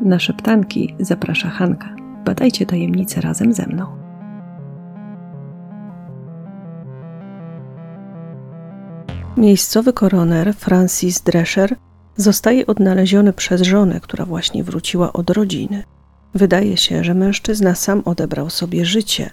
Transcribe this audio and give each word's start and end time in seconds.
Na 0.00 0.18
szeptanki 0.18 0.94
zaprasza 1.00 1.48
Hanka. 1.48 1.96
Badajcie 2.24 2.66
tajemnice 2.66 3.20
razem 3.20 3.52
ze 3.52 3.66
mną. 3.66 3.86
Miejscowy 9.36 9.92
koroner 9.92 10.54
Francis 10.54 11.20
Drescher 11.20 11.76
zostaje 12.16 12.66
odnaleziony 12.66 13.32
przez 13.32 13.62
żonę, 13.62 14.00
która 14.00 14.24
właśnie 14.24 14.64
wróciła 14.64 15.12
od 15.12 15.30
rodziny. 15.30 15.84
Wydaje 16.34 16.76
się, 16.76 17.04
że 17.04 17.14
mężczyzna 17.14 17.74
sam 17.74 18.02
odebrał 18.04 18.50
sobie 18.50 18.84
życie, 18.84 19.30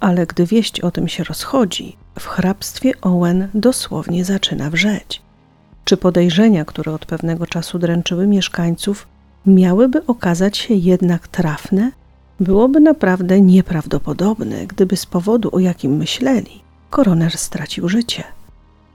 ale 0.00 0.26
gdy 0.26 0.46
wieść 0.46 0.80
o 0.80 0.90
tym 0.90 1.08
się 1.08 1.24
rozchodzi, 1.24 1.96
w 2.18 2.26
hrabstwie 2.26 2.92
Owen 3.00 3.48
dosłownie 3.54 4.24
zaczyna 4.24 4.70
wrzeć. 4.70 5.22
Czy 5.84 5.96
podejrzenia, 5.96 6.64
które 6.64 6.92
od 6.92 7.06
pewnego 7.06 7.46
czasu 7.46 7.78
dręczyły 7.78 8.26
mieszkańców, 8.26 9.06
miałyby 9.46 10.06
okazać 10.06 10.58
się 10.58 10.74
jednak 10.74 11.28
trafne? 11.28 11.92
Byłoby 12.40 12.80
naprawdę 12.80 13.40
nieprawdopodobne, 13.40 14.66
gdyby 14.66 14.96
z 14.96 15.06
powodu, 15.06 15.48
o 15.52 15.58
jakim 15.58 15.96
myśleli, 15.96 16.62
koroner 16.90 17.38
stracił 17.38 17.88
życie. 17.88 18.24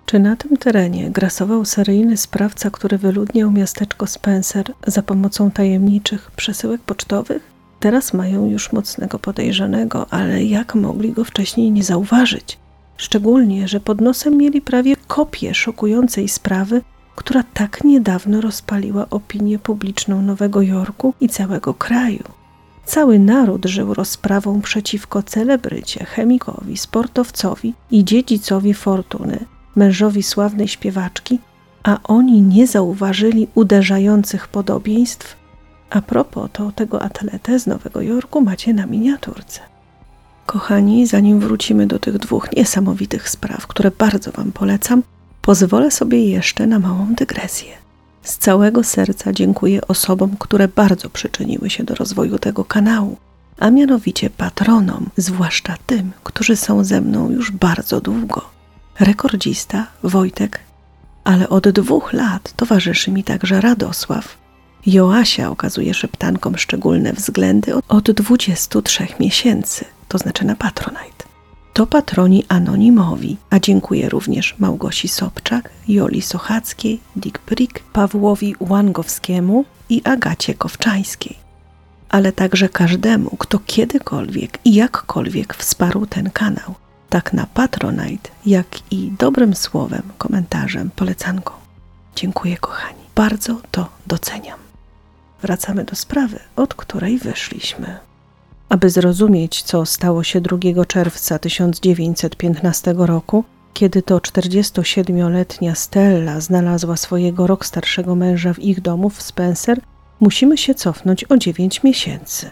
Czy 0.05 0.19
na 0.19 0.35
tym 0.35 0.57
terenie 0.57 1.11
grasował 1.11 1.65
seryjny 1.65 2.17
sprawca, 2.17 2.69
który 2.69 2.97
wyludniał 2.97 3.51
miasteczko 3.51 4.07
Spencer 4.07 4.73
za 4.87 5.03
pomocą 5.03 5.51
tajemniczych 5.51 6.31
przesyłek 6.31 6.81
pocztowych? 6.81 7.43
Teraz 7.79 8.13
mają 8.13 8.45
już 8.45 8.73
mocnego 8.73 9.19
podejrzanego, 9.19 10.05
ale 10.09 10.43
jak 10.43 10.75
mogli 10.75 11.11
go 11.11 11.23
wcześniej 11.23 11.71
nie 11.71 11.83
zauważyć? 11.83 12.57
Szczególnie, 12.97 13.67
że 13.67 13.79
pod 13.79 14.01
nosem 14.01 14.37
mieli 14.37 14.61
prawie 14.61 14.95
kopię 15.07 15.53
szokującej 15.53 16.27
sprawy, 16.27 16.81
która 17.19 17.43
tak 17.53 17.83
niedawno 17.83 18.41
rozpaliła 18.41 19.05
opinię 19.09 19.59
publiczną 19.59 20.21
Nowego 20.21 20.61
Jorku 20.61 21.13
i 21.21 21.29
całego 21.29 21.73
kraju. 21.73 22.23
Cały 22.85 23.19
naród 23.19 23.65
żył 23.65 23.93
rozprawą 23.93 24.61
przeciwko 24.61 25.23
celebrycie, 25.23 26.05
chemikowi, 26.05 26.77
sportowcowi 26.77 27.73
i 27.91 28.05
dziedzicowi 28.05 28.73
fortuny, 28.73 29.45
mężowi 29.75 30.23
sławnej 30.23 30.67
śpiewaczki, 30.67 31.39
a 31.83 31.97
oni 32.03 32.41
nie 32.41 32.67
zauważyli 32.67 33.47
uderzających 33.55 34.47
podobieństw. 34.47 35.35
A 35.89 36.01
propos, 36.01 36.49
to 36.53 36.71
tego 36.71 37.01
atletę 37.01 37.59
z 37.59 37.67
Nowego 37.67 38.01
Jorku 38.01 38.41
macie 38.41 38.73
na 38.73 38.85
miniaturce. 38.85 39.59
Kochani, 40.45 41.07
zanim 41.07 41.39
wrócimy 41.39 41.87
do 41.87 41.99
tych 41.99 42.17
dwóch 42.17 42.55
niesamowitych 42.55 43.29
spraw, 43.29 43.67
które 43.67 43.91
bardzo 43.91 44.31
Wam 44.31 44.51
polecam, 44.51 45.03
pozwolę 45.41 45.91
sobie 45.91 46.29
jeszcze 46.29 46.67
na 46.67 46.79
małą 46.79 47.07
dygresję. 47.15 47.73
Z 48.23 48.37
całego 48.37 48.83
serca 48.83 49.33
dziękuję 49.33 49.87
osobom, 49.87 50.37
które 50.39 50.67
bardzo 50.67 51.09
przyczyniły 51.09 51.69
się 51.69 51.83
do 51.83 51.95
rozwoju 51.95 52.39
tego 52.39 52.65
kanału, 52.65 53.17
a 53.59 53.69
mianowicie 53.69 54.29
patronom, 54.29 55.09
zwłaszcza 55.17 55.77
tym, 55.85 56.11
którzy 56.23 56.55
są 56.55 56.83
ze 56.83 57.01
mną 57.01 57.31
już 57.31 57.51
bardzo 57.51 58.01
długo. 58.01 58.49
Rekordzista 58.99 59.87
Wojtek, 60.03 60.59
ale 61.23 61.49
od 61.49 61.69
dwóch 61.69 62.13
lat 62.13 62.53
towarzyszy 62.55 63.11
mi 63.11 63.23
także 63.23 63.61
Radosław. 63.61 64.37
Joasia 64.85 65.49
okazuje 65.49 65.93
szeptankom 65.93 66.57
szczególne 66.57 67.13
względy 67.13 67.73
od 67.87 68.11
23 68.11 69.07
miesięcy, 69.19 69.85
to 70.07 70.17
znaczy 70.17 70.45
na 70.45 70.55
Patronite. 70.55 71.28
To 71.79 71.87
patroni 71.87 72.43
anonimowi, 72.47 73.37
a 73.49 73.59
dziękuję 73.59 74.09
również 74.09 74.55
Małgosi 74.57 75.07
Sobczak, 75.07 75.69
Joli 75.87 76.21
Sochackiej, 76.21 76.99
Dick 77.15 77.39
Brick, 77.45 77.79
Pawłowi 77.93 78.55
Łangowskiemu 78.59 79.65
i 79.89 80.01
Agacie 80.03 80.53
Kowczańskiej. 80.53 81.35
Ale 82.09 82.31
także 82.31 82.69
każdemu, 82.69 83.29
kto 83.29 83.59
kiedykolwiek 83.59 84.59
i 84.65 84.73
jakkolwiek 84.73 85.53
wsparł 85.53 86.05
ten 86.05 86.29
kanał, 86.29 86.75
tak 87.09 87.33
na 87.33 87.45
Patronite, 87.45 88.29
jak 88.45 88.67
i 88.91 89.11
dobrym 89.19 89.55
słowem, 89.55 90.03
komentarzem, 90.17 90.89
polecanką. 90.95 91.53
Dziękuję, 92.15 92.57
kochani. 92.57 93.03
Bardzo 93.15 93.61
to 93.71 93.89
doceniam. 94.07 94.59
Wracamy 95.41 95.83
do 95.83 95.95
sprawy, 95.95 96.39
od 96.55 96.73
której 96.73 97.17
wyszliśmy. 97.17 98.08
Aby 98.69 98.89
zrozumieć, 98.89 99.63
co 99.63 99.85
stało 99.85 100.23
się 100.23 100.41
2 100.41 100.85
czerwca 100.87 101.39
1915 101.39 102.93
roku, 102.97 103.43
kiedy 103.73 104.01
to 104.01 104.17
47-letnia 104.17 105.75
Stella 105.75 106.39
znalazła 106.39 106.97
swojego 106.97 107.47
rok 107.47 107.65
starszego 107.65 108.15
męża 108.15 108.53
w 108.53 108.59
ich 108.59 108.81
domu 108.81 109.09
w 109.09 109.21
Spencer, 109.21 109.81
musimy 110.19 110.57
się 110.57 110.75
cofnąć 110.75 111.23
o 111.23 111.37
9 111.37 111.83
miesięcy. 111.83 112.51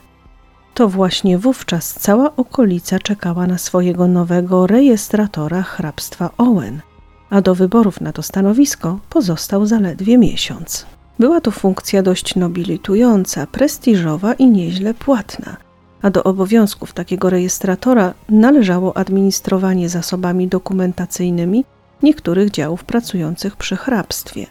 To 0.73 0.89
właśnie 0.89 1.37
wówczas 1.37 1.93
cała 1.93 2.35
okolica 2.35 2.99
czekała 2.99 3.47
na 3.47 3.57
swojego 3.57 4.07
nowego 4.07 4.67
rejestratora 4.67 5.61
hrabstwa 5.61 6.29
Owen, 6.37 6.81
a 7.29 7.41
do 7.41 7.55
wyborów 7.55 8.01
na 8.01 8.13
to 8.13 8.23
stanowisko 8.23 8.99
pozostał 9.09 9.65
zaledwie 9.65 10.17
miesiąc. 10.17 10.85
Była 11.19 11.41
to 11.41 11.51
funkcja 11.51 12.03
dość 12.03 12.35
nobilitująca, 12.35 13.47
prestiżowa 13.47 14.33
i 14.33 14.45
nieźle 14.45 14.93
płatna– 14.93 15.57
a 16.01 16.09
do 16.09 16.23
obowiązków 16.23 16.93
takiego 16.93 17.29
rejestratora 17.29 18.13
należało 18.29 18.97
administrowanie 18.97 19.89
zasobami 19.89 20.47
dokumentacyjnymi 20.47 21.65
niektórych 22.03 22.51
działów 22.51 22.83
pracujących 22.83 23.55
przy 23.55 23.75
hrabstwie. 23.75 24.45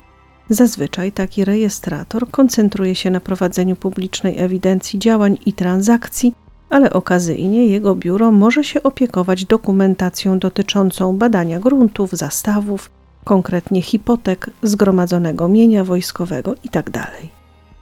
Zazwyczaj 0.51 1.13
taki 1.13 1.45
rejestrator 1.45 2.31
koncentruje 2.31 2.95
się 2.95 3.11
na 3.11 3.21
prowadzeniu 3.21 3.77
publicznej 3.77 4.39
ewidencji 4.39 4.99
działań 4.99 5.39
i 5.47 5.53
transakcji, 5.53 6.35
ale 6.71 6.93
okazyjnie 6.93 7.67
jego 7.67 7.95
biuro 7.95 8.33
może 8.33 8.65
się 8.65 8.83
opiekować 8.83 9.45
dokumentacją 9.45 10.39
dotyczącą 10.39 11.17
badania 11.17 11.61
gruntów, 11.61 12.11
zastawów, 12.13 12.91
konkretnie 13.25 13.83
hipotek, 13.83 14.51
zgromadzonego 14.63 15.49
mienia 15.49 15.85
wojskowego 15.85 16.55
itd. 16.65 16.91
Tak 16.91 17.11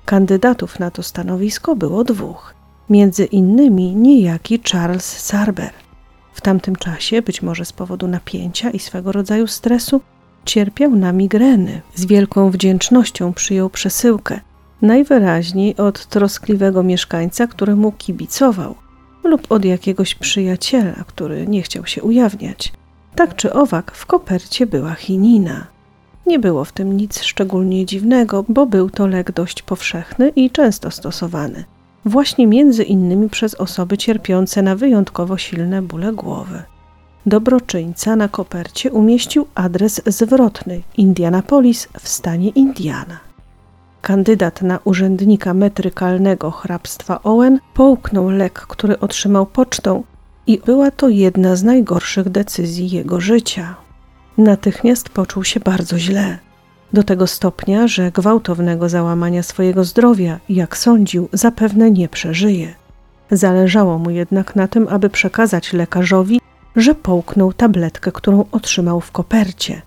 Kandydatów 0.05 0.81
na 0.81 0.91
to 0.91 1.03
stanowisko 1.03 1.77
było 1.77 2.05
dwóch 2.05 2.55
między 2.91 3.25
innymi 3.25 3.97
niejaki 3.97 4.61
Charles 4.73 5.19
Sarber. 5.19 5.71
W 6.35 6.41
tamtym 6.41 6.77
czasie, 6.77 7.23
być 7.23 7.43
może 7.43 7.65
z 7.65 7.73
powodu 7.73 8.09
napięcia 8.09 8.71
i 8.71 8.79
swego 8.79 9.13
rodzaju 9.13 9.47
stresu, 9.47 10.01
cierpiał 10.45 10.91
na 10.91 11.13
migreny. 11.13 11.81
Z 11.95 12.05
wielką 12.07 12.51
wdzięcznością 12.51 13.33
przyjął 13.33 13.71
przesyłkę, 13.71 14.41
najwyraźniej 14.83 15.77
od 15.77 16.07
troskliwego 16.07 16.83
mieszkańca, 16.83 17.47
który 17.47 17.77
mu 17.77 17.93
kibicował, 17.93 18.75
lub 19.25 19.53
od 19.53 19.65
jakiegoś 19.65 20.15
przyjaciela, 20.15 21.05
który 21.07 21.47
nie 21.47 21.63
chciał 21.63 21.87
się 21.87 22.03
ujawniać. 22.03 22.73
Tak 23.15 23.37
czy 23.37 23.53
owak, 23.53 23.93
w 23.93 24.07
kopercie 24.07 24.67
była 24.67 24.95
chinina. 24.95 25.67
Nie 26.27 26.39
było 26.39 26.65
w 26.65 26.73
tym 26.73 26.97
nic 26.97 27.23
szczególnie 27.23 27.87
dziwnego, 27.87 28.45
bo 28.49 28.67
był 28.67 28.91
to 28.91 29.07
lek 29.07 29.33
dość 29.33 29.63
powszechny 29.63 30.29
i 30.29 30.51
często 30.51 30.91
stosowany 30.91 31.65
właśnie 32.05 32.47
między 32.47 32.83
innymi 32.83 33.29
przez 33.29 33.55
osoby 33.55 33.99
cierpiące 33.99 34.63
na 34.63 34.77
wyjątkowo 34.77 35.39
silne 35.39 35.83
bóle 35.83 36.13
głowy. 36.13 36.63
Dobroczyńca 37.27 38.17
na 38.17 38.29
kopercie 38.29 38.93
umieścił 38.93 39.47
adres 39.55 40.03
zwrotny 40.07 40.83
Indianapolis 40.97 41.89
w 42.01 42.09
stanie 42.09 42.49
Indiana. 42.49 43.19
Kandydat 44.03 44.63
na 44.63 44.79
urzędnika 44.85 45.55
metrykalnego 45.55 46.51
hrabstwa 46.51 47.23
Owen 47.23 47.61
połknął 47.75 48.31
lek, 48.31 48.61
który 48.61 49.01
otrzymał 49.01 49.47
pocztą 49.47 50.03
i 50.47 50.59
była 50.59 50.91
to 50.91 51.09
jedna 51.09 51.57
z 51.57 51.63
najgorszych 51.63 52.29
decyzji 52.29 52.91
jego 52.91 53.21
życia. 53.21 53.75
Natychmiast 54.39 55.09
poczuł 55.09 55.45
się 55.45 55.61
bardzo 55.61 55.99
źle 55.99 56.39
do 56.93 57.03
tego 57.03 57.27
stopnia, 57.27 57.89
że 57.89 58.11
gwałtownego 58.11 58.89
załamania 58.89 59.43
swojego 59.43 59.85
zdrowia, 59.85 60.41
jak 60.49 60.77
sądził, 60.77 61.29
zapewne 61.33 61.91
nie 61.91 62.09
przeżyje. 62.09 62.75
Zależało 63.31 63.99
mu 63.99 64.11
jednak 64.11 64.57
na 64.57 64.69
tym, 64.69 64.89
aby 64.91 65.11
przekazać 65.11 65.73
lekarzowi, 65.73 66.41
że 66.77 66.95
połknął 66.95 67.53
tabletkę, 67.53 68.13
którą 68.13 68.45
otrzymał 68.53 69.01
w 69.01 69.13
kopercie. 69.13 69.83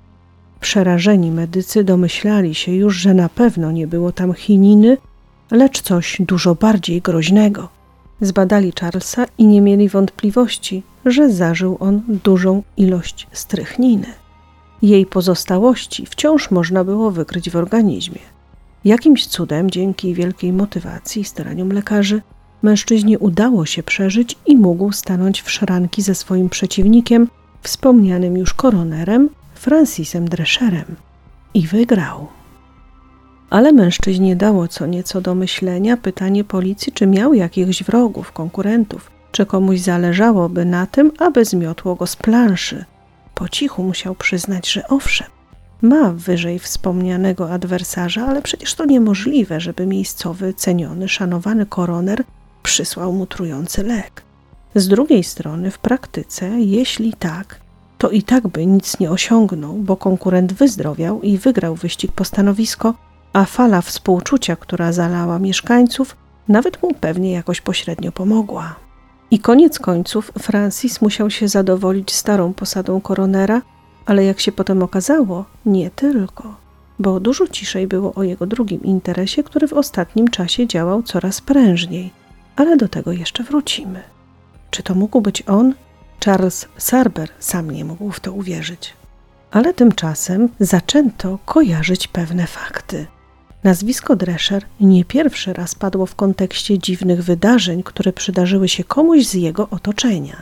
Przerażeni 0.60 1.32
medycy 1.32 1.84
domyślali 1.84 2.56
się 2.56 2.72
już, 2.72 2.96
że 2.96 3.14
na 3.14 3.30
pewno 3.30 3.72
nie 3.72 3.88
było 3.88 4.12
tam 4.12 4.34
chininy, 4.34 4.98
lecz 5.52 5.82
coś 5.82 6.18
dużo 6.20 6.56
bardziej 6.56 7.02
groźnego. 7.02 7.70
Zbadali 8.22 8.74
Charlesa 8.80 9.26
i 9.38 9.46
nie 9.48 9.62
mieli 9.62 9.90
wątpliwości, 9.90 10.84
że 11.06 11.30
zażył 11.30 11.78
on 11.80 12.02
dużą 12.24 12.64
ilość 12.78 13.28
strychniny. 13.32 14.08
Jej 14.82 15.06
pozostałości 15.06 16.06
wciąż 16.06 16.52
można 16.52 16.84
było 16.84 17.12
wykryć 17.12 17.50
w 17.50 17.56
organizmie. 17.56 18.20
Jakimś 18.86 19.28
cudem, 19.28 19.72
dzięki 19.72 20.14
wielkiej 20.14 20.54
motywacji 20.54 21.22
i 21.22 21.26
staraniom 21.26 21.72
lekarzy, 21.72 22.22
mężczyźnie 22.62 23.20
udało 23.20 23.66
się 23.66 23.84
przeżyć 23.84 24.36
i 24.46 24.58
mógł 24.58 24.92
stanąć 24.92 25.42
w 25.42 25.52
szranki 25.52 26.02
ze 26.02 26.16
swoim 26.16 26.50
przeciwnikiem, 26.50 27.28
wspomnianym 27.62 28.38
już 28.38 28.54
koronerem 28.54 29.30
Francisem 29.54 30.30
Drescherem. 30.30 30.96
I 31.54 31.68
wygrał. 31.68 32.28
Ale 33.50 33.72
mężczyźnie 33.72 34.36
dało 34.36 34.68
co 34.68 34.86
nieco 34.86 35.22
do 35.22 35.36
myślenia 35.36 35.98
pytanie 35.98 36.44
policji, 36.44 36.94
czy 36.94 37.08
miał 37.08 37.34
jakichś 37.34 37.84
wrogów, 37.84 38.32
konkurentów, 38.32 39.12
czy 39.32 39.46
komuś 39.46 39.80
zależałoby 39.80 40.66
na 40.66 40.86
tym, 40.86 41.12
aby 41.20 41.46
zmiotło 41.46 41.96
go 41.96 42.08
z 42.08 42.16
planszy. 42.16 42.86
Po 43.38 43.50
cichu 43.50 43.84
musiał 43.84 44.16
przyznać, 44.16 44.72
że 44.72 44.88
owszem, 44.88 45.28
ma 45.82 46.12
wyżej 46.12 46.60
wspomnianego 46.60 47.52
adwersarza, 47.52 48.28
ale 48.28 48.42
przecież 48.42 48.76
to 48.76 48.86
niemożliwe, 48.86 49.60
żeby 49.60 49.86
miejscowy, 49.86 50.54
ceniony, 50.54 51.08
szanowany 51.10 51.66
koroner 51.66 52.24
przysłał 52.64 53.14
mu 53.14 53.26
trujący 53.26 53.84
lek. 53.84 54.24
Z 54.76 54.88
drugiej 54.88 55.24
strony, 55.24 55.72
w 55.72 55.80
praktyce, 55.80 56.50
jeśli 56.50 57.14
tak, 57.14 57.60
to 57.98 58.10
i 58.10 58.24
tak 58.24 58.48
by 58.48 58.66
nic 58.66 59.00
nie 59.00 59.12
osiągnął, 59.12 59.74
bo 59.74 59.98
konkurent 59.98 60.54
wyzdrowiał 60.54 61.22
i 61.22 61.38
wygrał 61.38 61.76
wyścig 61.76 62.12
po 62.12 62.26
stanowisko, 62.26 62.94
a 63.34 63.46
fala 63.46 63.82
współczucia, 63.82 64.56
która 64.56 64.92
zalała 64.92 65.40
mieszkańców, 65.40 66.16
nawet 66.48 66.84
mu 66.84 66.94
pewnie 66.94 67.32
jakoś 67.32 67.62
pośrednio 67.62 68.12
pomogła. 68.12 68.87
I 69.32 69.40
koniec 69.40 69.80
końców 69.80 70.32
Francis 70.40 71.02
musiał 71.02 71.30
się 71.30 71.48
zadowolić 71.48 72.12
starą 72.14 72.54
posadą 72.54 73.02
koronera, 73.02 73.62
ale 74.06 74.26
jak 74.26 74.40
się 74.40 74.52
potem 74.52 74.84
okazało, 74.84 75.46
nie 75.66 75.90
tylko, 75.90 76.56
bo 77.00 77.20
dużo 77.20 77.48
ciszej 77.48 77.88
było 77.88 78.14
o 78.14 78.24
jego 78.24 78.46
drugim 78.46 78.84
interesie, 78.84 79.44
który 79.44 79.68
w 79.68 79.74
ostatnim 79.74 80.28
czasie 80.28 80.68
działał 80.68 81.04
coraz 81.04 81.42
prężniej, 81.42 82.12
ale 82.56 82.78
do 82.78 82.88
tego 82.88 83.12
jeszcze 83.12 83.44
wrócimy. 83.44 84.04
Czy 84.72 84.84
to 84.84 84.96
mógł 84.96 85.22
być 85.22 85.44
on? 85.48 85.74
Charles 86.26 86.68
Sarber 86.78 87.30
sam 87.40 87.72
nie 87.72 87.86
mógł 87.86 88.12
w 88.12 88.20
to 88.20 88.34
uwierzyć. 88.34 88.94
Ale 89.52 89.74
tymczasem 89.74 90.50
zaczęto 90.60 91.40
kojarzyć 91.46 92.08
pewne 92.08 92.48
fakty. 92.48 93.08
Nazwisko 93.64 94.16
Drescher 94.16 94.66
nie 94.80 95.06
pierwszy 95.06 95.54
raz 95.54 95.76
padło 95.76 96.06
w 96.06 96.16
kontekście 96.16 96.80
dziwnych 96.80 97.24
wydarzeń, 97.24 97.84
które 97.84 98.14
przydarzyły 98.14 98.68
się 98.68 98.84
komuś 98.84 99.26
z 99.26 99.34
jego 99.34 99.70
otoczenia. 99.70 100.42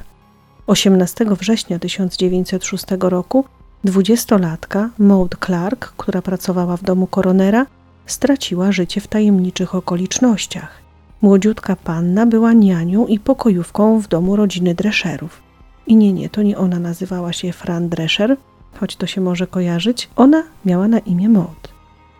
18 0.67 1.25
września 1.25 1.79
1906 1.79 2.85
roku 3.00 3.45
dwudziestolatka 3.83 4.89
Maud 5.00 5.35
Clark, 5.45 5.94
która 5.97 6.21
pracowała 6.21 6.77
w 6.77 6.83
domu 6.83 7.07
koronera, 7.07 7.65
straciła 8.06 8.71
życie 8.71 9.01
w 9.01 9.07
tajemniczych 9.07 9.75
okolicznościach. 9.75 10.81
Młodziutka 11.21 11.75
panna 11.75 12.25
była 12.25 12.53
nianią 12.53 13.07
i 13.07 13.19
pokojówką 13.19 14.00
w 14.01 14.07
domu 14.07 14.35
rodziny 14.35 14.75
Drescherów. 14.75 15.41
I 15.88 15.95
nie, 15.95 16.13
nie, 16.13 16.29
to 16.29 16.41
nie 16.41 16.57
ona 16.57 16.79
nazywała 16.79 17.33
się 17.33 17.53
Fran 17.53 17.89
Drescher, 17.89 18.38
choć 18.79 18.95
to 18.95 19.07
się 19.07 19.21
może 19.21 19.47
kojarzyć, 19.47 20.09
ona 20.15 20.44
miała 20.65 20.88
na 20.88 21.00
imię 21.00 21.29
Maud. 21.29 21.75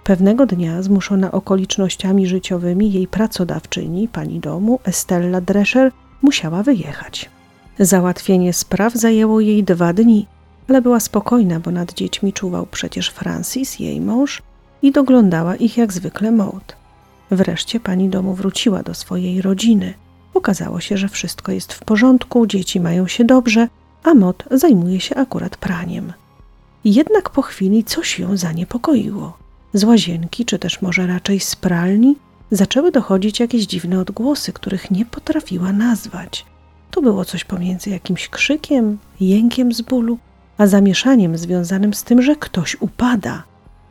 Pewnego 0.06 0.46
dnia, 0.46 0.82
zmuszona 0.82 1.32
okolicznościami 1.32 2.28
życiowymi, 2.28 2.94
jej 2.94 3.08
pracodawczyni, 3.08 4.08
pani 4.08 4.40
domu, 4.40 4.80
Estella 4.84 5.42
Drescher, 5.42 5.92
musiała 6.22 6.64
wyjechać. 6.64 7.30
Załatwienie 7.80 8.54
spraw 8.54 8.94
zajęło 8.94 9.40
jej 9.40 9.64
dwa 9.64 9.94
dni, 9.94 10.28
ale 10.70 10.82
była 10.82 11.00
spokojna, 11.00 11.60
bo 11.60 11.72
nad 11.72 11.94
dziećmi 11.94 12.34
czuwał 12.34 12.66
przecież 12.72 13.10
Francis, 13.10 13.80
jej 13.80 14.02
mąż, 14.02 14.42
i 14.82 14.92
doglądała 14.92 15.56
ich 15.56 15.78
jak 15.78 15.94
zwykle 15.94 16.32
Maud. 16.32 16.76
Wreszcie 17.32 17.80
pani 17.80 18.10
domu 18.10 18.34
wróciła 18.34 18.84
do 18.84 18.94
swojej 18.94 19.42
rodziny. 19.42 19.94
Okazało 20.34 20.80
się, 20.80 20.98
że 20.98 21.08
wszystko 21.08 21.52
jest 21.52 21.74
w 21.74 21.80
porządku, 21.80 22.48
dzieci 22.48 22.80
mają 22.80 23.08
się 23.08 23.24
dobrze, 23.24 23.68
a 24.04 24.14
Maud 24.14 24.44
zajmuje 24.52 25.00
się 25.00 25.16
akurat 25.16 25.58
praniem. 25.58 26.14
Jednak 26.84 27.30
po 27.30 27.42
chwili 27.42 27.84
coś 27.84 28.20
ją 28.20 28.38
zaniepokoiło. 28.38 29.45
Z 29.76 29.84
łazienki, 29.84 30.46
czy 30.46 30.60
też 30.60 30.82
może 30.82 31.08
raczej 31.08 31.40
z 31.40 31.56
pralni, 31.56 32.16
zaczęły 32.52 32.92
dochodzić 32.92 33.40
jakieś 33.40 33.66
dziwne 33.66 34.00
odgłosy, 34.00 34.54
których 34.54 34.92
nie 34.92 35.06
potrafiła 35.06 35.74
nazwać. 35.74 36.46
To 36.92 37.02
było 37.02 37.26
coś 37.26 37.44
pomiędzy 37.44 37.90
jakimś 37.90 38.30
krzykiem, 38.30 38.98
jękiem 39.20 39.74
z 39.74 39.82
bólu, 39.82 40.18
a 40.58 40.68
zamieszaniem 40.68 41.38
związanym 41.38 41.94
z 41.94 42.04
tym, 42.04 42.22
że 42.22 42.36
ktoś 42.36 42.78
upada. 42.82 43.44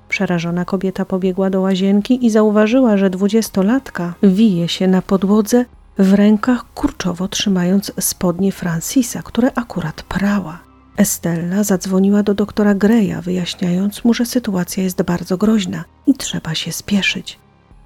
Przerażona 0.09 0.65
kobieta 0.65 1.05
pobiegła 1.05 1.51
do 1.51 1.61
łazienki 1.61 2.27
i 2.27 2.31
zauważyła, 2.31 2.97
że 2.97 3.11
dwudziestolatka 3.11 4.15
wije 4.23 4.69
się 4.69 4.87
na 4.89 5.03
podłodze, 5.03 5.65
w 5.99 6.13
rękach 6.15 6.65
kurczowo 6.75 7.29
trzymając 7.29 7.93
spodnie 8.01 8.53
Francisa, 8.53 9.23
które 9.23 9.51
akurat 9.55 10.03
prała. 10.03 10.64
Estella 10.97 11.65
zadzwoniła 11.65 12.23
do 12.23 12.35
doktora 12.35 12.75
Greya, 12.75 13.23
wyjaśniając 13.23 14.05
mu, 14.05 14.15
że 14.15 14.27
sytuacja 14.27 14.83
jest 14.83 15.03
bardzo 15.03 15.37
groźna 15.37 15.85
i 16.07 16.15
trzeba 16.15 16.55
się 16.55 16.73
spieszyć. 16.73 17.39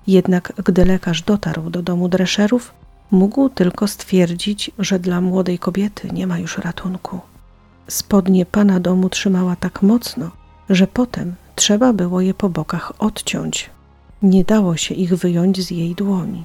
Jednak 0.07 0.53
gdy 0.65 0.85
lekarz 0.85 1.23
dotarł 1.23 1.71
do 1.71 1.83
domu 1.83 2.09
Drescherów, 2.09 2.73
mógł 3.11 3.49
tylko 3.49 3.87
stwierdzić, 3.87 4.71
że 4.79 4.99
dla 4.99 5.21
młodej 5.21 5.59
kobiety 5.59 6.09
nie 6.13 6.27
ma 6.27 6.39
już 6.39 6.59
ratunku. 6.59 7.21
Spodnie 7.89 8.47
pana 8.47 8.81
domu 8.81 9.09
trzymała 9.09 9.57
tak 9.57 9.83
mocno, 9.83 10.31
że 10.71 10.87
potem 10.87 11.35
trzeba 11.55 11.93
było 11.93 12.21
je 12.21 12.35
po 12.35 12.49
bokach 12.49 12.93
odciąć. 12.99 13.71
Nie 14.23 14.45
dało 14.45 14.77
się 14.77 14.95
ich 14.95 15.15
wyjąć 15.15 15.61
z 15.61 15.71
jej 15.71 15.95
dłoni. 15.95 16.45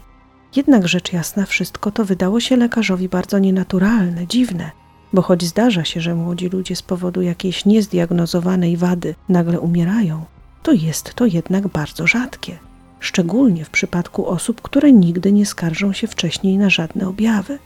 Jednak 0.56 0.88
rzecz 0.88 1.14
jasna, 1.14 1.46
wszystko 1.46 1.92
to 1.92 2.06
wydało 2.06 2.40
się 2.40 2.56
lekarzowi 2.56 3.10
bardzo 3.10 3.40
nienaturalne, 3.40 4.28
dziwne– 4.28 4.72
bo 5.14 5.22
choć 5.22 5.44
zdarza 5.44 5.86
się, 5.86 6.02
że 6.02 6.16
młodzi 6.16 6.50
ludzie 6.50 6.76
z 6.76 6.82
powodu 6.82 7.22
jakiejś 7.22 7.66
niezdiagnozowanej 7.66 8.78
wady 8.78 9.16
nagle 9.30 9.60
umierają, 9.60 10.26
to 10.64 10.72
jest 10.72 11.14
to 11.14 11.26
jednak 11.26 11.68
bardzo 11.68 12.08
rzadkie, 12.08 12.58
szczególnie 13.00 13.66
w 13.66 13.70
przypadku 13.70 14.28
osób, 14.28 14.62
które 14.62 14.92
nigdy 14.92 15.32
nie 15.32 15.46
skarżą 15.46 15.94
się 15.94 16.08
wcześniej 16.08 16.58
na 16.58 16.70
żadne 16.70 17.08
objawy. 17.08 17.60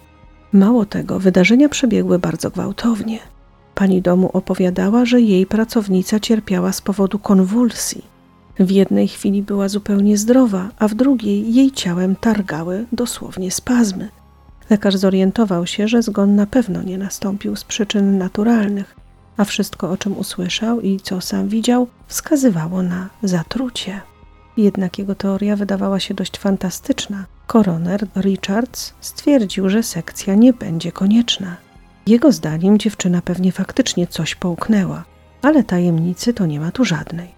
Mało 0.54 0.86
tego, 0.86 1.20
wydarzenia 1.20 1.70
przebiegły 1.70 2.20
bardzo 2.20 2.50
gwałtownie. 2.50 3.20
Pani 3.76 4.02
domu 4.02 4.30
opowiadała, 4.34 5.06
że 5.06 5.22
jej 5.22 5.46
pracownica 5.46 6.20
cierpiała 6.20 6.72
z 6.72 6.82
powodu 6.82 7.20
konwulsji. 7.20 8.06
W 8.60 8.72
jednej 8.72 9.08
chwili 9.08 9.44
była 9.44 9.70
zupełnie 9.70 10.18
zdrowa, 10.18 10.70
a 10.80 10.88
w 10.88 10.96
drugiej 10.96 11.54
jej 11.54 11.72
ciałem 11.72 12.16
targały 12.16 12.86
dosłownie 12.92 13.52
spazmy. 13.52 14.10
Lekarz 14.70 14.96
zorientował 14.96 15.68
się, 15.68 15.88
że 15.88 16.02
zgon 16.02 16.36
na 16.36 16.46
pewno 16.46 16.84
nie 16.84 16.98
nastąpił 16.98 17.56
z 17.56 17.64
przyczyn 17.64 18.18
naturalnych, 18.18 18.96
a 19.38 19.44
wszystko, 19.44 19.92
o 19.92 19.98
czym 19.98 20.18
usłyszał 20.18 20.82
i 20.82 21.00
co 21.00 21.22
sam 21.22 21.48
widział, 21.48 21.88
wskazywało 22.08 22.84
na 22.84 23.10
zatrucie. 23.24 24.02
Jednak 24.58 25.00
jego 25.00 25.16
teoria 25.16 25.56
wydawała 25.56 26.00
się 26.00 26.14
dość 26.14 26.38
fantastyczna. 26.38 27.26
Koroner 27.48 28.08
Richards 28.16 28.94
stwierdził, 29.02 29.70
że 29.70 29.84
sekcja 29.84 30.36
nie 30.36 30.54
będzie 30.54 30.92
konieczna. 30.92 31.58
Jego 32.08 32.32
zdaniem 32.32 32.80
dziewczyna 32.80 33.22
pewnie 33.22 33.52
faktycznie 33.52 34.08
coś 34.08 34.36
połknęła, 34.36 35.04
ale 35.42 35.64
tajemnicy 35.64 36.34
to 36.34 36.46
nie 36.46 36.60
ma 36.60 36.72
tu 36.72 36.86
żadnej. 36.86 37.32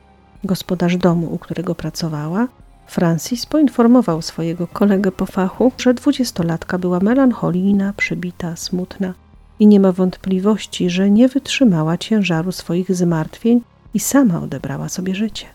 Gospodarz 0.43 0.97
domu, 0.97 1.33
u 1.33 1.37
którego 1.37 1.75
pracowała, 1.75 2.47
Francis 2.89 3.45
poinformował 3.45 4.21
swojego 4.21 4.67
kolegę 4.67 5.11
po 5.11 5.25
fachu, 5.25 5.71
że 5.77 5.93
dwudziestolatka 5.93 6.77
była 6.77 6.99
melancholijna, 6.99 7.93
przybita, 7.93 8.55
smutna 8.55 9.13
i 9.59 9.67
nie 9.67 9.79
ma 9.79 9.91
wątpliwości, 9.91 10.89
że 10.89 11.09
nie 11.09 11.27
wytrzymała 11.27 11.97
ciężaru 11.97 12.51
swoich 12.51 12.95
zmartwień 12.95 13.61
i 13.93 13.99
sama 13.99 14.41
odebrała 14.41 14.89
sobie 14.89 15.15
życie. 15.15 15.45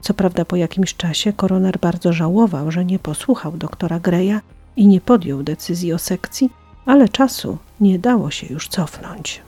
Co 0.00 0.14
prawda 0.14 0.44
po 0.44 0.56
jakimś 0.56 0.94
czasie 0.94 1.32
koroner 1.32 1.78
bardzo 1.80 2.12
żałował, 2.12 2.70
że 2.70 2.84
nie 2.84 2.98
posłuchał 2.98 3.52
doktora 3.52 4.00
Greya 4.00 4.40
i 4.76 4.86
nie 4.86 5.00
podjął 5.00 5.42
decyzji 5.42 5.92
o 5.92 5.98
sekcji, 5.98 6.50
ale 6.86 7.08
czasu 7.08 7.58
nie 7.80 7.98
dało 7.98 8.30
się 8.30 8.46
już 8.46 8.68
cofnąć. 8.68 9.42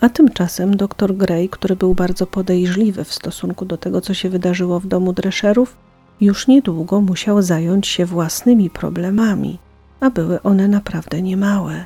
A 0.00 0.08
tymczasem 0.08 0.76
doktor 0.76 1.16
Grey, 1.16 1.48
który 1.48 1.76
był 1.76 1.94
bardzo 1.94 2.26
podejrzliwy 2.26 3.04
w 3.04 3.14
stosunku 3.14 3.64
do 3.64 3.76
tego, 3.76 4.00
co 4.00 4.14
się 4.14 4.28
wydarzyło 4.30 4.80
w 4.80 4.86
domu 4.86 5.12
Drescherów, 5.12 5.76
już 6.20 6.48
niedługo 6.48 7.00
musiał 7.00 7.42
zająć 7.42 7.86
się 7.86 8.06
własnymi 8.06 8.70
problemami, 8.70 9.58
a 10.00 10.10
były 10.10 10.42
one 10.42 10.68
naprawdę 10.68 11.22
niemałe. 11.22 11.84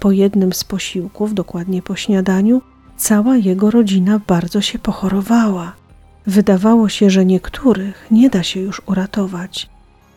Po 0.00 0.12
jednym 0.12 0.52
z 0.52 0.64
posiłków, 0.64 1.34
dokładnie 1.34 1.82
po 1.82 1.96
śniadaniu, 1.96 2.62
cała 2.96 3.36
jego 3.36 3.70
rodzina 3.70 4.20
bardzo 4.26 4.60
się 4.60 4.78
pochorowała. 4.78 5.72
Wydawało 6.26 6.88
się, 6.88 7.10
że 7.10 7.24
niektórych 7.24 8.06
nie 8.10 8.30
da 8.30 8.42
się 8.42 8.60
już 8.60 8.82
uratować. 8.86 9.70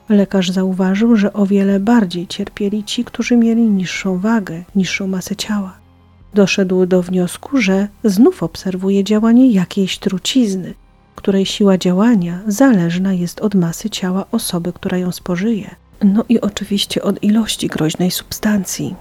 Lekarz 0.09 0.51
zauważył, 0.51 1.15
że 1.15 1.33
o 1.33 1.45
wiele 1.45 1.79
bardziej 1.79 2.27
cierpieli 2.27 2.83
ci, 2.83 3.05
którzy 3.05 3.37
mieli 3.37 3.61
niższą 3.61 4.17
wagę, 4.17 4.63
niższą 4.75 5.07
masę 5.07 5.35
ciała. 5.35 5.77
Doszedł 6.33 6.85
do 6.85 7.01
wniosku, 7.01 7.57
że 7.57 7.87
znów 8.03 8.43
obserwuje 8.43 9.03
działanie 9.03 9.51
jakiejś 9.51 9.97
trucizny, 9.97 10.73
której 11.15 11.45
siła 11.45 11.77
działania 11.77 12.39
zależna 12.47 13.13
jest 13.13 13.41
od 13.41 13.55
masy 13.55 13.89
ciała 13.89 14.25
osoby, 14.31 14.73
która 14.73 14.97
ją 14.97 15.11
spożyje, 15.11 15.75
no 16.03 16.23
i 16.29 16.41
oczywiście 16.41 17.01
od 17.03 17.23
ilości 17.23 17.67
groźnej 17.67 18.11
substancji. 18.11 18.95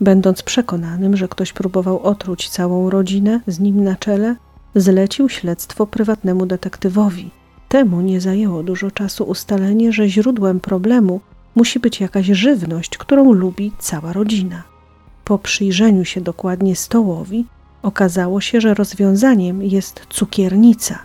Będąc 0.00 0.42
przekonanym, 0.42 1.16
że 1.16 1.28
ktoś 1.28 1.52
próbował 1.52 2.02
otruć 2.02 2.48
całą 2.48 2.90
rodzinę 2.90 3.40
z 3.46 3.60
nim 3.60 3.84
na 3.84 3.96
czele, 3.96 4.36
zlecił 4.74 5.28
śledztwo 5.28 5.86
prywatnemu 5.86 6.46
detektywowi. 6.46 7.30
Temu 7.68 8.00
nie 8.00 8.20
zajęło 8.20 8.62
dużo 8.62 8.90
czasu 8.90 9.24
ustalenie, 9.24 9.92
że 9.92 10.08
źródłem 10.08 10.60
problemu 10.60 11.20
musi 11.54 11.80
być 11.80 12.00
jakaś 12.00 12.26
żywność, 12.26 12.98
którą 12.98 13.32
lubi 13.32 13.72
cała 13.78 14.12
rodzina. 14.12 14.62
Po 15.24 15.38
przyjrzeniu 15.38 16.04
się 16.04 16.20
dokładnie 16.20 16.76
stołowi, 16.76 17.44
okazało 17.82 18.40
się, 18.40 18.60
że 18.60 18.74
rozwiązaniem 18.74 19.62
jest 19.62 20.06
cukiernica. 20.10 20.98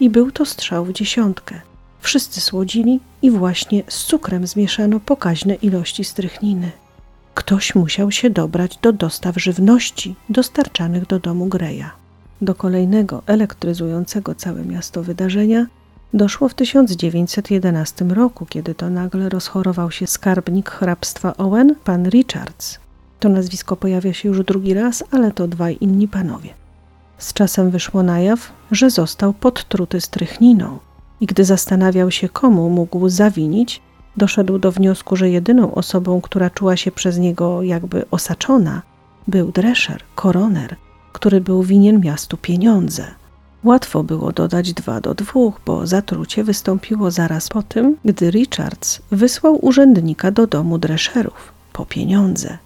I 0.00 0.10
był 0.10 0.30
to 0.30 0.46
strzał 0.46 0.84
w 0.84 0.92
dziesiątkę. 0.92 1.60
Wszyscy 2.00 2.40
słodzili 2.40 3.00
i 3.22 3.30
właśnie 3.30 3.82
z 3.88 4.04
cukrem 4.04 4.46
zmieszano 4.46 5.00
pokaźne 5.00 5.54
ilości 5.54 6.04
strychniny. 6.04 6.70
Ktoś 7.34 7.74
musiał 7.74 8.10
się 8.10 8.30
dobrać 8.30 8.78
do 8.82 8.92
dostaw 8.92 9.36
żywności 9.36 10.14
dostarczanych 10.28 11.06
do 11.06 11.18
domu 11.18 11.46
Greja. 11.46 11.90
Do 12.42 12.54
kolejnego 12.54 13.22
elektryzującego 13.26 14.34
całe 14.34 14.64
miasto 14.64 15.02
wydarzenia 15.02 15.66
doszło 16.14 16.48
w 16.48 16.54
1911 16.54 18.04
roku, 18.04 18.46
kiedy 18.46 18.74
to 18.74 18.90
nagle 18.90 19.28
rozchorował 19.28 19.90
się 19.90 20.06
skarbnik 20.06 20.70
hrabstwa 20.70 21.36
Owen, 21.36 21.74
pan 21.84 22.08
Richards. 22.08 22.78
To 23.20 23.28
nazwisko 23.28 23.76
pojawia 23.76 24.12
się 24.12 24.28
już 24.28 24.44
drugi 24.44 24.74
raz, 24.74 25.04
ale 25.10 25.32
to 25.32 25.48
dwaj 25.48 25.78
inni 25.80 26.08
panowie. 26.08 26.59
Z 27.20 27.32
czasem 27.32 27.70
wyszło 27.70 28.02
na 28.02 28.20
jaw, 28.20 28.52
że 28.70 28.90
został 28.90 29.32
podtruty 29.32 30.00
strychniną 30.00 30.78
i 31.20 31.26
gdy 31.26 31.44
zastanawiał 31.44 32.10
się, 32.10 32.28
komu 32.28 32.70
mógł 32.70 33.08
zawinić, 33.08 33.80
doszedł 34.16 34.58
do 34.58 34.72
wniosku, 34.72 35.16
że 35.16 35.30
jedyną 35.30 35.74
osobą, 35.74 36.20
która 36.20 36.50
czuła 36.50 36.76
się 36.76 36.92
przez 36.92 37.18
niego 37.18 37.62
jakby 37.62 38.04
osaczona, 38.10 38.82
był 39.28 39.52
Drescher, 39.52 40.02
koroner, 40.14 40.76
który 41.12 41.40
był 41.40 41.62
winien 41.62 42.00
miastu 42.00 42.36
pieniądze. 42.36 43.04
Łatwo 43.64 44.04
było 44.04 44.32
dodać 44.32 44.72
dwa 44.72 45.00
do 45.00 45.14
dwóch, 45.14 45.60
bo 45.66 45.86
zatrucie 45.86 46.44
wystąpiło 46.44 47.10
zaraz 47.10 47.48
po 47.48 47.62
tym, 47.62 47.96
gdy 48.04 48.30
Richards 48.30 49.02
wysłał 49.10 49.66
urzędnika 49.66 50.30
do 50.30 50.46
domu 50.46 50.78
Drescherów 50.78 51.52
po 51.72 51.86
pieniądze. 51.86 52.58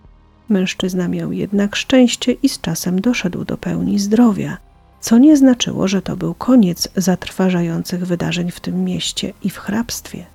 Mężczyzna 0.48 1.08
miał 1.08 1.32
jednak 1.32 1.76
szczęście 1.76 2.32
i 2.32 2.48
z 2.48 2.60
czasem 2.60 3.00
doszedł 3.00 3.44
do 3.44 3.56
pełni 3.56 3.98
zdrowia, 3.98 4.56
co 5.00 5.18
nie 5.18 5.36
znaczyło, 5.36 5.88
że 5.88 6.02
to 6.02 6.16
był 6.16 6.34
koniec 6.34 6.88
zatrważających 6.96 8.06
wydarzeń 8.06 8.50
w 8.50 8.60
tym 8.60 8.84
mieście 8.84 9.32
i 9.42 9.50
w 9.50 9.58
hrabstwie. 9.58 10.26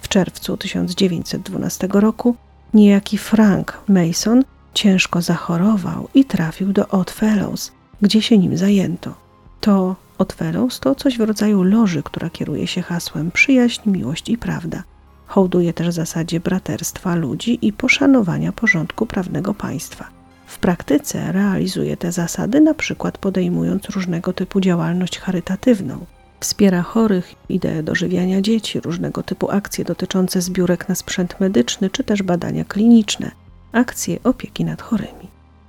W 0.00 0.08
czerwcu 0.08 0.56
1912 0.56 1.88
roku 1.92 2.36
niejaki 2.74 3.18
Frank 3.18 3.80
Mason 3.88 4.44
ciężko 4.74 5.22
zachorował 5.22 6.08
i 6.14 6.24
trafił 6.24 6.72
do 6.72 6.88
Odd 6.88 7.10
Fellows, 7.10 7.72
gdzie 8.02 8.22
się 8.22 8.38
nim 8.38 8.56
zajęto. 8.56 9.14
To 9.60 9.96
Odd 10.18 10.32
Fellows 10.32 10.80
to 10.80 10.94
coś 10.94 11.18
w 11.18 11.20
rodzaju 11.20 11.62
loży, 11.62 12.02
która 12.02 12.30
kieruje 12.30 12.66
się 12.66 12.82
hasłem 12.82 13.30
przyjaźń, 13.30 13.90
miłość 13.90 14.28
i 14.28 14.38
prawda. 14.38 14.82
Hołduje 15.28 15.72
też 15.72 15.94
zasadzie 15.94 16.40
braterstwa 16.40 17.14
ludzi 17.14 17.58
i 17.62 17.72
poszanowania 17.72 18.52
porządku 18.52 19.06
prawnego 19.06 19.54
państwa. 19.54 20.08
W 20.46 20.58
praktyce 20.58 21.32
realizuje 21.32 21.96
te 21.96 22.12
zasady, 22.12 22.60
na 22.60 22.74
przykład 22.74 23.18
podejmując 23.18 23.90
różnego 23.90 24.32
typu 24.32 24.60
działalność 24.60 25.18
charytatywną. 25.18 26.06
Wspiera 26.40 26.82
chorych, 26.82 27.34
ideę 27.48 27.82
dożywiania 27.82 28.40
dzieci, 28.40 28.80
różnego 28.80 29.22
typu 29.22 29.50
akcje 29.50 29.84
dotyczące 29.84 30.40
zbiórek 30.42 30.88
na 30.88 30.94
sprzęt 30.94 31.40
medyczny 31.40 31.90
czy 31.90 32.04
też 32.04 32.22
badania 32.22 32.64
kliniczne, 32.64 33.30
akcje 33.72 34.18
opieki 34.24 34.64
nad 34.64 34.82
chorymi. 34.82 35.28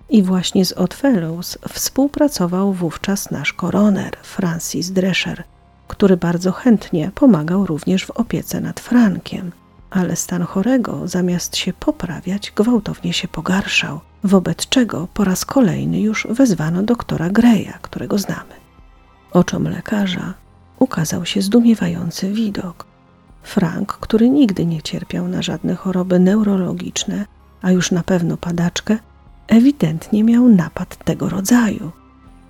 I 0.09 0.23
właśnie 0.23 0.65
z 0.65 0.71
Odd 0.71 0.97
współpracował 1.69 2.73
wówczas 2.73 3.31
nasz 3.31 3.53
koroner 3.53 4.17
Francis 4.23 4.91
Drescher, 4.91 5.43
który 5.89 6.17
bardzo 6.17 6.51
chętnie 6.51 7.11
pomagał 7.15 7.65
również 7.65 8.05
w 8.05 8.11
opiece 8.11 8.61
nad 8.61 8.79
Frankiem. 8.79 9.51
Ale 9.89 10.15
stan 10.15 10.43
chorego, 10.43 11.07
zamiast 11.07 11.57
się 11.57 11.73
poprawiać, 11.73 12.51
gwałtownie 12.55 13.13
się 13.13 13.27
pogarszał, 13.27 13.99
wobec 14.23 14.69
czego 14.69 15.07
po 15.13 15.23
raz 15.23 15.45
kolejny 15.45 16.01
już 16.01 16.27
wezwano 16.29 16.83
doktora 16.83 17.29
Greya, 17.29 17.73
którego 17.81 18.17
znamy. 18.17 18.53
Oczom 19.31 19.63
lekarza 19.63 20.33
ukazał 20.79 21.25
się 21.25 21.41
zdumiewający 21.41 22.31
widok. 22.33 22.85
Frank, 23.43 23.93
który 23.93 24.29
nigdy 24.29 24.65
nie 24.65 24.81
cierpiał 24.81 25.27
na 25.27 25.41
żadne 25.41 25.75
choroby 25.75 26.19
neurologiczne, 26.19 27.25
a 27.61 27.71
już 27.71 27.91
na 27.91 28.03
pewno 28.03 28.37
padaczkę, 28.37 28.97
ewidentnie 29.47 30.23
miał 30.23 30.47
napad 30.49 31.05
tego 31.05 31.29
rodzaju. 31.29 31.91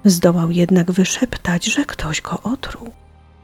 Zdołał 0.06 0.52
jednak 0.52 0.92
wyszeptać, 0.92 1.66
że 1.66 1.86
ktoś 1.86 2.22
go 2.22 2.42
otruł. 2.44 2.99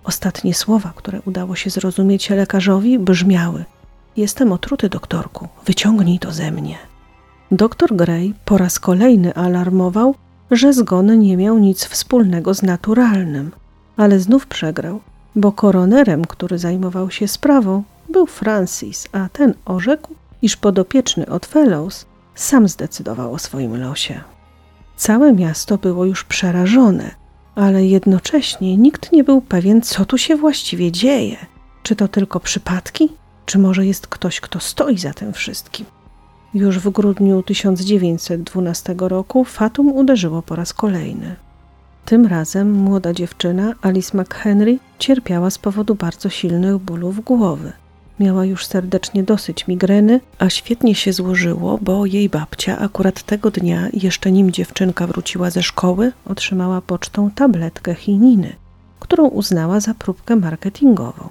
Ostatnie 0.06 0.54
słowa, 0.54 0.94
które 0.96 1.22
udało 1.26 1.56
się 1.56 1.70
zrozumieć 1.70 2.30
lekarzowi, 2.30 3.00
brzmiały: 3.00 3.66
Jestem 4.18 4.52
otruty, 4.52 4.90
doktorku, 4.90 5.48
wyciągnij 5.66 6.20
to 6.20 6.32
ze 6.32 6.52
mnie. 6.52 6.78
Doktor 7.52 7.96
Gray 7.96 8.34
po 8.46 8.58
raz 8.58 8.80
kolejny 8.80 9.34
alarmował, 9.34 10.16
że 10.52 10.74
zgon 10.74 11.20
nie 11.20 11.38
miał 11.38 11.58
nic 11.58 11.86
wspólnego 11.86 12.54
z 12.54 12.64
naturalnym, 12.64 13.52
ale 13.98 14.20
znów 14.20 14.48
przegrał, 14.48 15.00
bo 15.36 15.52
koronerem, 15.52 16.26
który 16.26 16.58
zajmował 16.58 17.12
się 17.12 17.28
sprawą, 17.28 17.84
był 18.10 18.26
Francis, 18.26 19.08
a 19.12 19.30
ten 19.30 19.54
orzekł, 19.66 20.16
iż 20.42 20.58
podopieczny 20.58 21.26
od 21.26 21.46
Fellows 21.46 22.06
sam 22.36 22.68
zdecydował 22.68 23.34
o 23.34 23.40
swoim 23.40 23.82
losie. 23.82 24.22
Całe 24.98 25.34
miasto 25.34 25.78
było 25.78 26.06
już 26.06 26.24
przerażone, 26.24 27.12
ale 27.56 27.86
jednocześnie 27.86 28.78
nikt 28.78 29.12
nie 29.12 29.24
był 29.24 29.42
pewien, 29.42 29.82
co 29.82 30.06
tu 30.06 30.18
się 30.18 30.36
właściwie 30.36 30.92
dzieje. 30.92 31.38
Czy 31.84 31.96
to 31.96 32.08
tylko 32.08 32.40
przypadki, 32.40 33.10
czy 33.46 33.60
może 33.60 33.86
jest 33.86 34.08
ktoś, 34.08 34.40
kto 34.40 34.60
stoi 34.60 34.98
za 34.98 35.14
tym 35.14 35.34
wszystkim? 35.34 35.86
Już 36.54 36.80
w 36.80 36.90
grudniu 36.90 37.44
1912 37.44 38.96
roku 39.00 39.44
Fatum 39.44 39.92
uderzyło 39.92 40.42
po 40.42 40.56
raz 40.56 40.74
kolejny. 40.74 41.36
Tym 42.06 42.26
razem 42.26 42.72
młoda 42.72 43.14
dziewczyna 43.14 43.74
Alice 43.82 44.18
McHenry 44.18 44.78
cierpiała 45.00 45.50
z 45.50 45.58
powodu 45.58 45.96
bardzo 45.96 46.30
silnych 46.30 46.78
bólów 46.78 47.24
głowy. 47.24 47.72
Miała 48.20 48.46
już 48.46 48.66
serdecznie 48.66 49.24
dosyć 49.24 49.68
migreny, 49.68 50.20
a 50.40 50.50
świetnie 50.50 50.96
się 50.96 51.14
złożyło, 51.14 51.80
bo 51.82 52.06
jej 52.06 52.30
babcia 52.30 52.78
akurat 52.78 53.24
tego 53.24 53.52
dnia, 53.52 53.88
jeszcze 53.94 54.32
nim 54.32 54.52
dziewczynka 54.52 55.08
wróciła 55.08 55.50
ze 55.50 55.64
szkoły, 55.64 56.12
otrzymała 56.26 56.82
pocztą 56.82 57.32
tabletkę 57.32 57.96
chininy, 57.96 58.56
którą 59.00 59.28
uznała 59.28 59.80
za 59.80 59.94
próbkę 59.94 60.36
marketingową. 60.36 61.30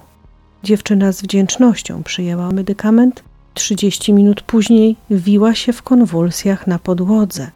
Dziewczyna 0.63 1.11
z 1.11 1.21
wdzięcznością 1.21 2.03
przyjęła 2.03 2.51
medykament. 2.51 3.23
Trzydzieści 3.53 4.13
minut 4.13 4.41
później 4.41 4.95
wiła 5.09 5.55
się 5.55 5.73
w 5.73 5.83
konwulsjach 5.83 6.67
na 6.67 6.79
podłodze, 6.79 7.51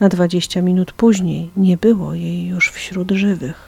a 0.00 0.08
dwadzieścia 0.08 0.62
minut 0.62 0.92
później 0.92 1.50
nie 1.56 1.76
było 1.76 2.14
jej 2.14 2.46
już 2.46 2.70
wśród 2.70 3.10
żywych. 3.10 3.67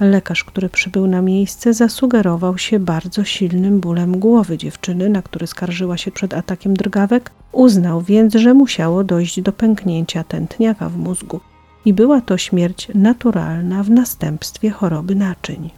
Lekarz, 0.00 0.44
który 0.44 0.68
przybył 0.68 1.06
na 1.06 1.22
miejsce, 1.22 1.74
zasugerował 1.74 2.58
się 2.58 2.78
bardzo 2.78 3.24
silnym 3.24 3.80
bólem 3.80 4.18
głowy 4.18 4.58
dziewczyny, 4.58 5.08
na 5.08 5.22
który 5.22 5.46
skarżyła 5.46 5.96
się 5.96 6.10
przed 6.10 6.34
atakiem 6.34 6.74
drgawek. 6.74 7.30
Uznał 7.52 8.02
więc, 8.02 8.34
że 8.34 8.54
musiało 8.54 9.04
dojść 9.04 9.40
do 9.40 9.52
pęknięcia 9.52 10.24
tętniaka 10.24 10.88
w 10.88 10.96
mózgu 10.96 11.40
i 11.84 11.92
była 11.92 12.20
to 12.20 12.38
śmierć 12.38 12.88
naturalna 12.94 13.82
w 13.82 13.90
następstwie 13.90 14.70
choroby 14.70 15.14
naczyń. 15.14 15.70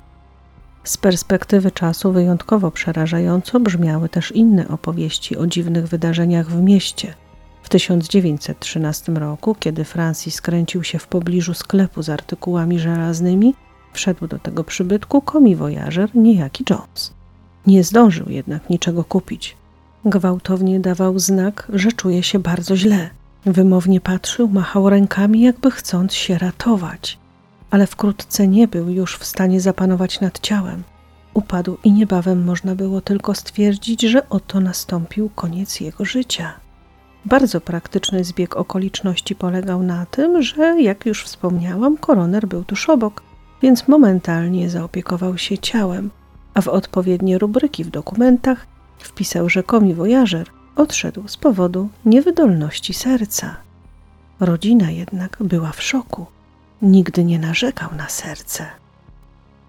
Z 0.84 0.96
perspektywy 0.96 1.70
czasu 1.70 2.12
wyjątkowo 2.12 2.70
przerażająco 2.70 3.60
brzmiały 3.60 4.08
też 4.08 4.32
inne 4.32 4.68
opowieści 4.68 5.36
o 5.36 5.46
dziwnych 5.46 5.86
wydarzeniach 5.86 6.50
w 6.50 6.62
mieście. 6.62 7.14
W 7.62 7.68
1913 7.68 9.12
roku, 9.12 9.56
kiedy 9.60 9.84
Francis 9.84 10.40
kręcił 10.40 10.84
się 10.84 10.98
w 10.98 11.06
pobliżu 11.06 11.54
sklepu 11.54 12.02
z 12.02 12.08
artykułami 12.08 12.78
żelaznymi, 12.78 13.54
Wszedł 13.92 14.26
do 14.26 14.38
tego 14.38 14.64
przybytku 14.64 15.22
komiwojażer 15.22 16.10
niejaki 16.14 16.64
Jones. 16.70 17.14
Nie 17.66 17.84
zdążył 17.84 18.28
jednak 18.28 18.70
niczego 18.70 19.04
kupić. 19.04 19.56
Gwałtownie 20.04 20.80
dawał 20.80 21.18
znak, 21.18 21.68
że 21.74 21.92
czuje 21.92 22.22
się 22.22 22.38
bardzo 22.38 22.76
źle. 22.76 23.10
Wymownie 23.46 24.00
patrzył, 24.00 24.48
machał 24.48 24.90
rękami, 24.90 25.40
jakby 25.40 25.70
chcąc 25.70 26.14
się 26.14 26.38
ratować, 26.38 27.18
ale 27.70 27.86
wkrótce 27.86 28.48
nie 28.48 28.68
był 28.68 28.88
już 28.88 29.16
w 29.16 29.24
stanie 29.24 29.60
zapanować 29.60 30.20
nad 30.20 30.40
ciałem. 30.40 30.82
Upadł 31.34 31.76
i 31.84 31.92
niebawem 31.92 32.44
można 32.44 32.74
było 32.74 33.00
tylko 33.00 33.34
stwierdzić, 33.34 34.02
że 34.02 34.28
oto 34.28 34.60
nastąpił 34.60 35.30
koniec 35.34 35.80
jego 35.80 36.04
życia. 36.04 36.52
Bardzo 37.24 37.60
praktyczny 37.60 38.24
zbieg 38.24 38.56
okoliczności 38.56 39.34
polegał 39.34 39.82
na 39.82 40.06
tym, 40.06 40.42
że, 40.42 40.82
jak 40.82 41.06
już 41.06 41.24
wspomniałam, 41.24 41.96
koroner 41.96 42.48
był 42.48 42.64
tuż 42.64 42.88
obok 42.88 43.22
więc 43.62 43.88
momentalnie 43.88 44.70
zaopiekował 44.70 45.38
się 45.38 45.58
ciałem, 45.58 46.10
a 46.54 46.60
w 46.60 46.68
odpowiednie 46.68 47.38
rubryki 47.38 47.84
w 47.84 47.90
dokumentach 47.90 48.66
wpisał 48.98 49.48
rzekomi 49.48 49.94
wojażer 49.94 50.46
odszedł 50.76 51.28
z 51.28 51.36
powodu 51.36 51.88
niewydolności 52.04 52.94
serca. 52.94 53.56
Rodzina 54.40 54.90
jednak 54.90 55.36
była 55.40 55.72
w 55.72 55.82
szoku. 55.82 56.26
Nigdy 56.82 57.24
nie 57.24 57.38
narzekał 57.38 57.94
na 57.96 58.08
serce. 58.08 58.66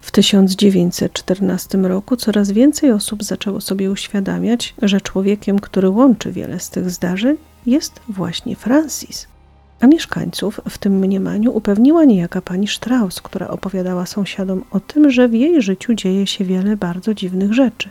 W 0.00 0.10
1914 0.10 1.78
roku 1.78 2.16
coraz 2.16 2.50
więcej 2.50 2.92
osób 2.92 3.22
zaczęło 3.24 3.60
sobie 3.60 3.90
uświadamiać, 3.90 4.74
że 4.82 5.00
człowiekiem, 5.00 5.58
który 5.58 5.88
łączy 5.88 6.32
wiele 6.32 6.60
z 6.60 6.70
tych 6.70 6.90
zdarzeń, 6.90 7.36
jest 7.66 8.00
właśnie 8.08 8.56
Francis. 8.56 9.26
A 9.82 9.86
mieszkańców 9.86 10.60
w 10.68 10.78
tym 10.78 10.98
mniemaniu 10.98 11.56
upewniła 11.56 12.04
niejaka 12.04 12.42
pani 12.42 12.68
Strauss, 12.68 13.20
która 13.20 13.48
opowiadała 13.48 14.06
sąsiadom 14.06 14.64
o 14.70 14.80
tym, 14.80 15.10
że 15.10 15.28
w 15.28 15.34
jej 15.34 15.62
życiu 15.62 15.94
dzieje 15.94 16.26
się 16.26 16.44
wiele 16.44 16.76
bardzo 16.76 17.14
dziwnych 17.14 17.52
rzeczy, 17.54 17.90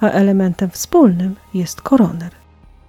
a 0.00 0.08
elementem 0.08 0.70
wspólnym 0.70 1.36
jest 1.54 1.80
koroner. 1.80 2.30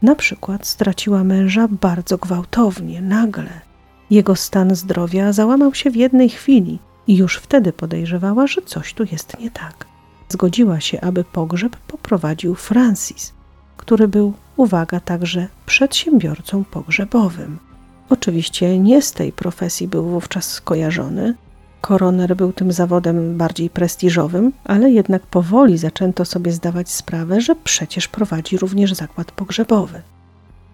Na 0.01 0.15
przykład 0.15 0.67
straciła 0.67 1.23
męża 1.23 1.67
bardzo 1.67 2.17
gwałtownie, 2.17 3.01
nagle. 3.01 3.61
Jego 4.09 4.35
stan 4.35 4.75
zdrowia 4.75 5.33
załamał 5.33 5.73
się 5.73 5.91
w 5.91 5.95
jednej 5.95 6.29
chwili 6.29 6.79
i 7.07 7.15
już 7.17 7.37
wtedy 7.37 7.73
podejrzewała, 7.73 8.47
że 8.47 8.61
coś 8.61 8.93
tu 8.93 9.03
jest 9.11 9.39
nie 9.39 9.51
tak. 9.51 9.85
Zgodziła 10.29 10.79
się, 10.79 11.01
aby 11.01 11.23
pogrzeb 11.23 11.75
poprowadził 11.77 12.55
Francis, 12.55 13.33
który 13.77 14.07
był, 14.07 14.33
uwaga, 14.57 14.99
także 14.99 15.47
przedsiębiorcą 15.65 16.63
pogrzebowym. 16.63 17.70
Oczywiście 18.11 18.79
nie 18.79 19.01
z 19.01 19.11
tej 19.11 19.31
profesji 19.31 19.87
był 19.87 20.05
wówczas 20.05 20.51
skojarzony. 20.51 21.35
Koroner 21.81 22.35
był 22.35 22.53
tym 22.53 22.71
zawodem 22.71 23.37
bardziej 23.37 23.69
prestiżowym, 23.69 24.51
ale 24.63 24.91
jednak 24.91 25.21
powoli 25.21 25.77
zaczęto 25.77 26.25
sobie 26.25 26.51
zdawać 26.51 26.89
sprawę, 26.89 27.41
że 27.41 27.55
przecież 27.55 28.07
prowadzi 28.07 28.57
również 28.57 28.93
zakład 28.93 29.31
pogrzebowy. 29.31 30.01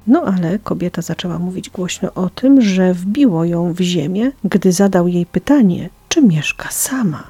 No 0.07 0.21
ale 0.21 0.59
kobieta 0.59 1.01
zaczęła 1.01 1.39
mówić 1.39 1.69
głośno 1.69 2.13
o 2.13 2.29
tym, 2.29 2.61
że 2.61 2.93
wbiło 2.93 3.45
ją 3.45 3.73
w 3.73 3.81
ziemię, 3.81 4.31
gdy 4.43 4.71
zadał 4.71 5.07
jej 5.07 5.25
pytanie, 5.25 5.89
czy 6.09 6.21
mieszka 6.21 6.69
sama. 6.71 7.23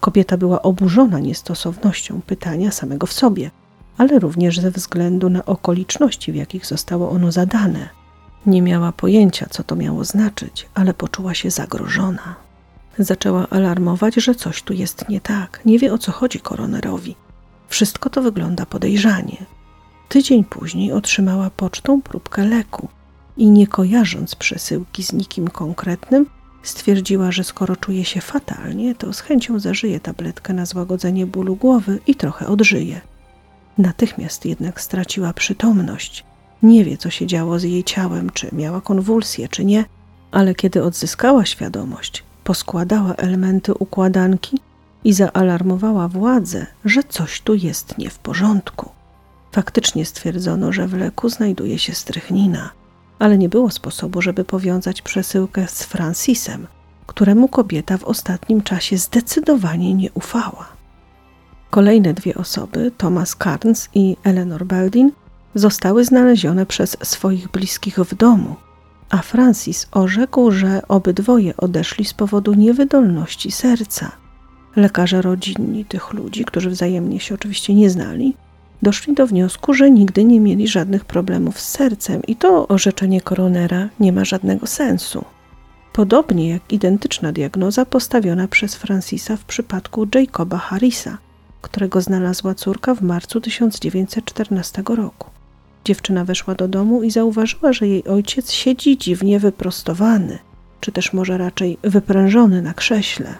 Kobieta 0.00 0.36
była 0.36 0.62
oburzona 0.62 1.18
niestosownością 1.18 2.20
pytania 2.26 2.70
samego 2.70 3.06
w 3.06 3.12
sobie, 3.12 3.50
ale 3.98 4.18
również 4.18 4.60
ze 4.60 4.70
względu 4.70 5.30
na 5.30 5.44
okoliczności, 5.44 6.32
w 6.32 6.34
jakich 6.34 6.66
zostało 6.66 7.10
ono 7.10 7.32
zadane. 7.32 8.01
Nie 8.46 8.62
miała 8.62 8.92
pojęcia, 8.92 9.46
co 9.50 9.64
to 9.64 9.76
miało 9.76 10.04
znaczyć, 10.04 10.68
ale 10.74 10.94
poczuła 10.94 11.34
się 11.34 11.50
zagrożona. 11.50 12.34
Zaczęła 12.98 13.48
alarmować, 13.50 14.14
że 14.14 14.34
coś 14.34 14.62
tu 14.62 14.72
jest 14.72 15.08
nie 15.08 15.20
tak, 15.20 15.60
nie 15.64 15.78
wie 15.78 15.92
o 15.92 15.98
co 15.98 16.12
chodzi 16.12 16.40
koronerowi. 16.40 17.16
Wszystko 17.68 18.10
to 18.10 18.22
wygląda 18.22 18.66
podejrzanie. 18.66 19.36
Tydzień 20.08 20.44
później 20.44 20.92
otrzymała 20.92 21.50
pocztą 21.50 22.02
próbkę 22.02 22.44
leku 22.44 22.88
i 23.36 23.50
nie 23.50 23.66
kojarząc 23.66 24.34
przesyłki 24.34 25.02
z 25.02 25.12
nikim 25.12 25.48
konkretnym, 25.48 26.26
stwierdziła, 26.62 27.32
że 27.32 27.44
skoro 27.44 27.76
czuje 27.76 28.04
się 28.04 28.20
fatalnie, 28.20 28.94
to 28.94 29.12
z 29.12 29.20
chęcią 29.20 29.60
zażyje 29.60 30.00
tabletkę 30.00 30.52
na 30.52 30.66
złagodzenie 30.66 31.26
bólu 31.26 31.56
głowy 31.56 31.98
i 32.06 32.14
trochę 32.14 32.46
odżyje. 32.46 33.00
Natychmiast 33.78 34.44
jednak 34.44 34.80
straciła 34.80 35.32
przytomność 35.32 36.24
nie 36.62 36.84
wie, 36.84 36.96
co 36.96 37.10
się 37.10 37.26
działo 37.26 37.58
z 37.58 37.62
jej 37.62 37.84
ciałem, 37.84 38.30
czy 38.30 38.48
miała 38.52 38.80
konwulsję, 38.80 39.48
czy 39.48 39.64
nie, 39.64 39.84
ale 40.30 40.54
kiedy 40.54 40.82
odzyskała 40.82 41.44
świadomość, 41.44 42.24
poskładała 42.44 43.14
elementy 43.14 43.74
układanki 43.74 44.58
i 45.04 45.12
zaalarmowała 45.12 46.08
władzę, 46.08 46.66
że 46.84 47.02
coś 47.08 47.40
tu 47.40 47.54
jest 47.54 47.98
nie 47.98 48.10
w 48.10 48.18
porządku. 48.18 48.90
Faktycznie 49.52 50.04
stwierdzono, 50.04 50.72
że 50.72 50.86
w 50.88 50.94
leku 50.94 51.28
znajduje 51.28 51.78
się 51.78 51.94
strychnina, 51.94 52.70
ale 53.18 53.38
nie 53.38 53.48
było 53.48 53.70
sposobu, 53.70 54.22
żeby 54.22 54.44
powiązać 54.44 55.02
przesyłkę 55.02 55.66
z 55.68 55.82
Francisem, 55.82 56.66
któremu 57.06 57.48
kobieta 57.48 57.98
w 57.98 58.04
ostatnim 58.04 58.62
czasie 58.62 58.96
zdecydowanie 58.98 59.94
nie 59.94 60.12
ufała. 60.12 60.66
Kolejne 61.70 62.14
dwie 62.14 62.34
osoby, 62.34 62.92
Thomas 62.98 63.36
Carnes 63.44 63.88
i 63.94 64.16
Eleanor 64.24 64.64
Beldin, 64.66 65.12
zostały 65.54 66.04
znalezione 66.04 66.66
przez 66.66 66.96
swoich 67.02 67.48
bliskich 67.48 67.98
w 67.98 68.14
domu, 68.14 68.56
a 69.10 69.18
Francis 69.18 69.86
orzekł, 69.90 70.50
że 70.50 70.82
obydwoje 70.88 71.56
odeszli 71.56 72.04
z 72.04 72.14
powodu 72.14 72.54
niewydolności 72.54 73.50
serca. 73.50 74.12
Lekarze 74.76 75.22
rodzinni 75.22 75.84
tych 75.84 76.12
ludzi, 76.12 76.44
którzy 76.44 76.70
wzajemnie 76.70 77.20
się 77.20 77.34
oczywiście 77.34 77.74
nie 77.74 77.90
znali, 77.90 78.34
doszli 78.82 79.14
do 79.14 79.26
wniosku, 79.26 79.74
że 79.74 79.90
nigdy 79.90 80.24
nie 80.24 80.40
mieli 80.40 80.68
żadnych 80.68 81.04
problemów 81.04 81.60
z 81.60 81.68
sercem 81.68 82.22
i 82.22 82.36
to 82.36 82.68
orzeczenie 82.68 83.20
koronera 83.20 83.88
nie 84.00 84.12
ma 84.12 84.24
żadnego 84.24 84.66
sensu. 84.66 85.24
Podobnie 85.92 86.48
jak 86.48 86.72
identyczna 86.72 87.32
diagnoza 87.32 87.86
postawiona 87.86 88.48
przez 88.48 88.74
Francisa 88.74 89.36
w 89.36 89.44
przypadku 89.44 90.06
Jacoba 90.14 90.58
Harrisa, 90.58 91.18
którego 91.62 92.00
znalazła 92.00 92.54
córka 92.54 92.94
w 92.94 93.02
marcu 93.02 93.40
1914 93.40 94.82
roku. 94.96 95.30
Dziewczyna 95.84 96.24
weszła 96.24 96.54
do 96.54 96.68
domu 96.68 97.02
i 97.02 97.10
zauważyła, 97.10 97.72
że 97.72 97.88
jej 97.88 98.04
ojciec 98.04 98.52
siedzi 98.52 98.98
dziwnie 98.98 99.38
wyprostowany, 99.38 100.38
czy 100.80 100.92
też 100.92 101.12
może 101.12 101.38
raczej 101.38 101.78
wyprężony 101.82 102.62
na 102.62 102.74
krześle. 102.74 103.34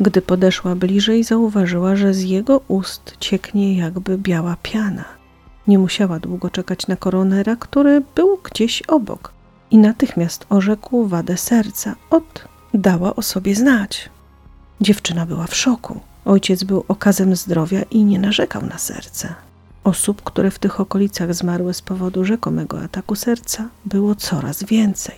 Gdy 0.00 0.22
podeszła 0.22 0.74
bliżej, 0.74 1.24
zauważyła, 1.24 1.96
że 1.96 2.14
z 2.14 2.22
jego 2.22 2.60
ust 2.68 3.16
cieknie 3.20 3.76
jakby 3.76 4.18
biała 4.18 4.56
piana. 4.62 5.04
Nie 5.66 5.78
musiała 5.78 6.18
długo 6.18 6.50
czekać 6.50 6.86
na 6.86 6.96
koronera, 6.96 7.56
który 7.56 8.02
był 8.14 8.38
gdzieś 8.44 8.82
obok 8.82 9.32
i 9.70 9.78
natychmiast 9.78 10.46
orzekł 10.48 11.06
wadę 11.06 11.36
serca. 11.36 11.94
Ot, 12.10 12.48
dała 12.74 13.16
o 13.16 13.22
sobie 13.22 13.54
znać. 13.54 14.10
Dziewczyna 14.80 15.26
była 15.26 15.46
w 15.46 15.56
szoku. 15.56 16.00
Ojciec 16.24 16.64
był 16.64 16.84
okazem 16.88 17.36
zdrowia 17.36 17.82
i 17.82 18.04
nie 18.04 18.18
narzekał 18.18 18.62
na 18.66 18.78
serce. 18.78 19.34
Osób, 19.86 20.22
które 20.22 20.50
w 20.50 20.58
tych 20.58 20.80
okolicach 20.80 21.34
zmarły 21.34 21.74
z 21.74 21.82
powodu 21.82 22.24
rzekomego 22.24 22.80
ataku 22.80 23.14
serca, 23.14 23.68
było 23.84 24.14
coraz 24.14 24.64
więcej. 24.64 25.14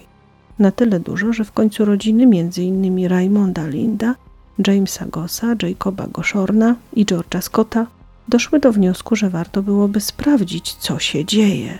Na 0.59 0.71
tyle 0.71 1.01
dużo, 1.01 1.33
że 1.33 1.45
w 1.45 1.53
końcu 1.53 1.85
rodziny 1.85 2.23
m.in. 2.23 3.07
Raymonda 3.07 3.67
Linda, 3.67 4.15
Jamesa 4.67 5.07
Gossa, 5.07 5.47
Jacoba 5.63 6.07
Goshorna 6.07 6.77
i 6.93 7.07
George'a 7.07 7.41
Scotta 7.41 7.87
doszły 8.29 8.61
do 8.61 8.73
wniosku, 8.73 9.17
że 9.17 9.31
warto 9.31 9.63
byłoby 9.63 10.01
sprawdzić, 10.01 10.75
co 10.75 10.99
się 10.99 11.25
dzieje. 11.25 11.79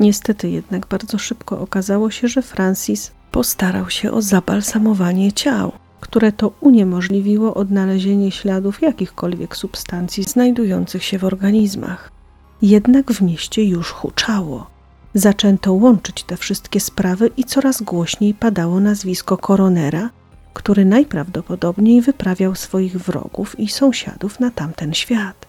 Niestety 0.00 0.50
jednak 0.50 0.86
bardzo 0.86 1.18
szybko 1.18 1.60
okazało 1.60 2.10
się, 2.10 2.28
że 2.28 2.42
Francis 2.42 3.12
postarał 3.30 3.90
się 3.90 4.12
o 4.12 4.22
zabalsamowanie 4.22 5.32
ciał, 5.32 5.72
które 6.00 6.32
to 6.32 6.52
uniemożliwiło 6.60 7.54
odnalezienie 7.54 8.30
śladów 8.30 8.82
jakichkolwiek 8.82 9.56
substancji 9.56 10.22
znajdujących 10.24 11.04
się 11.04 11.18
w 11.18 11.24
organizmach. 11.24 12.13
Jednak 12.62 13.12
w 13.12 13.22
mieście 13.22 13.64
już 13.64 13.90
huczało. 13.90 14.66
Zaczęto 15.14 15.72
łączyć 15.72 16.22
te 16.22 16.36
wszystkie 16.36 16.80
sprawy 16.80 17.30
i 17.36 17.44
coraz 17.44 17.82
głośniej 17.82 18.34
padało 18.34 18.80
nazwisko 18.80 19.36
koronera, 19.36 20.10
który 20.54 20.84
najprawdopodobniej 20.84 22.00
wyprawiał 22.00 22.54
swoich 22.54 22.96
wrogów 22.98 23.60
i 23.60 23.68
sąsiadów 23.68 24.40
na 24.40 24.50
tamten 24.50 24.94
świat, 24.94 25.46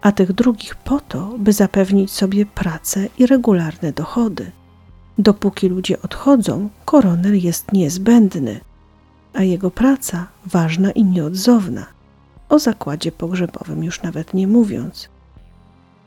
a 0.00 0.12
tych 0.12 0.32
drugich 0.32 0.74
po 0.74 1.00
to, 1.00 1.34
by 1.38 1.52
zapewnić 1.52 2.10
sobie 2.10 2.46
pracę 2.46 3.08
i 3.18 3.26
regularne 3.26 3.92
dochody. 3.92 4.52
Dopóki 5.18 5.68
ludzie 5.68 6.02
odchodzą, 6.02 6.68
koroner 6.84 7.34
jest 7.34 7.72
niezbędny, 7.72 8.60
a 9.34 9.42
jego 9.42 9.70
praca 9.70 10.26
ważna 10.46 10.90
i 10.90 11.04
nieodzowna. 11.04 11.86
O 12.48 12.58
zakładzie 12.58 13.12
pogrzebowym 13.12 13.84
już 13.84 14.02
nawet 14.02 14.34
nie 14.34 14.46
mówiąc. 14.46 15.08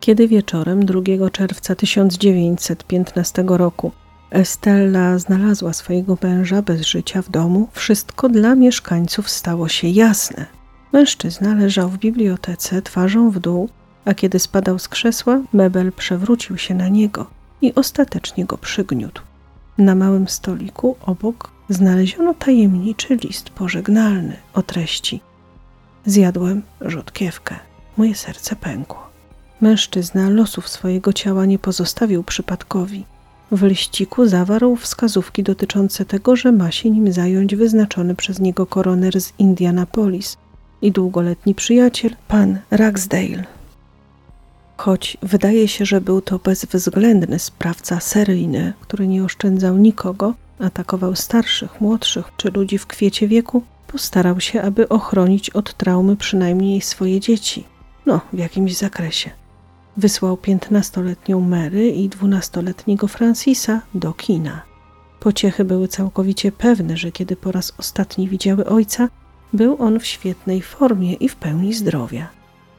Kiedy 0.02 0.28
wieczorem 0.28 0.86
2 0.86 1.30
czerwca 1.32 1.76
1915 1.76 3.44
roku 3.48 3.92
Estella 4.32 5.18
znalazła 5.18 5.74
swojego 5.74 6.18
męża 6.24 6.62
bez 6.62 6.82
życia 6.82 7.22
w 7.22 7.30
domu, 7.30 7.68
wszystko 7.72 8.30
dla 8.30 8.56
mieszkańców 8.56 9.30
stało 9.30 9.68
się 9.68 9.88
jasne. 9.88 10.46
Mężczyzna 10.94 11.56
leżał 11.56 11.90
w 11.90 11.98
bibliotece 11.98 12.82
twarzą 12.82 13.32
w 13.32 13.40
dół, 13.40 13.70
a 14.06 14.14
kiedy 14.14 14.40
spadał 14.40 14.80
z 14.80 14.88
krzesła, 14.88 15.42
mebel 15.54 15.92
przewrócił 15.92 16.58
się 16.58 16.76
na 16.76 16.88
niego 16.88 17.26
i 17.62 17.76
ostatecznie 17.76 18.46
go 18.46 18.58
przygniótł. 18.58 19.22
Na 19.78 19.96
małym 19.96 20.28
stoliku 20.28 20.96
obok 21.02 21.52
znaleziono 21.70 22.34
tajemniczy 22.34 23.16
list 23.16 23.50
pożegnalny 23.50 24.38
o 24.54 24.62
treści: 24.62 25.22
Zjadłem 26.06 26.62
rzodkiewkę, 26.82 27.56
moje 27.98 28.16
serce 28.16 28.56
pękło. 28.56 29.11
Mężczyzna 29.62 30.30
losów 30.30 30.69
swojego 30.69 31.13
ciała 31.13 31.45
nie 31.45 31.60
pozostawił 31.60 32.24
przypadkowi. 32.24 33.06
W 33.52 33.63
liściku 33.63 34.28
zawarł 34.28 34.76
wskazówki 34.76 35.43
dotyczące 35.43 36.06
tego, 36.06 36.36
że 36.36 36.52
ma 36.52 36.71
się 36.71 36.89
nim 36.89 37.12
zająć 37.13 37.56
wyznaczony 37.56 38.15
przez 38.15 38.39
niego 38.39 38.65
koroner 38.65 39.21
z 39.21 39.34
Indianapolis 39.39 40.38
i 40.82 40.91
długoletni 40.91 41.56
przyjaciel, 41.56 42.15
pan 42.28 42.60
Ragsdale. 42.71 43.43
Choć 44.78 45.17
wydaje 45.21 45.67
się, 45.67 45.86
że 45.86 46.02
był 46.02 46.21
to 46.21 46.39
bezwzględny 46.39 47.39
sprawca 47.39 48.00
seryjny, 48.00 48.74
który 48.82 49.08
nie 49.08 49.24
oszczędzał 49.24 49.78
nikogo, 49.78 50.34
atakował 50.60 51.15
starszych, 51.15 51.82
młodszych 51.82 52.26
czy 52.38 52.52
ludzi 52.52 52.78
w 52.78 52.88
kwiecie 52.88 53.28
wieku, 53.28 53.63
postarał 53.88 54.39
się, 54.39 54.62
aby 54.62 54.89
ochronić 54.89 55.50
od 55.50 55.74
traumy 55.74 56.15
przynajmniej 56.15 56.82
swoje 56.82 57.19
dzieci. 57.19 57.63
No, 58.06 58.21
w 58.34 58.38
jakimś 58.38 58.78
zakresie. 58.78 59.41
Wysłał 60.02 60.38
piętnastoletnią 60.38 61.40
Mary 61.40 61.88
i 61.88 62.10
dwunastoletniego 62.10 63.08
Francisa 63.08 63.82
do 63.94 64.14
kina. 64.14 64.62
Pociechy 65.20 65.66
były 65.66 65.88
całkowicie 65.88 66.52
pewne, 66.52 66.98
że 66.98 67.12
kiedy 67.12 67.36
po 67.36 67.52
raz 67.52 67.74
ostatni 67.78 68.30
widziały 68.30 68.66
ojca, 68.66 69.10
był 69.54 69.82
on 69.82 70.00
w 70.00 70.06
świetnej 70.06 70.62
formie 70.62 71.14
i 71.14 71.30
w 71.30 71.36
pełni 71.36 71.74
zdrowia. 71.74 72.30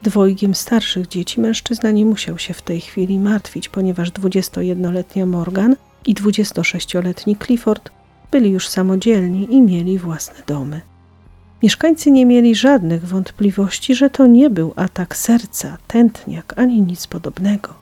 Dwojgiem 0.01 0.55
starszych 0.55 1.07
dzieci 1.07 1.41
mężczyzna 1.41 1.91
nie 1.91 2.05
musiał 2.05 2.37
się 2.37 2.53
w 2.53 2.61
tej 2.61 2.81
chwili 2.81 3.19
martwić, 3.19 3.69
ponieważ 3.69 4.11
21-letnia 4.11 5.25
Morgan 5.25 5.75
i 6.05 6.15
26-letni 6.15 7.37
Clifford 7.45 7.91
byli 8.31 8.51
już 8.51 8.67
samodzielni 8.67 9.53
i 9.53 9.61
mieli 9.61 9.99
własne 9.99 10.43
domy. 10.47 10.81
Mieszkańcy 11.63 12.11
nie 12.11 12.25
mieli 12.25 12.55
żadnych 12.55 13.07
wątpliwości, 13.07 13.95
że 13.95 14.09
to 14.09 14.27
nie 14.27 14.49
był 14.49 14.73
atak 14.75 15.17
serca, 15.17 15.77
tętniak 15.87 16.53
ani 16.57 16.81
nic 16.81 17.07
podobnego. 17.07 17.73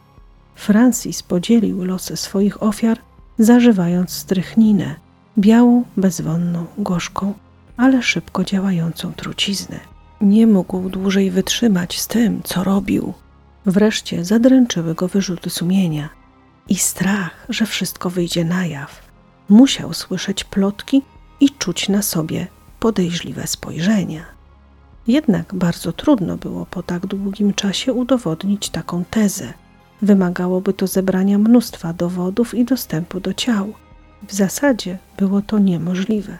Francis 0.56 1.24
podzielił 1.24 1.84
losy 1.84 2.18
swoich 2.18 2.64
ofiar, 2.64 2.98
zażywając 3.40 4.12
strychninę, 4.12 4.96
białą, 5.38 5.84
bezwonną, 5.98 6.66
gorzką, 6.78 7.34
ale 7.78 8.04
szybko 8.04 8.44
działającą 8.44 9.14
truciznę. 9.14 9.80
Nie 10.22 10.48
mógł 10.48 10.90
dłużej 10.90 11.32
wytrzymać 11.32 12.00
z 12.00 12.08
tym, 12.08 12.42
co 12.44 12.64
robił. 12.64 13.14
Wreszcie 13.66 14.26
zadręczyły 14.26 14.96
go 14.96 15.08
wyrzuty 15.08 15.50
sumienia 15.50 16.10
i 16.70 16.76
strach, 16.76 17.46
że 17.50 17.66
wszystko 17.66 18.10
wyjdzie 18.10 18.46
na 18.46 18.66
jaw. 18.66 19.02
Musiał 19.50 19.94
słyszeć 19.94 20.44
plotki 20.44 21.02
i 21.40 21.50
czuć 21.50 21.90
na 21.90 22.02
sobie 22.02 22.48
podejrzliwe 22.82 23.48
spojrzenia. 23.48 24.26
Jednak 25.08 25.56
bardzo 25.56 25.94
trudno 25.94 26.38
było 26.38 26.66
po 26.66 26.84
tak 26.84 27.06
długim 27.06 27.54
czasie 27.54 27.94
udowodnić 27.94 28.70
taką 28.70 29.04
tezę. 29.06 29.54
Wymagałoby 30.02 30.74
to 30.74 30.88
zebrania 30.88 31.38
mnóstwa 31.38 31.94
dowodów 31.94 32.54
i 32.54 32.66
dostępu 32.66 33.20
do 33.20 33.34
ciał. 33.34 33.74
W 34.28 34.34
zasadzie 34.34 34.98
było 35.18 35.42
to 35.42 35.60
niemożliwe. 35.60 36.38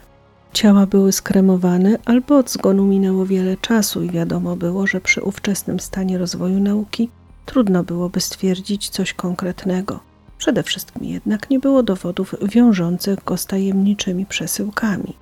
Ciała 0.54 0.86
były 0.86 1.12
skremowane, 1.12 1.98
albo 2.06 2.38
od 2.38 2.50
zgonu 2.52 2.86
minęło 2.86 3.26
wiele 3.26 3.58
czasu 3.58 4.04
i 4.04 4.10
wiadomo 4.10 4.56
było, 4.56 4.88
że 4.88 5.02
przy 5.02 5.22
ówczesnym 5.22 5.80
stanie 5.80 6.18
rozwoju 6.18 6.60
nauki 6.60 7.10
trudno 7.46 7.84
byłoby 7.84 8.22
stwierdzić 8.22 8.90
coś 8.90 9.14
konkretnego. 9.14 10.00
Przede 10.38 10.64
wszystkim 10.64 11.04
jednak 11.04 11.50
nie 11.50 11.60
było 11.60 11.84
dowodów 11.84 12.36
wiążących 12.42 13.24
go 13.24 13.38
z 13.38 13.46
tajemniczymi 13.46 14.26
przesyłkami. 14.26 15.14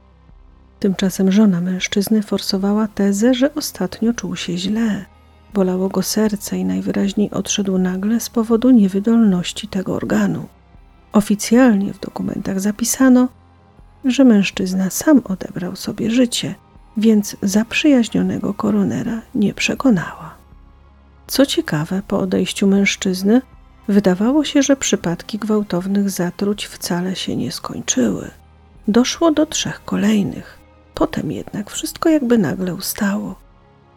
Tymczasem 0.79 1.31
żona 1.31 1.61
mężczyzny 1.61 2.23
forsowała 2.23 2.87
tezę, 2.87 3.33
że 3.33 3.55
ostatnio 3.55 4.13
czuł 4.13 4.35
się 4.35 4.57
źle. 4.57 5.05
Bolało 5.53 5.89
go 5.89 6.03
serce 6.03 6.57
i 6.57 6.65
najwyraźniej 6.65 7.31
odszedł 7.31 7.77
nagle 7.77 8.19
z 8.19 8.29
powodu 8.29 8.71
niewydolności 8.71 9.67
tego 9.67 9.95
organu. 9.95 10.47
Oficjalnie 11.13 11.93
w 11.93 11.99
dokumentach 11.99 12.59
zapisano, 12.59 13.27
że 14.05 14.23
mężczyzna 14.23 14.89
sam 14.89 15.21
odebrał 15.23 15.75
sobie 15.75 16.11
życie, 16.11 16.55
więc 16.97 17.37
zaprzyjaźnionego 17.41 18.53
koronera 18.53 19.21
nie 19.35 19.53
przekonała. 19.53 20.35
Co 21.27 21.45
ciekawe, 21.45 22.01
po 22.07 22.19
odejściu 22.19 22.67
mężczyzny 22.67 23.41
wydawało 23.87 24.43
się, 24.43 24.63
że 24.63 24.75
przypadki 24.75 25.37
gwałtownych 25.37 26.09
zatruć 26.09 26.65
wcale 26.65 27.15
się 27.15 27.35
nie 27.35 27.51
skończyły. 27.51 28.31
Doszło 28.87 29.31
do 29.31 29.45
trzech 29.45 29.85
kolejnych. 29.85 30.58
Potem 30.99 31.31
jednak 31.31 31.69
wszystko 31.69 32.09
jakby 32.09 32.37
nagle 32.37 32.75
ustało. 32.75 33.35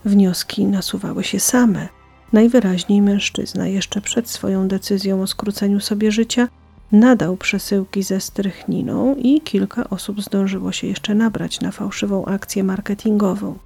Wnioski 0.04 0.66
nasuwały 0.66 1.24
się 1.24 1.40
same. 1.40 1.88
Najwyraźniej 2.32 3.02
mężczyzna 3.02 3.66
jeszcze 3.66 4.00
przed 4.00 4.30
swoją 4.30 4.68
decyzją 4.68 5.22
o 5.22 5.26
skróceniu 5.26 5.80
sobie 5.80 6.12
życia 6.12 6.48
nadał 6.92 7.36
przesyłki 7.36 8.02
ze 8.02 8.20
strychniną 8.20 9.14
i 9.14 9.40
kilka 9.40 9.90
osób 9.90 10.22
zdążyło 10.22 10.72
się 10.72 10.86
jeszcze 10.86 11.14
nabrać 11.14 11.60
na 11.60 11.70
fałszywą 11.70 12.24
akcję 12.24 12.64
marketingową. 12.64 13.58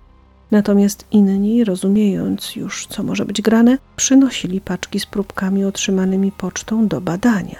Natomiast 0.50 1.04
inni, 1.10 1.64
rozumiejąc 1.64 2.56
już, 2.56 2.86
co 2.86 3.02
może 3.02 3.24
być 3.24 3.42
grane, 3.42 3.78
przynosili 3.96 4.60
paczki 4.60 5.00
z 5.00 5.06
próbkami 5.06 5.64
otrzymanymi 5.64 6.32
pocztą 6.32 6.88
do 6.88 7.00
badania. 7.00 7.58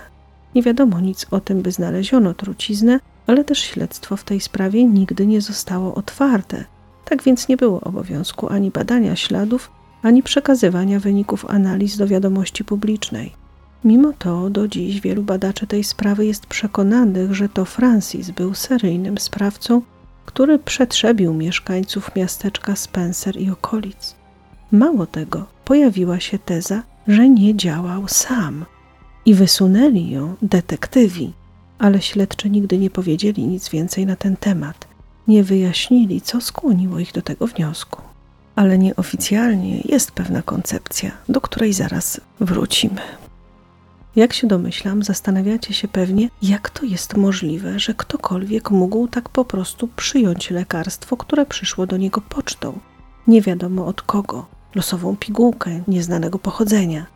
Nie 0.55 0.63
wiadomo 0.63 1.01
nic 1.01 1.27
o 1.31 1.41
tym, 1.41 1.63
by 1.63 1.73
znaleziono 1.73 2.35
truciznę, 2.35 3.01
ale 3.27 3.45
też 3.45 3.59
śledztwo 3.59 4.17
w 4.17 4.25
tej 4.25 4.41
sprawie 4.41 4.85
nigdy 4.85 5.27
nie 5.27 5.41
zostało 5.41 5.95
otwarte. 5.95 6.65
Tak 7.05 7.23
więc 7.23 7.49
nie 7.49 7.57
było 7.57 7.81
obowiązku 7.81 8.49
ani 8.49 8.71
badania 8.71 9.17
śladów, 9.17 9.71
ani 10.03 10.23
przekazywania 10.23 11.01
wyników 11.01 11.47
analiz 11.49 11.97
do 11.97 12.07
wiadomości 12.07 12.65
publicznej. 12.65 13.33
Mimo 13.85 14.13
to 14.19 14.51
do 14.51 14.69
dziś 14.69 15.01
wielu 15.01 15.23
badaczy 15.23 15.67
tej 15.67 15.85
sprawy 15.85 16.27
jest 16.27 16.47
przekonanych, 16.47 17.35
że 17.35 17.49
to 17.49 17.65
Francis 17.65 18.31
był 18.31 18.55
seryjnym 18.55 19.19
sprawcą, 19.19 19.83
który 20.27 20.59
przetrzebił 20.59 21.35
mieszkańców 21.35 22.17
miasteczka 22.17 22.77
Spencer 22.77 23.41
i 23.41 23.51
okolic. 23.51 24.15
Mało 24.73 25.07
tego, 25.07 25.47
pojawiła 25.65 26.21
się 26.21 26.39
teza, 26.39 26.83
że 27.09 27.29
nie 27.29 27.57
działał 27.57 28.09
sam 28.09 28.65
i 29.27 29.35
wysunęli 29.35 30.11
ją 30.11 30.35
detektywi, 30.43 31.33
ale 31.79 32.03
śledczy 32.03 32.51
nigdy 32.51 32.79
nie 32.79 32.91
powiedzieli 32.91 33.47
nic 33.47 33.69
więcej 33.69 34.07
na 34.07 34.17
ten 34.17 34.37
temat. 34.37 34.89
Nie 35.29 35.45
wyjaśnili, 35.45 36.21
co 36.21 36.41
skłoniło 36.41 36.99
ich 36.99 37.13
do 37.13 37.23
tego 37.23 37.47
wniosku. 37.47 38.03
Ale 38.57 38.79
nieoficjalnie 38.79 39.81
jest 39.85 40.11
pewna 40.11 40.43
koncepcja, 40.43 41.11
do 41.29 41.41
której 41.41 41.73
zaraz 41.73 42.21
wrócimy. 42.41 43.01
Jak 44.17 44.33
się 44.33 44.47
domyślam, 44.47 45.03
zastanawiacie 45.03 45.75
się 45.75 45.89
pewnie, 45.89 46.29
jak 46.43 46.71
to 46.71 46.85
jest 46.85 47.17
możliwe, 47.17 47.79
że 47.79 47.95
ktokolwiek 47.95 48.71
mógł 48.71 49.09
tak 49.09 49.29
po 49.29 49.45
prostu 49.45 49.89
przyjąć 49.89 50.51
lekarstwo, 50.51 51.17
które 51.17 51.47
przyszło 51.47 51.87
do 51.87 51.97
niego 51.97 52.21
pocztą. 52.21 52.79
Nie 53.27 53.43
wiadomo 53.43 53.87
od 53.87 54.03
kogo, 54.03 54.47
losową 54.75 55.17
pigułkę 55.17 55.81
nieznanego 55.89 56.39
pochodzenia. 56.39 57.07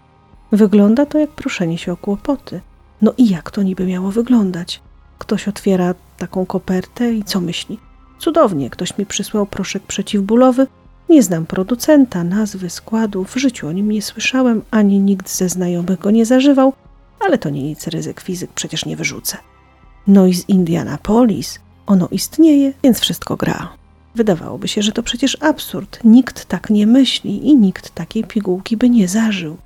Wygląda 0.53 1.07
to 1.07 1.19
jak 1.19 1.31
proszenie 1.31 1.79
się 1.79 1.93
o 1.93 1.97
kłopoty. 1.97 2.61
No 3.03 3.15
i 3.19 3.29
jak 3.29 3.51
to 3.51 3.63
niby 3.63 3.87
miało 3.87 4.11
wyglądać? 4.11 4.81
Ktoś 5.19 5.49
otwiera 5.49 5.95
taką 6.19 6.47
kopertę 6.47 7.13
i 7.13 7.25
co 7.25 7.41
myśli? 7.41 7.79
Cudownie, 8.19 8.71
ktoś 8.71 8.99
mi 8.99 9.07
przysłał 9.07 9.47
proszek 9.47 9.83
przeciwbólowy. 9.83 10.67
Nie 11.09 11.23
znam 11.23 11.47
producenta, 11.47 12.25
nazwy, 12.25 12.71
składu, 12.71 13.25
w 13.25 13.37
życiu 13.37 13.69
o 13.69 13.73
nim 13.73 13.93
nie 13.93 14.03
słyszałem, 14.03 14.63
ani 14.71 14.99
nikt 14.99 15.31
ze 15.31 15.49
znajomych 15.49 15.99
go 15.99 16.11
nie 16.11 16.27
zażywał, 16.27 16.73
ale 17.21 17.39
to 17.39 17.51
nie 17.51 17.63
nic 17.63 17.87
ryzyk 17.87 18.21
fizyk 18.21 18.51
przecież 18.55 18.87
nie 18.87 18.97
wyrzucę. 18.97 19.37
No 20.07 20.27
i 20.27 20.35
z 20.35 20.49
Indianapolis 20.49 21.59
ono 21.87 22.09
istnieje, 22.11 22.73
więc 22.83 23.01
wszystko 23.01 23.37
gra. 23.37 23.73
Wydawałoby 24.15 24.69
się, 24.69 24.83
że 24.83 24.93
to 24.93 25.03
przecież 25.03 25.37
absurd. 25.41 25.99
Nikt 26.05 26.45
tak 26.45 26.71
nie 26.71 26.87
myśli 26.87 27.49
i 27.49 27.57
nikt 27.57 27.95
takiej 27.95 28.25
pigułki 28.25 28.77
by 28.77 28.91
nie 28.91 29.09
zażył. 29.09 29.57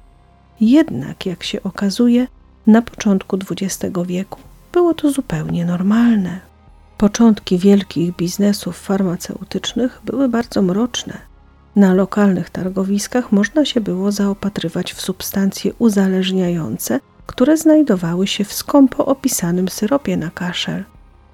Jednak, 0.60 1.26
jak 1.26 1.42
się 1.44 1.62
okazuje, 1.62 2.26
na 2.66 2.82
początku 2.82 3.38
XX 3.50 3.94
wieku 4.06 4.40
było 4.72 4.94
to 4.94 5.10
zupełnie 5.10 5.64
normalne. 5.64 6.40
Początki 6.98 7.58
wielkich 7.58 8.16
biznesów 8.16 8.78
farmaceutycznych 8.78 10.00
były 10.04 10.28
bardzo 10.28 10.62
mroczne. 10.62 11.18
Na 11.76 11.94
lokalnych 11.94 12.50
targowiskach 12.50 13.32
można 13.32 13.64
się 13.64 13.80
było 13.80 14.12
zaopatrywać 14.12 14.92
w 14.92 15.00
substancje 15.00 15.72
uzależniające 15.78 17.00
które 17.26 17.56
znajdowały 17.56 18.26
się 18.26 18.44
w 18.44 18.52
skąpo 18.52 19.06
opisanym 19.06 19.68
syropie 19.68 20.16
na 20.16 20.30
kaszel. 20.30 20.84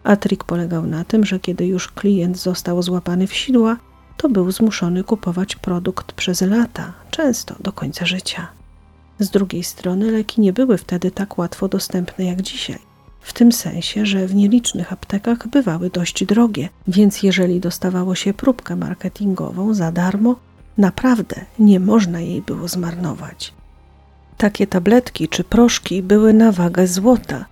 A 0.05 0.17
trik 0.17 0.45
polegał 0.45 0.87
na 0.87 1.05
tym, 1.05 1.25
że 1.25 1.41
kiedy 1.41 1.67
już 1.67 1.89
klient 1.89 2.39
został 2.39 2.83
złapany 2.83 3.27
w 3.27 3.35
sidła, 3.35 3.77
to 4.17 4.29
był 4.29 4.51
zmuszony 4.51 5.05
kupować 5.05 5.57
produkt 5.57 6.13
przez 6.13 6.41
lata, 6.41 6.93
często 7.11 7.55
do 7.61 7.73
końca 7.73 8.07
życia. 8.07 8.49
Z 9.21 9.31
drugiej 9.31 9.65
strony 9.65 10.11
leki 10.11 10.41
nie 10.41 10.53
były 10.53 10.79
wtedy 10.79 11.11
tak 11.11 11.39
łatwo 11.39 11.69
dostępne 11.69 12.25
jak 12.25 12.43
dzisiaj. 12.43 12.79
W 13.21 13.33
tym 13.33 13.53
sensie, 13.53 14.07
że 14.07 14.27
w 14.27 14.35
nielicznych 14.35 14.93
aptekach 14.93 15.49
bywały 15.49 15.91
dość 15.91 16.25
drogie, 16.25 16.69
więc 16.89 17.23
jeżeli 17.23 17.61
dostawało 17.61 18.15
się 18.15 18.35
próbkę 18.35 18.77
marketingową 18.77 19.75
za 19.75 19.93
darmo, 19.93 20.37
naprawdę 20.79 21.37
nie 21.59 21.81
można 21.81 22.21
jej 22.21 22.43
było 22.43 22.69
zmarnować. 22.69 23.55
Takie 24.37 24.67
tabletki 24.67 25.29
czy 25.29 25.45
proszki 25.45 26.03
były 26.03 26.33
na 26.33 26.53
wagę 26.53 26.87
złota, 26.87 27.45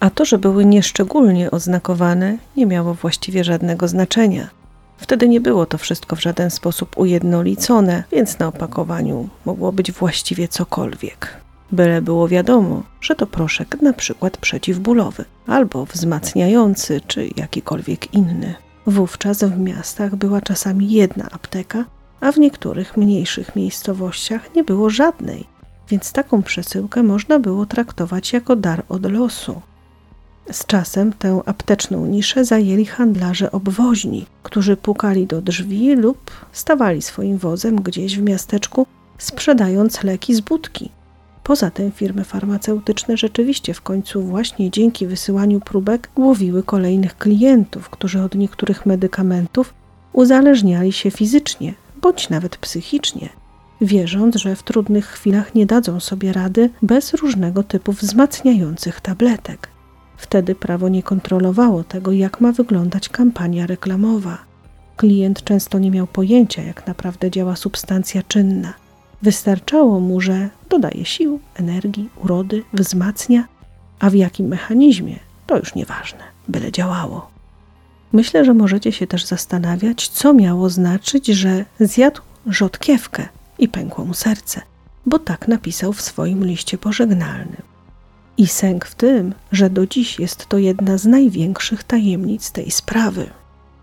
a 0.00 0.10
to, 0.10 0.24
że 0.24 0.38
były 0.38 0.64
nieszczególnie 0.64 1.50
oznakowane, 1.50 2.38
nie 2.56 2.66
miało 2.66 2.94
właściwie 2.94 3.44
żadnego 3.44 3.88
znaczenia. 3.88 4.48
Wtedy 4.96 5.28
nie 5.28 5.40
było 5.40 5.66
to 5.66 5.78
wszystko 5.78 6.16
w 6.16 6.22
żaden 6.22 6.50
sposób 6.50 6.98
ujednolicone, 6.98 8.04
więc 8.12 8.38
na 8.38 8.46
opakowaniu 8.46 9.28
mogło 9.44 9.72
być 9.72 9.92
właściwie 9.92 10.48
cokolwiek. 10.48 11.44
Byle 11.72 12.02
było 12.02 12.28
wiadomo, 12.28 12.82
że 13.00 13.14
to 13.14 13.26
proszek 13.26 13.82
na 13.82 13.92
przykład 13.92 14.36
przeciwbólowy, 14.36 15.24
albo 15.46 15.86
wzmacniający, 15.86 17.00
czy 17.06 17.30
jakikolwiek 17.36 18.14
inny. 18.14 18.54
Wówczas 18.86 19.44
w 19.44 19.58
miastach 19.58 20.16
była 20.16 20.40
czasami 20.40 20.92
jedna 20.92 21.28
apteka, 21.30 21.84
a 22.20 22.32
w 22.32 22.38
niektórych 22.38 22.96
mniejszych 22.96 23.56
miejscowościach 23.56 24.54
nie 24.54 24.64
było 24.64 24.90
żadnej, 24.90 25.46
więc 25.88 26.12
taką 26.12 26.42
przesyłkę 26.42 27.02
można 27.02 27.38
było 27.38 27.66
traktować 27.66 28.32
jako 28.32 28.56
dar 28.56 28.84
od 28.88 29.12
losu. 29.12 29.62
Z 30.52 30.66
czasem 30.66 31.12
tę 31.12 31.40
apteczną 31.46 32.06
niszę 32.06 32.44
zajęli 32.44 32.86
handlarze 32.86 33.52
obwoźni, 33.52 34.26
którzy 34.42 34.76
pukali 34.76 35.26
do 35.26 35.42
drzwi 35.42 35.94
lub 35.94 36.30
stawali 36.52 37.02
swoim 37.02 37.38
wozem 37.38 37.76
gdzieś 37.82 38.18
w 38.18 38.22
miasteczku, 38.22 38.86
sprzedając 39.18 40.02
leki 40.02 40.34
z 40.34 40.40
budki. 40.40 40.90
Poza 41.44 41.70
tym 41.70 41.92
firmy 41.92 42.24
farmaceutyczne 42.24 43.16
rzeczywiście 43.16 43.74
w 43.74 43.82
końcu 43.82 44.22
właśnie 44.22 44.70
dzięki 44.70 45.06
wysyłaniu 45.06 45.60
próbek 45.60 46.08
łowiły 46.16 46.62
kolejnych 46.62 47.18
klientów, 47.18 47.90
którzy 47.90 48.22
od 48.22 48.34
niektórych 48.34 48.86
medykamentów 48.86 49.74
uzależniali 50.12 50.92
się 50.92 51.10
fizycznie 51.10 51.74
bądź 52.02 52.30
nawet 52.30 52.56
psychicznie, 52.56 53.28
wierząc, 53.80 54.36
że 54.36 54.56
w 54.56 54.62
trudnych 54.62 55.06
chwilach 55.06 55.54
nie 55.54 55.66
dadzą 55.66 56.00
sobie 56.00 56.32
rady 56.32 56.70
bez 56.82 57.14
różnego 57.14 57.62
typu 57.62 57.92
wzmacniających 57.92 59.00
tabletek. 59.00 59.73
Wtedy 60.16 60.54
prawo 60.54 60.88
nie 60.88 61.02
kontrolowało 61.02 61.84
tego, 61.84 62.12
jak 62.12 62.40
ma 62.40 62.52
wyglądać 62.52 63.08
kampania 63.08 63.66
reklamowa. 63.66 64.38
Klient 64.96 65.44
często 65.44 65.78
nie 65.78 65.90
miał 65.90 66.06
pojęcia, 66.06 66.62
jak 66.62 66.86
naprawdę 66.86 67.30
działa 67.30 67.56
substancja 67.56 68.22
czynna. 68.22 68.74
Wystarczało 69.22 70.00
mu, 70.00 70.20
że 70.20 70.48
dodaje 70.70 71.04
sił, 71.04 71.40
energii, 71.54 72.10
urody, 72.16 72.62
wzmacnia, 72.72 73.44
a 73.98 74.10
w 74.10 74.14
jakim 74.14 74.46
mechanizmie 74.46 75.18
to 75.46 75.58
już 75.58 75.74
nieważne, 75.74 76.24
byle 76.48 76.72
działało. 76.72 77.30
Myślę, 78.12 78.44
że 78.44 78.54
możecie 78.54 78.92
się 78.92 79.06
też 79.06 79.24
zastanawiać, 79.24 80.08
co 80.08 80.34
miało 80.34 80.70
znaczyć, 80.70 81.26
że 81.26 81.64
zjadł 81.80 82.22
rzodkiewkę 82.46 83.28
i 83.58 83.68
pękło 83.68 84.04
mu 84.04 84.14
serce, 84.14 84.60
bo 85.06 85.18
tak 85.18 85.48
napisał 85.48 85.92
w 85.92 86.00
swoim 86.00 86.44
liście 86.44 86.78
pożegnalnym. 86.78 87.73
I 88.38 88.46
sęk 88.46 88.84
w 88.84 88.94
tym, 88.94 89.34
że 89.52 89.70
do 89.70 89.86
dziś 89.86 90.18
jest 90.18 90.46
to 90.46 90.58
jedna 90.58 90.98
z 90.98 91.06
największych 91.06 91.84
tajemnic 91.84 92.52
tej 92.52 92.70
sprawy. 92.70 93.30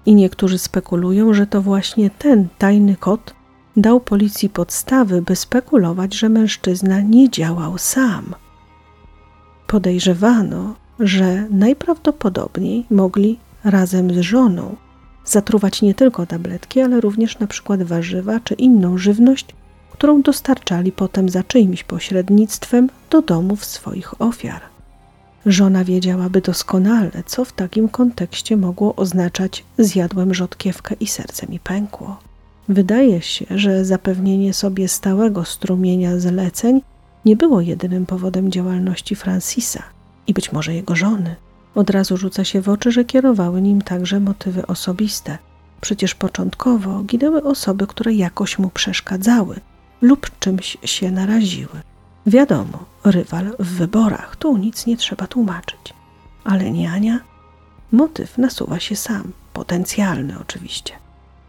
I 0.05 0.15
niektórzy 0.15 0.57
spekulują, 0.57 1.33
że 1.33 1.47
to 1.47 1.61
właśnie 1.61 2.09
ten 2.09 2.47
tajny 2.57 2.95
kot 2.95 3.33
dał 3.77 3.99
policji 3.99 4.49
podstawy, 4.49 5.21
by 5.21 5.35
spekulować, 5.35 6.15
że 6.15 6.29
mężczyzna 6.29 7.01
nie 7.01 7.29
działał 7.29 7.77
sam. 7.77 8.35
Podejrzewano, 9.67 10.75
że 10.99 11.47
najprawdopodobniej 11.49 12.85
mogli 12.89 13.39
razem 13.63 14.13
z 14.13 14.17
żoną 14.17 14.75
zatruwać 15.25 15.81
nie 15.81 15.93
tylko 15.93 16.25
tabletki, 16.25 16.81
ale 16.81 17.01
również 17.01 17.39
na 17.39 17.47
przykład 17.47 17.83
warzywa 17.83 18.39
czy 18.39 18.53
inną 18.53 18.97
żywność, 18.97 19.55
którą 20.01 20.21
dostarczali 20.21 20.91
potem 20.91 21.29
za 21.29 21.43
czyimś 21.43 21.83
pośrednictwem 21.83 22.89
do 23.09 23.21
domów 23.21 23.65
swoich 23.65 24.21
ofiar. 24.21 24.61
Żona 25.45 25.83
wiedziałaby 25.83 26.41
doskonale, 26.41 27.11
co 27.25 27.45
w 27.45 27.51
takim 27.51 27.89
kontekście 27.89 28.57
mogło 28.57 28.95
oznaczać 28.95 29.63
zjadłem 29.77 30.33
rzodkiewkę 30.33 30.95
i 30.99 31.07
serce 31.07 31.47
mi 31.47 31.59
pękło. 31.59 32.19
Wydaje 32.69 33.21
się, 33.21 33.45
że 33.49 33.85
zapewnienie 33.85 34.53
sobie 34.53 34.87
stałego 34.87 35.45
strumienia 35.45 36.19
zleceń 36.19 36.81
nie 37.25 37.35
było 37.35 37.61
jedynym 37.61 38.05
powodem 38.05 38.51
działalności 38.51 39.15
Francisa 39.15 39.83
i 40.27 40.33
być 40.33 40.51
może 40.51 40.73
jego 40.73 40.95
żony. 40.95 41.35
Od 41.75 41.89
razu 41.89 42.17
rzuca 42.17 42.43
się 42.43 42.61
w 42.61 42.69
oczy, 42.69 42.91
że 42.91 43.05
kierowały 43.05 43.61
nim 43.61 43.81
także 43.81 44.19
motywy 44.19 44.67
osobiste. 44.67 45.37
Przecież 45.81 46.15
początkowo 46.15 47.03
ginęły 47.03 47.43
osoby, 47.43 47.87
które 47.87 48.13
jakoś 48.13 48.59
mu 48.59 48.69
przeszkadzały 48.69 49.59
lub 50.01 50.39
czymś 50.39 50.77
się 50.85 51.11
naraziły. 51.11 51.81
Wiadomo, 52.25 52.85
rywal 53.03 53.55
w 53.59 53.67
wyborach, 53.67 54.35
tu 54.35 54.57
nic 54.57 54.85
nie 54.85 54.97
trzeba 54.97 55.27
tłumaczyć. 55.27 55.93
Ale 56.43 56.71
niania? 56.71 57.19
Motyw 57.91 58.37
nasuwa 58.37 58.79
się 58.79 58.95
sam, 58.95 59.31
potencjalny 59.53 60.39
oczywiście. 60.39 60.93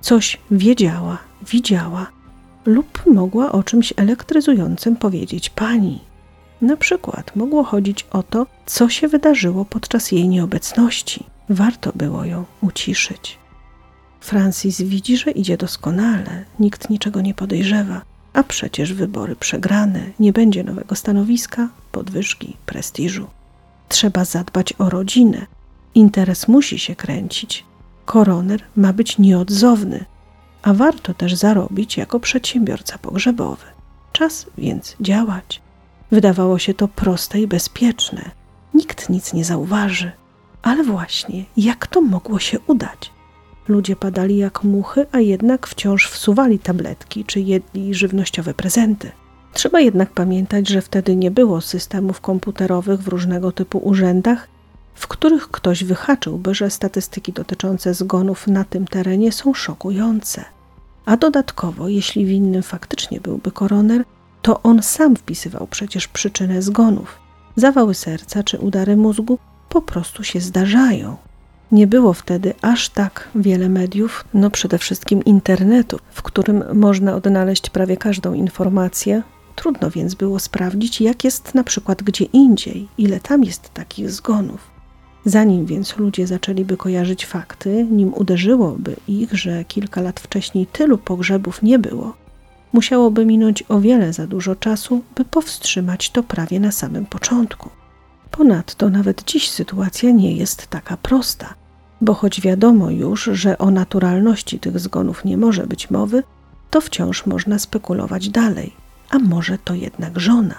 Coś 0.01 0.39
wiedziała, 0.51 1.19
widziała 1.53 2.07
lub 2.67 3.03
mogła 3.07 3.53
o 3.53 3.63
czymś 3.63 3.93
elektryzującym 3.97 4.97
powiedzieć 4.97 5.51
pani. 5.51 6.01
Na 6.61 6.77
przykład 6.77 7.37
mogło 7.37 7.65
chodzić 7.65 8.07
o 8.11 8.23
to, 8.23 8.47
co 8.67 8.89
się 8.89 9.09
wydarzyło 9.09 9.65
podczas 9.65 10.13
jej 10.13 10.29
nieobecności. 10.29 11.25
Warto 11.49 11.93
było 11.95 12.25
ją 12.25 12.45
uciszyć. 12.61 13.39
Francis 14.21 14.83
widzi, 14.83 15.17
że 15.17 15.31
idzie 15.31 15.57
doskonale, 15.57 16.45
nikt 16.59 16.91
niczego 16.91 17.21
nie 17.21 17.35
podejrzewa, 17.35 18.03
a 18.33 18.43
przecież 18.43 18.93
wybory 18.93 19.37
przegrane, 19.37 20.01
nie 20.21 20.33
będzie 20.33 20.65
nowego 20.65 20.95
stanowiska, 20.95 21.69
podwyżki, 21.93 22.57
prestiżu. 22.67 23.27
Trzeba 23.89 24.25
zadbać 24.25 24.75
o 24.79 24.91
rodzinę. 24.91 25.47
Interes 25.95 26.49
musi 26.49 26.79
się 26.79 26.97
kręcić. 26.97 27.65
Koroner 28.05 28.63
ma 28.77 28.93
być 28.93 29.19
nieodzowny, 29.19 30.05
a 30.63 30.75
warto 30.75 31.15
też 31.15 31.35
zarobić 31.35 31.97
jako 31.97 32.21
przedsiębiorca 32.21 32.99
pogrzebowy. 32.99 33.65
Czas 34.13 34.47
więc 34.59 34.97
działać. 35.01 35.61
Wydawało 36.11 36.59
się 36.59 36.75
to 36.75 36.89
proste 36.89 37.41
i 37.41 37.47
bezpieczne. 37.47 38.31
Nikt 38.75 39.09
nic 39.09 39.33
nie 39.33 39.45
zauważy. 39.45 40.13
Ale 40.63 40.85
właśnie, 40.85 41.45
jak 41.57 41.87
to 41.87 42.01
mogło 42.01 42.39
się 42.39 42.61
udać? 42.61 43.12
Ludzie 43.69 43.97
padali 43.97 44.37
jak 44.37 44.65
muchy, 44.65 45.07
a 45.13 45.21
jednak 45.21 45.67
wciąż 45.67 46.09
wsuwali 46.09 46.59
tabletki 46.59 47.25
czy 47.25 47.41
jedli 47.41 47.95
żywnościowe 47.95 48.55
prezenty. 48.55 49.11
Trzeba 49.53 49.81
jednak 49.81 50.11
pamiętać, 50.11 50.69
że 50.69 50.83
wtedy 50.83 51.17
nie 51.17 51.31
było 51.31 51.61
systemów 51.61 52.21
komputerowych 52.21 53.01
w 53.01 53.09
różnego 53.09 53.53
typu 53.53 53.79
urzędach, 53.79 54.49
w 54.95 55.07
których 55.07 55.51
ktoś 55.51 55.85
wyhaczyłby, 55.85 56.55
że 56.55 56.71
statystyki 56.71 57.33
dotyczące 57.33 57.95
zgonów 57.95 58.47
na 58.47 58.65
tym 58.65 58.87
terenie 58.87 59.33
są 59.33 59.55
szokujące. 59.55 60.45
A 61.05 61.17
dodatkowo, 61.17 61.89
jeśli 61.89 62.27
winnym 62.27 62.63
faktycznie 62.63 63.21
byłby 63.21 63.51
koroner, 63.51 64.05
to 64.43 64.63
on 64.63 64.83
sam 64.83 65.17
wpisywał 65.17 65.67
przecież 65.67 66.09
przyczynę 66.09 66.63
zgonów. 66.63 67.19
Zawały 67.57 67.95
serca 67.95 68.43
czy 68.43 68.59
udary 68.59 68.97
mózgu 68.97 69.39
po 69.69 69.83
prostu 69.83 70.25
się 70.25 70.41
zdarzają. 70.41 71.17
Nie 71.73 71.87
było 71.87 72.13
wtedy 72.13 72.55
aż 72.63 72.89
tak 72.89 73.29
wiele 73.35 73.69
mediów, 73.69 74.25
no 74.35 74.51
przede 74.51 74.79
wszystkim 74.79 75.25
internetu, 75.25 75.99
w 76.11 76.23
którym 76.23 76.65
można 76.75 77.15
odnaleźć 77.15 77.71
prawie 77.71 77.97
każdą 77.97 78.35
informację. 78.35 79.23
Trudno 79.57 79.91
więc 79.91 80.15
było 80.15 80.39
sprawdzić, 80.39 81.01
jak 81.01 81.25
jest 81.25 81.55
na 81.55 81.65
przykład 81.65 82.03
gdzie 82.03 82.25
indziej, 82.25 82.89
ile 82.99 83.21
tam 83.21 83.45
jest 83.45 83.75
takich 83.75 84.11
zgonów. 84.11 84.71
Zanim 85.25 85.67
więc 85.67 85.97
ludzie 85.97 86.27
zaczęliby 86.27 86.77
kojarzyć 86.77 87.27
fakty, 87.27 87.87
nim 87.91 88.15
uderzyłoby 88.15 88.97
ich, 89.09 89.33
że 89.33 89.65
kilka 89.65 90.01
lat 90.01 90.21
wcześniej 90.21 90.67
tylu 90.67 90.99
pogrzebów 90.99 91.63
nie 91.63 91.79
było, 91.79 92.15
musiałoby 92.73 93.27
minąć 93.27 93.65
o 93.69 93.81
wiele 93.81 94.13
za 94.13 94.27
dużo 94.27 94.57
czasu, 94.57 95.03
by 95.17 95.25
powstrzymać 95.25 96.11
to 96.11 96.23
prawie 96.23 96.61
na 96.61 96.73
samym 96.73 97.07
początku. 97.07 97.71
Ponadto 98.31 98.91
nawet 98.91 99.25
dziś 99.25 99.51
sytuacja 99.51 100.11
nie 100.11 100.37
jest 100.37 100.67
taka 100.67 100.97
prosta, 100.97 101.55
bo 102.03 102.15
choć 102.15 102.41
wiadomo 102.41 102.91
już, 102.91 103.31
że 103.33 103.59
o 103.59 103.71
naturalności 103.71 104.59
tych 104.59 104.81
zgonów 104.81 105.25
nie 105.25 105.37
może 105.37 105.67
być 105.67 105.91
mowy, 105.91 106.23
to 106.71 106.81
wciąż 106.81 107.27
można 107.27 107.59
spekulować 107.59 108.29
dalej, 108.29 108.73
a 109.11 109.19
może 109.19 109.59
to 109.59 109.75
jednak 109.75 110.21
żona. 110.21 110.55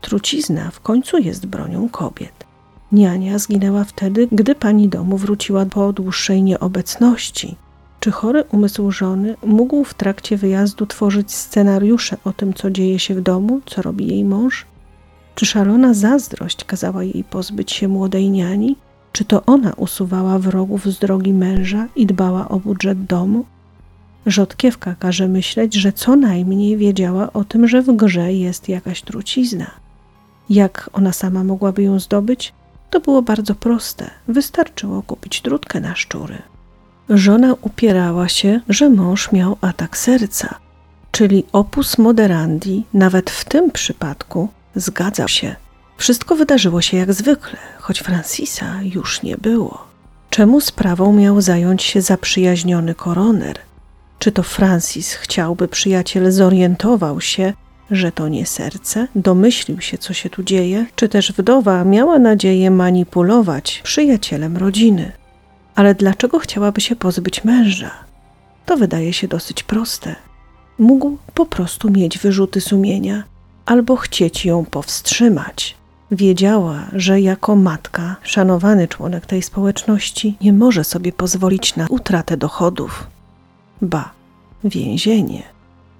Trucizna 0.00 0.70
w 0.70 0.80
końcu 0.80 1.18
jest 1.18 1.46
bronią 1.46 1.88
kobiet. 1.88 2.44
Niania 2.92 3.38
zginęła 3.38 3.84
wtedy, 3.84 4.28
gdy 4.32 4.54
pani 4.54 4.88
domu 4.88 5.16
wróciła 5.16 5.66
po 5.66 5.92
dłuższej 5.92 6.42
nieobecności. 6.42 7.56
Czy 8.00 8.10
chory 8.10 8.44
umysł 8.52 8.90
żony 8.90 9.36
mógł 9.46 9.84
w 9.84 9.94
trakcie 9.94 10.36
wyjazdu 10.36 10.86
tworzyć 10.86 11.34
scenariusze 11.34 12.16
o 12.24 12.32
tym, 12.32 12.54
co 12.54 12.70
dzieje 12.70 12.98
się 12.98 13.14
w 13.14 13.20
domu, 13.20 13.60
co 13.66 13.82
robi 13.82 14.06
jej 14.06 14.24
mąż? 14.24 14.66
Czy 15.34 15.46
szalona 15.46 15.94
zazdrość 15.94 16.64
kazała 16.64 17.04
jej 17.04 17.24
pozbyć 17.24 17.72
się 17.72 17.88
młodej 17.88 18.30
niani? 18.30 18.76
Czy 19.12 19.24
to 19.24 19.44
ona 19.46 19.72
usuwała 19.72 20.38
wrogów 20.38 20.86
z 20.86 20.98
drogi 20.98 21.32
męża 21.32 21.86
i 21.96 22.06
dbała 22.06 22.48
o 22.48 22.60
budżet 22.60 23.04
domu? 23.04 23.44
Rzodkiewka 24.26 24.94
każe 24.98 25.28
myśleć, 25.28 25.74
że 25.74 25.92
co 25.92 26.16
najmniej 26.16 26.76
wiedziała 26.76 27.32
o 27.32 27.44
tym, 27.44 27.68
że 27.68 27.82
w 27.82 27.96
grze 27.96 28.32
jest 28.32 28.68
jakaś 28.68 29.02
trucizna. 29.02 29.70
Jak 30.50 30.90
ona 30.92 31.12
sama 31.12 31.44
mogłaby 31.44 31.82
ją 31.82 32.00
zdobyć? 32.00 32.52
To 32.90 33.00
było 33.00 33.22
bardzo 33.22 33.54
proste. 33.54 34.10
Wystarczyło 34.28 35.02
kupić 35.02 35.40
trutkę 35.40 35.80
na 35.80 35.94
szczury. 35.94 36.38
Żona 37.08 37.54
upierała 37.60 38.28
się, 38.28 38.60
że 38.68 38.90
mąż 38.90 39.32
miał 39.32 39.56
atak 39.60 39.96
serca, 39.96 40.54
czyli 41.10 41.44
opus 41.52 41.98
moderandi, 41.98 42.84
nawet 42.94 43.30
w 43.30 43.44
tym 43.44 43.70
przypadku 43.70 44.48
zgadzał 44.74 45.28
się. 45.28 45.56
Wszystko 45.98 46.36
wydarzyło 46.36 46.82
się 46.82 46.96
jak 46.96 47.12
zwykle, 47.12 47.58
choć 47.78 47.98
Francisa 47.98 48.82
już 48.82 49.22
nie 49.22 49.36
było. 49.36 49.86
Czemu 50.30 50.60
sprawą 50.60 51.12
miał 51.12 51.40
zająć 51.40 51.82
się 51.82 52.00
zaprzyjaźniony 52.00 52.94
koroner? 52.94 53.58
Czy 54.18 54.32
to 54.32 54.42
Francis 54.42 55.12
chciałby 55.12 55.68
przyjaciel 55.68 56.32
zorientował 56.32 57.20
się, 57.20 57.52
że 57.90 58.12
to 58.12 58.28
nie 58.28 58.46
serce, 58.46 59.08
domyślił 59.14 59.80
się, 59.80 59.98
co 59.98 60.12
się 60.12 60.30
tu 60.30 60.42
dzieje, 60.42 60.86
czy 60.96 61.08
też 61.08 61.32
wdowa 61.32 61.84
miała 61.84 62.18
nadzieję 62.18 62.70
manipulować 62.70 63.80
przyjacielem 63.84 64.56
rodziny? 64.56 65.12
Ale 65.74 65.94
dlaczego 65.94 66.38
chciałaby 66.38 66.80
się 66.80 66.96
pozbyć 66.96 67.44
męża? 67.44 67.90
To 68.66 68.76
wydaje 68.76 69.12
się 69.12 69.28
dosyć 69.28 69.62
proste. 69.62 70.16
Mógł 70.78 71.18
po 71.34 71.46
prostu 71.46 71.90
mieć 71.90 72.18
wyrzuty 72.18 72.60
sumienia 72.60 73.22
albo 73.66 73.96
chcieć 73.96 74.44
ją 74.44 74.64
powstrzymać. 74.64 75.77
Wiedziała, 76.10 76.86
że 76.92 77.20
jako 77.20 77.56
matka, 77.56 78.16
szanowany 78.22 78.88
członek 78.88 79.26
tej 79.26 79.42
społeczności, 79.42 80.36
nie 80.40 80.52
może 80.52 80.84
sobie 80.84 81.12
pozwolić 81.12 81.76
na 81.76 81.86
utratę 81.90 82.36
dochodów. 82.36 83.06
Ba, 83.82 84.10
więzienie. 84.64 85.42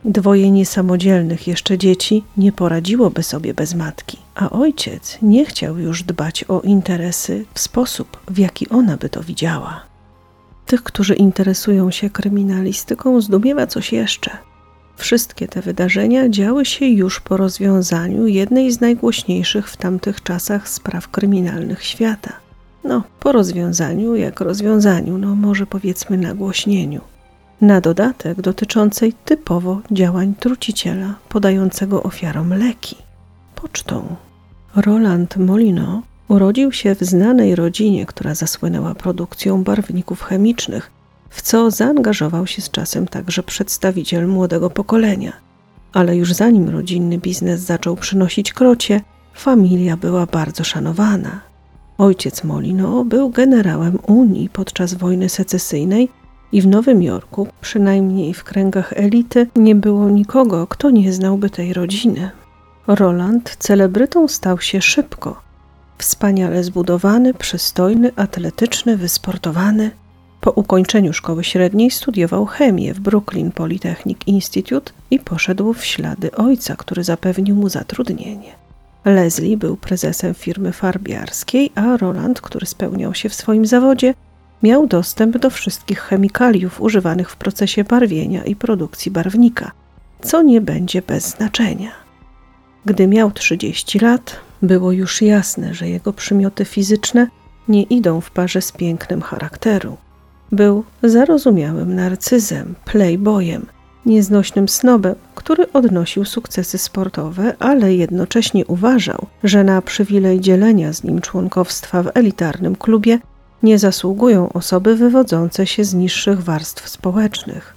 Dwoje 0.05 0.51
niesamodzielnych 0.51 1.49
jeszcze 1.49 1.79
dzieci 1.79 2.25
nie 2.37 2.53
poradziłoby 2.53 3.23
sobie 3.23 3.55
bez 3.55 3.75
matki, 3.75 4.19
a 4.35 4.51
ojciec 4.51 5.19
nie 5.23 5.45
chciał 5.45 5.79
już 5.79 6.03
dbać 6.03 6.45
o 6.45 6.61
interesy 6.61 7.45
w 7.55 7.61
sposób, 7.61 8.17
w 8.29 8.39
jaki 8.39 8.69
ona 8.69 8.97
by 8.97 9.09
to 9.09 9.23
widziała. 9.23 9.81
Tych, 10.67 10.83
którzy 10.83 11.15
interesują 11.15 11.91
się 11.91 12.11
kryminalistyką, 12.11 13.21
zdumiewa 13.21 13.67
coś 13.67 13.93
jeszcze. 13.93 14.31
Wszystkie 14.99 15.49
te 15.49 15.63
wydarzenia 15.63 16.29
działy 16.29 16.65
się 16.65 16.87
już 16.87 17.21
po 17.21 17.37
rozwiązaniu 17.37 18.27
jednej 18.27 18.73
z 18.73 18.81
najgłośniejszych 18.81 19.71
w 19.71 19.77
tamtych 19.77 20.23
czasach 20.23 20.69
spraw 20.69 21.09
kryminalnych 21.09 21.85
świata. 21.85 22.33
No, 22.85 23.03
po 23.21 23.33
rozwiązaniu, 23.33 24.15
jak 24.15 24.41
rozwiązaniu, 24.41 25.19
no 25.19 25.35
może 25.35 25.67
powiedzmy 25.67 26.19
nagłośnieniu 26.19 27.01
na 27.61 27.81
dodatek 27.81 28.41
dotyczącej 28.41 29.13
typowo 29.25 29.81
działań 29.93 30.35
truciciela 30.41 31.15
podającego 31.29 32.03
ofiarom 32.03 32.55
leki 32.55 32.97
pocztą. 33.55 34.17
Roland 34.77 35.37
Molino 35.37 36.03
urodził 36.29 36.73
się 36.73 36.95
w 36.95 37.01
znanej 37.01 37.55
rodzinie, 37.55 38.07
która 38.07 38.35
zasłynęła 38.35 38.95
produkcją 38.95 39.65
barwników 39.65 40.23
chemicznych, 40.23 40.91
w 41.31 41.43
co 41.43 41.71
zaangażował 41.71 42.47
się 42.47 42.63
z 42.63 42.71
czasem 42.71 43.09
także 43.09 43.43
przedstawiciel 43.43 44.29
młodego 44.29 44.71
pokolenia. 44.71 45.33
Ale 45.93 46.17
już 46.17 46.33
zanim 46.33 46.69
rodzinny 46.69 47.19
biznes 47.19 47.61
zaczął 47.61 47.97
przynosić 47.97 48.53
krocie, 48.53 49.01
familia 49.35 49.97
była 49.97 50.27
bardzo 50.27 50.65
szanowana. 50.65 51.41
Ojciec 51.99 52.45
Molino 52.45 53.05
był 53.05 53.31
generałem 53.31 53.99
Unii 54.07 54.49
podczas 54.49 54.95
wojny 54.95 55.29
secesyjnej 55.29 56.09
i 56.53 56.63
w 56.63 56.67
Nowym 56.67 57.03
Jorku, 57.03 57.47
przynajmniej 57.61 58.35
w 58.35 58.45
kręgach 58.45 58.93
elity, 58.93 59.47
nie 59.57 59.75
było 59.75 60.11
nikogo, 60.11 60.67
kto 60.67 60.91
nie 60.91 61.13
znałby 61.13 61.51
tej 61.51 61.73
rodziny. 61.73 62.31
Roland 62.87 63.57
celebrytą 63.59 64.29
stał 64.29 64.61
się 64.61 64.81
szybko. 64.83 65.41
Wspaniale 65.99 66.65
zbudowany, 66.65 67.35
przystojny, 67.35 68.13
atletyczny, 68.17 68.97
wysportowany. 68.97 69.91
Po 70.41 70.51
ukończeniu 70.51 71.13
szkoły 71.13 71.45
średniej 71.45 71.91
studiował 71.91 72.47
chemię 72.47 72.95
w 72.95 73.01
Brooklyn 73.01 73.53
Polytechnic 73.53 74.19
Institute 74.27 74.93
i 75.11 75.19
poszedł 75.19 75.73
w 75.73 75.85
ślady 75.85 76.33
ojca, 76.33 76.77
który 76.77 77.05
zapewnił 77.05 77.57
mu 77.57 77.69
zatrudnienie. 77.69 78.53
Leslie 79.05 79.57
był 79.57 79.77
prezesem 79.77 80.35
firmy 80.35 80.73
farbiarskiej, 80.73 81.71
a 81.75 81.97
Roland, 81.97 82.41
który 82.41 82.67
spełniał 82.67 83.15
się 83.15 83.29
w 83.29 83.35
swoim 83.35 83.67
zawodzie, 83.67 84.15
miał 84.63 84.87
dostęp 84.87 85.39
do 85.39 85.51
wszystkich 85.51 86.01
chemikaliów 86.01 86.81
używanych 86.81 87.31
w 87.31 87.37
procesie 87.37 87.85
barwienia 87.85 88.45
i 88.45 88.57
produkcji 88.57 89.11
barwnika, 89.11 89.71
co 90.23 90.43
nie 90.43 90.61
będzie 90.61 91.03
bez 91.03 91.29
znaczenia. 91.29 91.91
Gdy 92.85 93.07
miał 93.07 93.31
30 93.31 93.99
lat, 93.99 94.41
było 94.63 94.93
już 94.93 95.23
jasne, 95.23 95.75
że 95.75 95.89
jego 95.89 96.13
przymioty 96.13 96.65
fizyczne 96.65 97.27
nie 97.69 97.83
idą 97.83 98.21
w 98.21 98.31
parze 98.31 98.63
z 98.63 98.73
pięknym 98.73 99.23
charakteru. 99.23 99.97
Był 100.53 100.85
zarozumiałym 101.03 101.95
narcyzem, 101.95 102.75
playboyem, 102.85 103.67
nieznośnym 104.07 104.69
snobem, 104.69 105.15
który 105.35 105.73
odnosił 105.73 106.25
sukcesy 106.25 106.79
sportowe, 106.79 107.57
ale 107.59 107.95
jednocześnie 107.95 108.67
uważał, 108.67 109.27
że 109.45 109.65
na 109.65 109.83
przywilej 109.83 110.41
dzielenia 110.41 110.93
z 110.93 111.05
nim 111.05 111.21
członkowstwa 111.21 112.03
w 112.03 112.11
elitarnym 112.15 112.77
klubie 112.77 113.19
nie 113.63 113.79
zasługują 113.79 114.53
osoby 114.53 114.97
wywodzące 114.97 115.67
się 115.67 115.85
z 115.85 115.95
niższych 115.95 116.43
warstw 116.43 116.89
społecznych. 116.89 117.77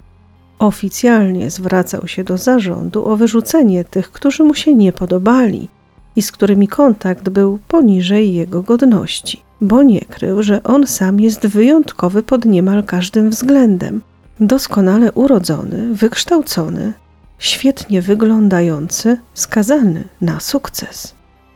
Oficjalnie 0.59 1.49
zwracał 1.49 2.07
się 2.07 2.23
do 2.23 2.37
zarządu 2.37 3.05
o 3.05 3.17
wyrzucenie 3.17 3.85
tych, 3.85 4.11
którzy 4.11 4.43
mu 4.43 4.53
się 4.53 4.75
nie 4.75 4.93
podobali 4.93 5.69
i 6.15 6.21
z 6.21 6.31
którymi 6.31 6.67
kontakt 6.67 7.29
był 7.29 7.59
poniżej 7.67 8.33
jego 8.33 8.63
godności, 8.63 9.41
bo 9.61 9.83
nie 9.83 10.01
krył, 10.01 10.43
że 10.43 10.63
on 10.63 10.87
sam 10.87 11.19
jest 11.19 11.47
wyjątkowy 11.47 12.23
pod 12.23 12.45
niemal 12.45 12.83
każdym 12.83 13.29
względem. 13.29 14.01
Doskonale 14.39 15.11
urodzony, 15.11 15.93
wykształcony, 15.93 16.93
świetnie 17.39 18.01
wyglądający, 18.01 19.17
skazany 19.33 20.03
na 20.21 20.39
sukces. 20.39 21.15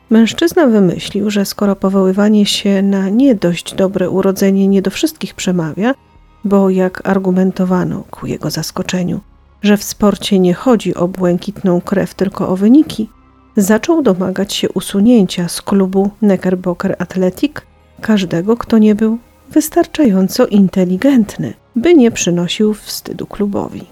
Mężczyzna 0.09 0.67
wymyślił, 0.67 1.29
że 1.29 1.45
skoro 1.45 1.75
powoływanie 1.75 2.45
się 2.45 2.81
na 2.81 3.09
nie 3.09 3.35
dość 3.35 3.75
dobre 3.75 4.09
urodzenie 4.09 4.67
nie 4.67 4.81
do 4.81 4.91
wszystkich 4.91 5.33
przemawia, 5.33 5.95
bo 6.43 6.69
jak 6.69 7.07
argumentowano 7.07 8.03
ku 8.11 8.27
jego 8.27 8.49
zaskoczeniu, 8.49 9.19
że 9.61 9.77
w 9.77 9.83
sporcie 9.83 10.39
nie 10.39 10.53
chodzi 10.53 10.95
o 10.95 11.07
błękitną 11.07 11.81
krew, 11.81 12.13
tylko 12.13 12.49
o 12.49 12.55
wyniki, 12.55 13.09
zaczął 13.57 14.01
domagać 14.01 14.53
się 14.53 14.69
usunięcia 14.69 15.47
z 15.47 15.61
klubu 15.61 16.09
Neckerbocker 16.21 16.95
Athletic 16.99 17.53
każdego, 18.01 18.57
kto 18.57 18.77
nie 18.77 18.95
był 18.95 19.17
wystarczająco 19.49 20.47
inteligentny, 20.47 21.53
by 21.75 21.93
nie 21.93 22.11
przynosił 22.11 22.73
wstydu 22.73 23.25
klubowi. 23.25 23.83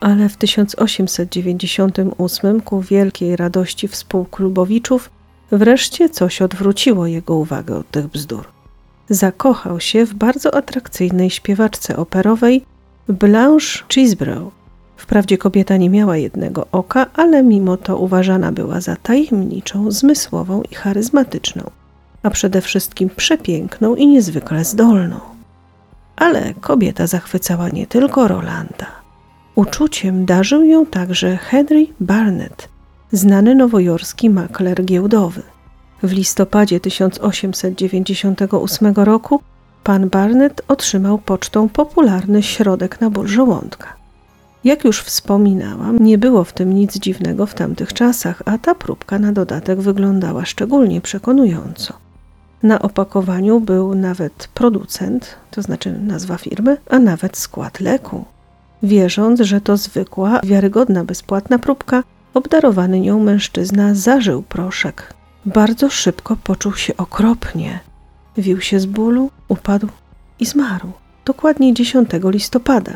Ale 0.00 0.28
w 0.28 0.36
1898 0.36 2.60
ku 2.60 2.80
wielkiej 2.80 3.36
radości 3.36 3.88
współklubowiczów 3.88 5.10
Wreszcie 5.52 6.08
coś 6.08 6.42
odwróciło 6.42 7.06
jego 7.06 7.34
uwagę 7.34 7.76
od 7.76 7.90
tych 7.90 8.06
bzdur. 8.06 8.44
Zakochał 9.08 9.80
się 9.80 10.06
w 10.06 10.14
bardzo 10.14 10.54
atrakcyjnej 10.54 11.30
śpiewaczce 11.30 11.96
operowej 11.96 12.64
Blanche 13.08 13.84
Chisbrough. 13.88 14.52
Wprawdzie 14.96 15.38
kobieta 15.38 15.76
nie 15.76 15.90
miała 15.90 16.16
jednego 16.16 16.66
oka, 16.72 17.06
ale 17.14 17.42
mimo 17.42 17.76
to 17.76 17.98
uważana 17.98 18.52
była 18.52 18.80
za 18.80 18.96
tajemniczą, 18.96 19.90
zmysłową 19.90 20.62
i 20.70 20.74
charyzmatyczną, 20.74 21.70
a 22.24 22.30
przede 22.30 22.60
wszystkim 22.60 23.10
przepiękną 23.16 23.94
i 23.94 24.06
niezwykle 24.06 24.64
zdolną. 24.64 25.20
Ale 26.16 26.54
kobieta 26.60 27.06
zachwycała 27.06 27.68
nie 27.68 27.86
tylko 27.86 28.28
Rolanda. 28.28 28.86
Uczuciem 29.54 30.26
darzył 30.26 30.62
ją 30.62 30.86
także 30.86 31.36
Henry 31.36 31.86
Barnett, 32.00 32.68
znany 33.12 33.54
nowojorski 33.54 34.30
makler 34.30 34.84
giełdowy. 34.84 35.42
W 36.02 36.12
listopadzie 36.12 36.80
1898 36.80 38.94
roku 38.94 39.40
pan 39.84 40.08
Barnett 40.08 40.62
otrzymał 40.68 41.18
pocztą 41.18 41.68
popularny 41.68 42.42
środek 42.42 43.00
na 43.00 43.10
ból 43.10 43.26
żołądka. 43.26 43.96
Jak 44.64 44.84
już 44.84 45.00
wspominałam, 45.00 45.98
nie 45.98 46.18
było 46.18 46.44
w 46.44 46.52
tym 46.52 46.74
nic 46.74 46.98
dziwnego 46.98 47.46
w 47.46 47.54
tamtych 47.54 47.92
czasach, 47.92 48.42
a 48.44 48.58
ta 48.58 48.74
próbka 48.74 49.18
na 49.18 49.32
dodatek 49.32 49.80
wyglądała 49.80 50.44
szczególnie 50.44 51.00
przekonująco. 51.00 52.03
Na 52.64 52.82
opakowaniu 52.82 53.60
był 53.60 53.94
nawet 53.94 54.48
producent, 54.54 55.36
to 55.50 55.62
znaczy 55.62 55.92
nazwa 55.92 56.36
firmy, 56.38 56.76
a 56.90 56.98
nawet 56.98 57.36
skład 57.36 57.80
leku. 57.80 58.24
Wierząc, 58.82 59.40
że 59.40 59.60
to 59.60 59.76
zwykła, 59.76 60.40
wiarygodna, 60.44 61.04
bezpłatna 61.04 61.58
próbka, 61.58 62.02
Obdarowany 62.34 63.00
nią 63.00 63.20
mężczyzna 63.20 63.94
zażył 63.94 64.42
proszek. 64.42 65.14
Bardzo 65.46 65.90
szybko 65.90 66.36
poczuł 66.36 66.74
się 66.74 66.96
okropnie. 66.96 67.80
Wił 68.36 68.60
się 68.60 68.80
z 68.80 68.86
bólu, 68.86 69.30
upadł 69.48 69.88
i 70.40 70.46
zmarł. 70.46 70.92
Dokładnie 71.24 71.74
10 71.74 72.10
listopada. 72.24 72.92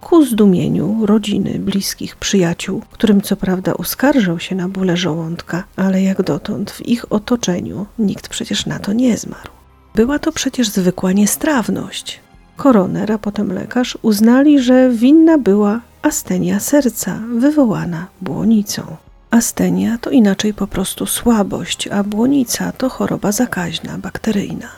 Ku 0.00 0.24
zdumieniu 0.24 1.06
rodziny, 1.06 1.58
bliskich, 1.58 2.16
przyjaciół, 2.16 2.82
którym 2.90 3.20
co 3.20 3.36
prawda 3.36 3.72
uskarżał 3.72 4.38
się 4.38 4.54
na 4.54 4.68
bóle 4.68 4.96
żołądka, 4.96 5.64
ale 5.76 6.02
jak 6.02 6.22
dotąd 6.22 6.70
w 6.70 6.86
ich 6.86 7.12
otoczeniu 7.12 7.86
nikt 7.98 8.28
przecież 8.28 8.66
na 8.66 8.78
to 8.78 8.92
nie 8.92 9.16
zmarł. 9.16 9.50
Była 9.94 10.18
to 10.18 10.32
przecież 10.32 10.68
zwykła 10.68 11.12
niestrawność. 11.12 12.20
Koroner, 12.56 13.12
a 13.12 13.18
potem 13.18 13.52
lekarz 13.52 13.98
uznali, 14.02 14.60
że 14.60 14.90
winna 14.90 15.38
była 15.38 15.80
astenia 16.02 16.60
serca 16.60 17.20
wywołana 17.38 18.06
błonicą. 18.20 18.96
Astenia 19.30 19.98
to 19.98 20.10
inaczej 20.10 20.54
po 20.54 20.66
prostu 20.66 21.06
słabość, 21.06 21.88
a 21.88 22.04
błonica 22.04 22.72
to 22.72 22.88
choroba 22.88 23.32
zakaźna, 23.32 23.98
bakteryjna. 23.98 24.68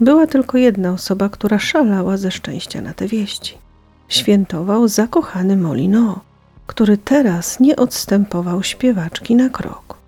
Była 0.00 0.26
tylko 0.26 0.58
jedna 0.58 0.92
osoba, 0.92 1.28
która 1.28 1.58
szalała 1.58 2.16
ze 2.16 2.30
szczęścia 2.30 2.80
na 2.80 2.94
te 2.94 3.06
wieści. 3.06 3.61
Świętował 4.08 4.88
zakochany 4.88 5.56
Molino, 5.56 6.20
który 6.66 6.98
teraz 6.98 7.60
nie 7.60 7.76
odstępował 7.76 8.62
śpiewaczki 8.62 9.36
na 9.36 9.48
krok. 9.48 9.98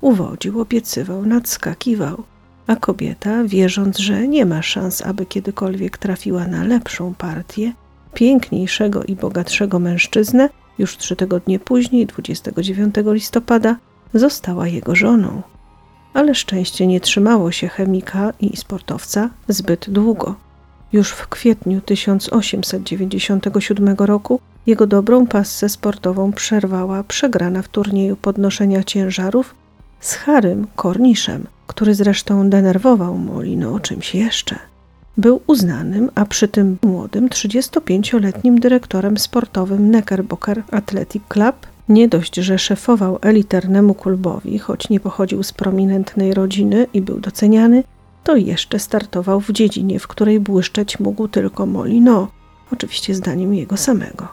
Uwodził, 0.00 0.60
obiecywał, 0.60 1.26
nadskakiwał, 1.26 2.22
a 2.66 2.76
kobieta, 2.76 3.44
wierząc, 3.44 3.98
że 3.98 4.28
nie 4.28 4.46
ma 4.46 4.62
szans, 4.62 5.02
aby 5.02 5.26
kiedykolwiek 5.26 5.98
trafiła 5.98 6.46
na 6.46 6.64
lepszą 6.64 7.14
partię, 7.14 7.72
piękniejszego 8.14 9.04
i 9.04 9.16
bogatszego 9.16 9.78
mężczyznę, 9.78 10.48
już 10.78 10.96
trzy 10.96 11.16
tygodnie 11.16 11.58
później, 11.58 12.06
29 12.06 12.94
listopada, 13.06 13.76
została 14.14 14.68
jego 14.68 14.94
żoną. 14.94 15.42
Ale 16.14 16.34
szczęście 16.34 16.86
nie 16.86 17.00
trzymało 17.00 17.52
się 17.52 17.68
chemika 17.68 18.32
i 18.40 18.56
sportowca 18.56 19.30
zbyt 19.48 19.90
długo. 19.90 20.34
Już 20.92 21.10
w 21.10 21.28
kwietniu 21.28 21.80
1897 21.80 23.96
roku 23.98 24.40
jego 24.66 24.86
dobrą 24.86 25.26
pasę 25.26 25.68
sportową 25.68 26.32
przerwała 26.32 27.04
przegrana 27.04 27.62
w 27.62 27.68
turnieju 27.68 28.16
podnoszenia 28.16 28.84
ciężarów 28.84 29.54
z 30.00 30.14
Harym 30.14 30.66
Korniszem, 30.76 31.46
który 31.66 31.94
zresztą 31.94 32.50
denerwował 32.50 33.18
Molino 33.18 33.74
o 33.74 33.80
czymś 33.80 34.14
jeszcze. 34.14 34.56
Był 35.16 35.40
uznanym, 35.46 36.10
a 36.14 36.24
przy 36.24 36.48
tym 36.48 36.78
młodym, 36.82 37.28
35-letnim 37.28 38.60
dyrektorem 38.60 39.18
sportowym 39.18 39.90
Neckerbocker 39.90 40.62
Athletic 40.70 41.22
Club. 41.28 41.56
Nie 41.88 42.08
dość, 42.08 42.34
że 42.34 42.58
szefował 42.58 43.18
elitarnemu 43.22 43.94
klubowi, 43.94 44.58
choć 44.58 44.88
nie 44.88 45.00
pochodził 45.00 45.42
z 45.42 45.52
prominentnej 45.52 46.34
rodziny 46.34 46.86
i 46.94 47.00
był 47.00 47.20
doceniany, 47.20 47.84
to 48.24 48.36
jeszcze 48.36 48.78
startował 48.78 49.40
w 49.40 49.52
dziedzinie, 49.52 49.98
w 49.98 50.08
której 50.08 50.40
błyszczeć 50.40 51.00
mógł 51.00 51.28
tylko 51.28 51.66
Molino, 51.66 52.28
oczywiście 52.72 53.14
zdaniem 53.14 53.54
jego 53.54 53.76
samego. 53.76 54.28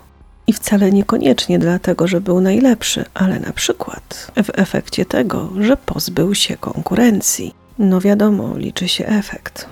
I 0.48 0.54
wcale 0.54 0.92
niekoniecznie 0.92 1.60
dlatego, 1.60 2.08
że 2.08 2.22
był 2.22 2.42
najlepszy, 2.42 3.06
ale 3.14 3.40
na 3.40 3.54
przykład 3.54 4.32
w 4.44 4.60
efekcie 4.60 5.06
tego, 5.06 5.50
że 5.60 5.78
pozbył 5.78 6.36
się 6.36 6.58
konkurencji. 6.58 7.54
No 7.80 8.02
wiadomo, 8.02 8.58
liczy 8.58 8.88
się 8.88 9.06
efekt. 9.06 9.66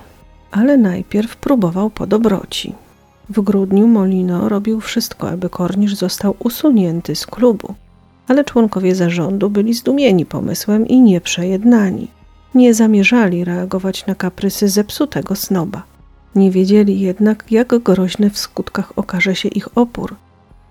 Ale 0.51 0.78
najpierw 0.78 1.36
próbował 1.36 1.89
po 1.89 2.07
dobroci. 2.07 2.74
W 3.30 3.41
grudniu 3.41 3.88
Molino 3.88 4.49
robił 4.49 4.82
wszystko, 4.82 5.30
aby 5.30 5.49
Kornisz 5.49 5.95
został 5.95 6.36
usunięty 6.39 7.15
z 7.15 7.26
klubu, 7.26 7.74
ale 8.28 8.43
członkowie 8.43 8.95
zarządu 8.95 9.49
byli 9.49 9.74
zdumieni 9.74 10.26
pomysłem 10.26 10.88
i 10.88 11.01
nieprzejednani. 11.01 12.07
Nie 12.58 12.74
zamierzali 12.74 13.45
reagować 13.45 14.05
na 14.05 14.16
kaprysy 14.16 14.70
zepsutego 14.70 15.36
snoba. 15.36 15.84
Nie 16.36 16.51
wiedzieli 16.51 16.99
jednak, 16.99 17.51
jak 17.51 17.78
groźny 17.78 18.30
w 18.30 18.38
skutkach 18.38 18.93
okaże 18.95 19.36
się 19.36 19.49
ich 19.49 19.78
opór. 19.78 20.16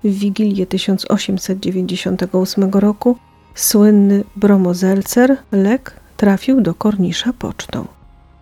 W 0.04 0.18
Wigilię 0.18 0.66
1898 0.66 2.70
roku 2.70 3.16
słynny 3.54 4.24
bromozelcer 4.36 5.36
lek 5.52 5.92
trafił 6.16 6.60
do 6.60 6.74
Kornisza 6.74 7.32
pocztą. 7.32 7.86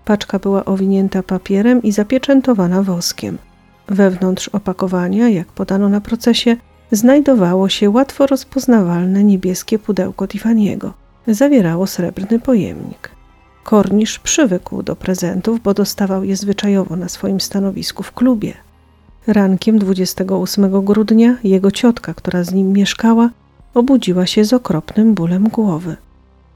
Paczka 0.04 0.38
była 0.38 0.64
owinięta 0.64 1.22
papierem 1.22 1.82
i 1.82 1.92
zapieczętowana 1.92 2.82
woskiem. 2.82 3.38
Wewnątrz 3.88 4.48
opakowania, 4.48 5.28
jak 5.28 5.46
podano 5.46 5.88
na 5.88 6.00
procesie, 6.00 6.56
znajdowało 6.92 7.68
się 7.68 7.90
łatwo 7.90 8.26
rozpoznawalne 8.26 9.24
niebieskie 9.24 9.78
pudełko 9.78 10.24
Tiffany'ego. 10.24 10.90
Zawierało 11.26 11.86
srebrny 11.86 12.40
pojemnik. 12.40 13.13
Kornisz 13.64 14.18
przywykł 14.18 14.82
do 14.82 14.96
prezentów, 14.96 15.62
bo 15.62 15.74
dostawał 15.74 16.24
je 16.24 16.36
zwyczajowo 16.36 16.96
na 16.96 17.08
swoim 17.08 17.40
stanowisku 17.40 18.02
w 18.02 18.12
klubie. 18.12 18.54
Rankiem 19.26 19.78
28 19.78 20.84
grudnia 20.84 21.36
jego 21.44 21.70
ciotka, 21.70 22.14
która 22.14 22.44
z 22.44 22.52
nim 22.52 22.72
mieszkała, 22.72 23.30
obudziła 23.74 24.26
się 24.26 24.44
z 24.44 24.52
okropnym 24.52 25.14
bólem 25.14 25.48
głowy. 25.48 25.96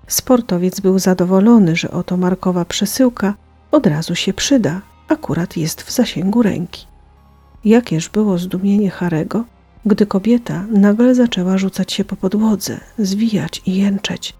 Sportowiec 0.07 0.81
był 0.81 0.99
zadowolony, 0.99 1.77
że 1.77 1.91
oto 1.91 2.17
markowa 2.17 2.65
przesyłka 2.65 3.35
od 3.71 3.87
razu 3.87 4.15
się 4.15 4.33
przyda, 4.33 4.81
akurat 5.09 5.57
jest 5.57 5.83
w 5.83 5.93
zasięgu 5.93 6.43
ręki. 6.43 6.87
Jakież 7.65 8.09
było 8.09 8.39
zdumienie 8.39 8.91
Harego, 8.91 9.45
gdy 9.87 10.07
kobieta 10.07 10.65
nagle 10.71 11.15
zaczęła 11.15 11.59
rzucać 11.59 11.93
się 11.93 12.05
po 12.05 12.17
podłodze, 12.17 12.81
zwijać 12.99 13.63
i 13.67 13.77
jęczeć, 13.77 14.35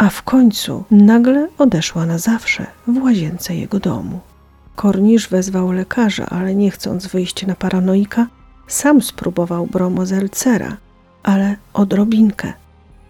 a 0.00 0.10
w 0.10 0.22
końcu 0.22 0.84
nagle 0.90 1.48
odeszła 1.58 2.06
na 2.06 2.18
zawsze 2.18 2.66
w 2.86 3.02
łazience 3.02 3.54
jego 3.54 3.80
domu. 3.80 4.20
Kornisz 4.76 5.28
wezwał 5.28 5.72
lekarza, 5.72 6.26
ale 6.26 6.54
nie 6.54 6.70
chcąc 6.70 7.06
wyjść 7.06 7.46
na 7.46 7.54
paranoika, 7.54 8.26
sam 8.68 9.02
spróbował 9.02 9.66
bromozelcera, 9.66 10.76
ale 11.22 11.56
odrobinkę 11.72 12.52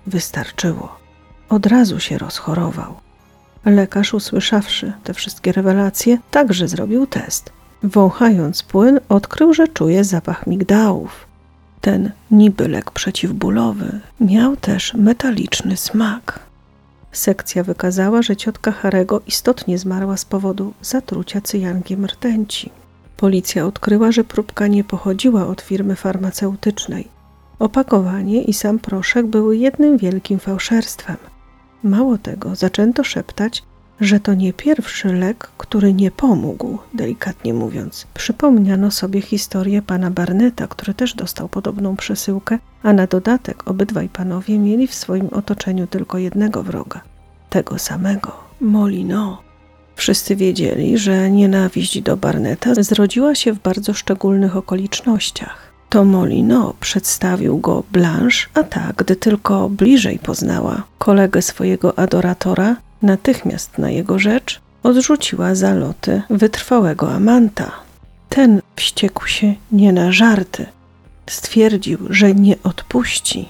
wystarczyło. 0.07 0.97
Od 1.49 1.67
razu 1.67 2.01
się 2.01 2.19
rozchorował. 2.19 2.95
Lekarz, 3.65 4.15
usłyszawszy 4.15 4.93
te 5.05 5.15
wszystkie 5.15 5.53
rewelacje, 5.53 6.19
także 6.31 6.69
zrobił 6.69 7.07
test. 7.07 7.53
Wąchając 7.83 8.63
płyn, 8.63 9.01
odkrył, 9.09 9.55
że 9.55 9.69
czuje 9.69 10.05
zapach 10.05 10.47
migdałów. 10.47 11.27
Ten 11.81 12.11
niby 12.31 12.69
lek 12.69 12.91
przeciwbólowy 12.91 14.01
miał 14.21 14.57
też 14.57 14.95
metaliczny 14.95 15.77
smak. 15.77 16.50
Sekcja 17.13 17.65
wykazała, 17.65 18.23
że 18.23 18.37
ciotka 18.37 18.73
Harego 18.73 19.21
istotnie 19.27 19.79
zmarła 19.79 20.17
z 20.17 20.25
powodu 20.25 20.73
zatrucia 20.83 21.41
cyjankiem 21.41 22.07
rtęci. 22.07 22.71
Policja 23.17 23.67
odkryła, 23.67 24.13
że 24.13 24.25
próbka 24.25 24.67
nie 24.67 24.85
pochodziła 24.85 25.47
od 25.47 25.61
firmy 25.61 25.97
farmaceutycznej. 25.97 27.09
Opakowanie 27.59 28.43
i 28.43 28.53
sam 28.53 28.79
proszek 28.79 29.27
były 29.27 29.57
jednym 29.57 29.99
wielkim 29.99 30.39
fałszerstwem. 30.39 31.17
Mało 31.83 32.19
tego, 32.19 32.55
zaczęto 32.55 33.05
szeptać, 33.05 33.63
że 34.01 34.21
to 34.21 34.35
nie 34.35 34.53
pierwszy 34.53 35.13
lek, 35.13 35.51
który 35.59 35.95
nie 35.95 36.11
pomógł, 36.11 36.79
delikatnie 36.95 37.55
mówiąc. 37.55 38.07
Przypomniano 38.15 38.91
sobie 38.91 39.21
historię 39.21 39.83
pana 39.83 40.11
Barneta, 40.11 40.67
który 40.67 40.95
też 40.95 41.15
dostał 41.15 41.49
podobną 41.49 41.97
przesyłkę, 41.97 42.59
a 42.83 42.93
na 42.93 43.07
dodatek 43.07 43.71
obydwaj 43.71 44.09
panowie 44.09 44.59
mieli 44.59 44.87
w 44.87 44.95
swoim 44.95 45.29
otoczeniu 45.33 45.87
tylko 45.87 46.19
jednego 46.19 46.63
wroga 46.63 47.01
tego 47.51 47.79
samego 47.79 48.33
Molino. 48.61 49.43
Wszyscy 49.97 50.37
wiedzieli, 50.37 50.99
że 50.99 51.31
nienawiść 51.31 52.01
do 52.03 52.17
Barneta 52.17 52.75
zrodziła 52.75 53.35
się 53.35 53.53
w 53.53 53.63
bardzo 53.63 53.95
szczególnych 53.95 54.57
okolicznościach. 54.57 55.71
To 55.89 56.05
Molino 56.05 56.75
przedstawił 56.81 57.59
go 57.59 57.85
Blanche, 57.93 58.47
a 58.55 58.63
ta, 58.63 58.93
gdy 58.97 59.17
tylko 59.17 59.69
bliżej 59.69 60.19
poznała 60.19 60.83
kolegę 60.99 61.43
swojego 61.43 61.99
adoratora, 61.99 62.77
natychmiast 63.03 63.79
na 63.79 63.91
jego 63.91 64.19
rzecz 64.19 64.61
odrzuciła 64.83 65.55
zaloty 65.55 66.23
wytrwałego 66.31 67.13
amanta. 67.13 67.73
Ten 68.29 68.63
wściekł 68.77 69.27
się 69.27 69.55
nie 69.73 69.93
na 69.93 70.13
żarty. 70.13 70.67
Stwierdził, 71.27 71.99
że 72.11 72.35
nie 72.35 72.63
odpuści. 72.63 73.49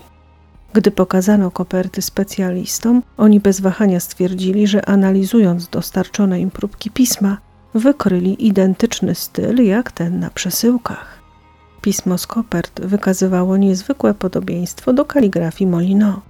Gdy 0.72 0.90
pokazano 0.90 1.50
koperty 1.50 2.02
specjalistom, 2.02 3.02
oni 3.16 3.40
bez 3.40 3.60
wahania 3.60 4.00
stwierdzili, 4.00 4.66
że 4.66 4.88
analizując 4.88 5.68
dostarczone 5.68 6.40
im 6.40 6.50
próbki 6.50 6.90
pisma, 6.90 7.38
wykryli 7.74 8.46
identyczny 8.46 9.14
styl 9.14 9.64
jak 9.64 9.92
ten 9.92 10.20
na 10.20 10.30
przesyłkach. 10.30 11.20
Pismo 11.82 12.18
z 12.18 12.26
kopert 12.26 12.80
wykazywało 12.80 13.56
niezwykłe 13.56 14.14
podobieństwo 14.14 14.92
do 14.92 15.04
kaligrafii 15.04 15.70
Molino. 15.70 16.20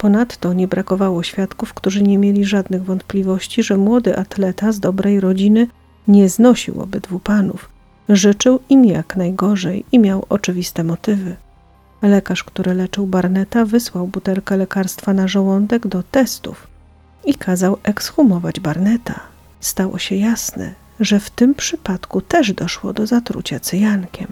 Ponadto 0.00 0.52
nie 0.52 0.68
brakowało 0.68 1.22
świadków, 1.22 1.74
którzy 1.74 2.02
nie 2.02 2.18
mieli 2.18 2.44
żadnych 2.44 2.84
wątpliwości, 2.84 3.62
że 3.62 3.76
młody 3.76 4.16
atleta 4.18 4.72
z 4.72 4.80
dobrej 4.80 5.20
rodziny 5.20 5.66
nie 6.08 6.28
znosił 6.28 6.82
obydwu 6.82 7.18
panów, 7.18 7.68
życzył 8.08 8.60
im 8.68 8.84
jak 8.84 9.16
najgorzej 9.16 9.84
i 9.92 9.98
miał 9.98 10.26
oczywiste 10.28 10.84
motywy. 10.84 11.36
Lekarz, 12.02 12.44
który 12.44 12.74
leczył 12.74 13.06
Barneta, 13.06 13.64
wysłał 13.64 14.06
butelkę 14.06 14.56
lekarstwa 14.56 15.12
na 15.12 15.28
żołądek 15.28 15.86
do 15.86 16.02
testów 16.02 16.66
i 17.24 17.34
kazał 17.34 17.76
ekshumować 17.82 18.60
Barneta. 18.60 19.20
Stało 19.60 19.98
się 19.98 20.16
jasne, 20.16 20.74
że 21.00 21.20
w 21.20 21.30
tym 21.30 21.54
przypadku 21.54 22.20
też 22.20 22.52
doszło 22.52 22.92
do 22.92 23.06
zatrucia 23.06 23.60
cyjankiem. 23.60 24.28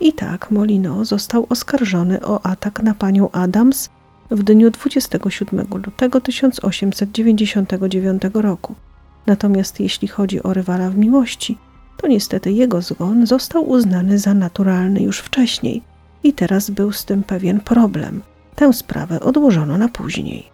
I 0.00 0.12
tak 0.12 0.50
Molino 0.50 1.04
został 1.04 1.46
oskarżony 1.48 2.26
o 2.26 2.46
atak 2.46 2.82
na 2.82 2.94
panią 2.94 3.30
Adams 3.30 3.88
w 4.30 4.42
dniu 4.42 4.70
27 4.70 5.66
lutego 5.86 6.20
1899 6.20 8.22
roku. 8.34 8.74
Natomiast 9.26 9.80
jeśli 9.80 10.08
chodzi 10.08 10.42
o 10.42 10.52
rywala 10.52 10.90
w 10.90 10.96
miłości, 10.96 11.58
to 11.96 12.06
niestety 12.06 12.52
jego 12.52 12.82
zgon 12.82 13.26
został 13.26 13.68
uznany 13.68 14.18
za 14.18 14.34
naturalny 14.34 15.02
już 15.02 15.18
wcześniej 15.18 15.82
i 16.22 16.32
teraz 16.32 16.70
był 16.70 16.92
z 16.92 17.04
tym 17.04 17.22
pewien 17.22 17.60
problem. 17.60 18.22
Tę 18.54 18.72
sprawę 18.72 19.20
odłożono 19.20 19.78
na 19.78 19.88
później. 19.88 20.50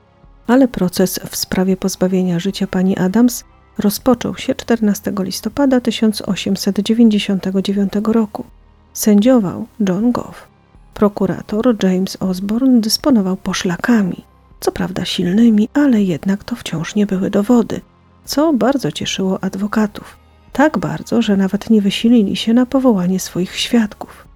Ale 0.47 0.69
proces 0.69 1.21
w 1.31 1.37
sprawie 1.37 1.77
pozbawienia 1.77 2.39
życia 2.39 2.67
pani 2.67 2.97
Adams 2.97 3.45
rozpoczął 3.79 4.37
się 4.37 4.55
14 4.55 5.13
listopada 5.19 5.81
1899 5.81 7.93
roku. 8.05 8.45
Sędziował 8.93 9.67
John 9.89 10.13
Goff. 10.13 10.56
Prokurator 10.97 11.77
James 11.83 12.17
Osborne 12.21 12.81
dysponował 12.81 13.37
poszlakami, 13.37 14.25
co 14.61 14.73
prawda 14.73 15.05
silnymi, 15.05 15.69
ale 15.75 16.03
jednak 16.03 16.45
to 16.45 16.57
wciąż 16.57 16.95
nie 16.95 17.07
były 17.07 17.31
dowody, 17.31 17.81
co 18.25 18.53
bardzo 18.53 18.93
cieszyło 18.93 19.45
adwokatów. 19.45 20.17
Tak 20.53 20.79
bardzo, 20.79 21.23
że 21.23 21.37
nawet 21.37 21.71
nie 21.71 21.83
wysilili 21.83 22.37
się 22.37 22.55
na 22.55 22.67
powołanie 22.67 23.21
swoich 23.21 23.57
świadków. 23.57 24.27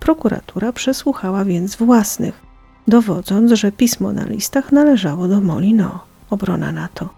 Prokuratura 0.00 0.72
przesłuchała 0.72 1.44
więc 1.44 1.76
własnych, 1.76 2.40
dowodząc, 2.88 3.52
że 3.52 3.72
pismo 3.72 4.12
na 4.12 4.24
listach 4.24 4.72
należało 4.72 5.28
do 5.28 5.40
Molino. 5.40 6.00
Obrona 6.30 6.72
na 6.72 6.88
to. 6.88 7.08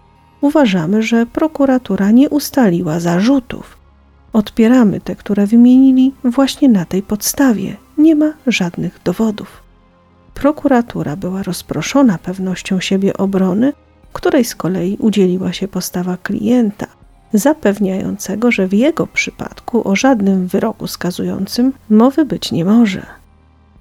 Uważamy, 0.41 1.01
że 1.01 1.25
prokuratura 1.25 2.11
nie 2.11 2.29
ustaliła 2.29 2.99
zarzutów. 2.99 3.77
Odpieramy 4.33 5.01
te, 5.01 5.15
które 5.15 5.47
wymienili 5.47 6.13
właśnie 6.23 6.69
na 6.69 6.85
tej 6.85 7.01
podstawie. 7.01 7.77
Nie 7.99 8.15
ma 8.15 8.33
żadnych 8.47 8.99
dowodów. 9.03 9.63
Prokuratura 10.33 11.15
była 11.15 11.43
rozproszona 11.43 12.17
pewnością 12.17 12.79
siebie 12.79 13.17
obrony, 13.17 13.73
której 14.13 14.45
z 14.45 14.55
kolei 14.55 14.97
udzieliła 14.99 15.53
się 15.53 15.67
postawa 15.67 16.17
klienta, 16.17 16.87
zapewniającego, 17.33 18.51
że 18.51 18.67
w 18.67 18.73
jego 18.73 19.07
przypadku 19.07 19.89
o 19.89 19.95
żadnym 19.95 20.47
wyroku 20.47 20.87
skazującym 20.87 21.73
mowy 21.89 22.25
być 22.25 22.51
nie 22.51 22.65
może. 22.65 23.05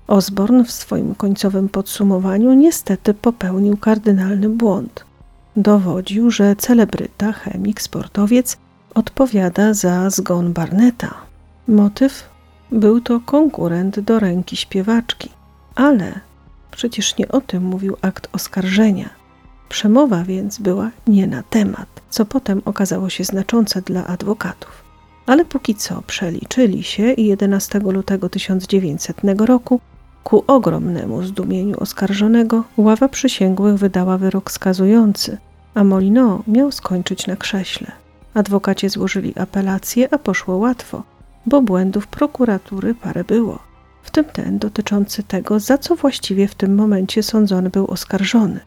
Osborne 0.07 0.65
w 0.65 0.71
swoim 0.73 1.15
końcowym 1.15 1.69
podsumowaniu 1.69 2.55
niestety 2.55 3.15
popełnił 3.15 3.77
kardynalny 3.77 4.49
błąd. 4.49 5.05
Dowodził, 5.57 6.31
że 6.31 6.57
celebryta, 6.57 7.33
chemik, 7.33 7.83
sportowiec 7.83 8.57
odpowiada 8.95 9.75
za 9.75 10.11
zgon 10.11 10.53
Barneta. 10.53 11.15
Motyw 11.69 12.28
był 12.73 13.01
to 13.01 13.21
konkurent 13.21 14.01
do 14.01 14.19
ręki 14.19 14.57
śpiewaczki, 14.57 15.31
ale 15.75 16.21
przecież 16.71 17.19
nie 17.19 17.29
o 17.29 17.41
tym 17.41 17.63
mówił 17.63 17.97
akt 18.03 18.29
oskarżenia. 18.33 19.11
Przemowa 19.69 20.25
więc 20.25 20.59
była 20.59 20.91
nie 21.07 21.27
na 21.27 21.43
temat, 21.43 21.89
co 22.11 22.25
potem 22.25 22.63
okazało 22.65 23.09
się 23.09 23.25
znaczące 23.25 23.83
dla 23.83 24.07
adwokatów. 24.07 24.85
Ale 25.27 25.45
póki 25.45 25.75
co 25.75 26.03
przeliczyli 26.03 26.83
się 26.83 27.13
i 27.13 27.27
11 27.27 27.79
lutego 27.79 28.29
1900 28.29 29.17
roku 29.39 29.81
ku 30.25 30.45
ogromnemu 30.47 31.23
zdumieniu 31.23 31.81
oskarżonego 31.81 32.65
ława 32.77 33.09
przysięgłych 33.09 33.77
wydała 33.77 34.19
wyrok 34.19 34.51
skazujący, 34.51 35.39
a 35.75 35.85
Molino 35.85 36.43
miał 36.47 36.73
skończyć 36.73 37.27
na 37.27 37.37
krześle. 37.37 37.93
Adwokaci 38.35 38.89
złożyli 38.89 39.39
apelację, 39.39 40.09
a 40.15 40.19
poszło 40.19 40.57
łatwo, 40.57 41.03
bo 41.49 41.63
błędów 41.63 42.07
prokuratury 42.07 42.95
parę 42.95 43.25
było, 43.25 43.59
w 44.03 44.11
tym 44.11 44.25
ten 44.25 44.59
dotyczący 44.59 45.23
tego, 45.23 45.61
za 45.61 45.79
co 45.79 45.97
właściwie 45.97 46.49
w 46.49 46.55
tym 46.55 46.75
momencie 46.75 47.23
sądzony 47.23 47.71
był 47.71 47.87
oskarżony. 47.87 48.61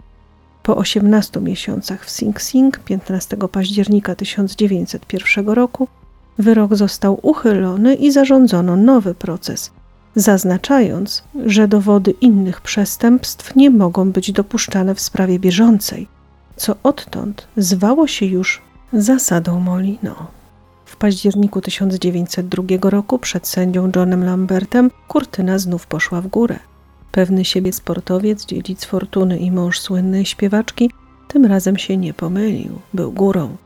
Po 0.64 0.78
18 0.78 1.42
miesiącach 1.42 2.06
w 2.06 2.10
Sing 2.10 2.42
Sing 2.42 2.80
15 2.80 3.38
października 3.52 4.16
1901 4.16 5.50
roku 5.50 5.88
wyrok 6.38 6.76
został 6.76 7.20
uchylony 7.22 7.96
i 7.96 8.12
zarządzono 8.12 8.76
nowy 8.76 9.16
proces, 9.16 9.72
zaznaczając, 10.16 11.24
że 11.46 11.68
dowody 11.68 12.12
innych 12.12 12.62
przestępstw 12.62 13.56
nie 13.56 13.70
mogą 13.70 14.12
być 14.12 14.32
dopuszczane 14.32 14.96
w 14.96 15.02
sprawie 15.02 15.40
bieżącej, 15.40 16.08
co 16.56 16.76
odtąd 16.84 17.48
zwało 17.58 18.08
się 18.08 18.26
już 18.26 18.62
zasadą 18.94 19.60
Molino. 19.60 20.41
Październiku 21.02 21.62
1902 21.62 22.90
roku 22.90 23.20
przed 23.20 23.48
sędzią 23.48 23.92
Johnem 23.96 24.24
Lambertem 24.24 24.92
kurtyna 25.08 25.60
znów 25.60 25.88
poszła 25.88 26.22
w 26.22 26.28
górę. 26.28 26.60
Pewny 27.12 27.46
siebie 27.46 27.74
sportowiec, 27.74 28.46
dziedzic 28.46 28.86
fortuny 28.86 29.38
i 29.38 29.52
mąż 29.52 29.80
słynnej 29.80 30.26
śpiewaczki 30.26 30.92
tym 31.28 31.46
razem 31.46 31.78
się 31.78 31.98
nie 31.98 32.14
pomylił, 32.14 32.80
był 32.94 33.12
górą. 33.12 33.58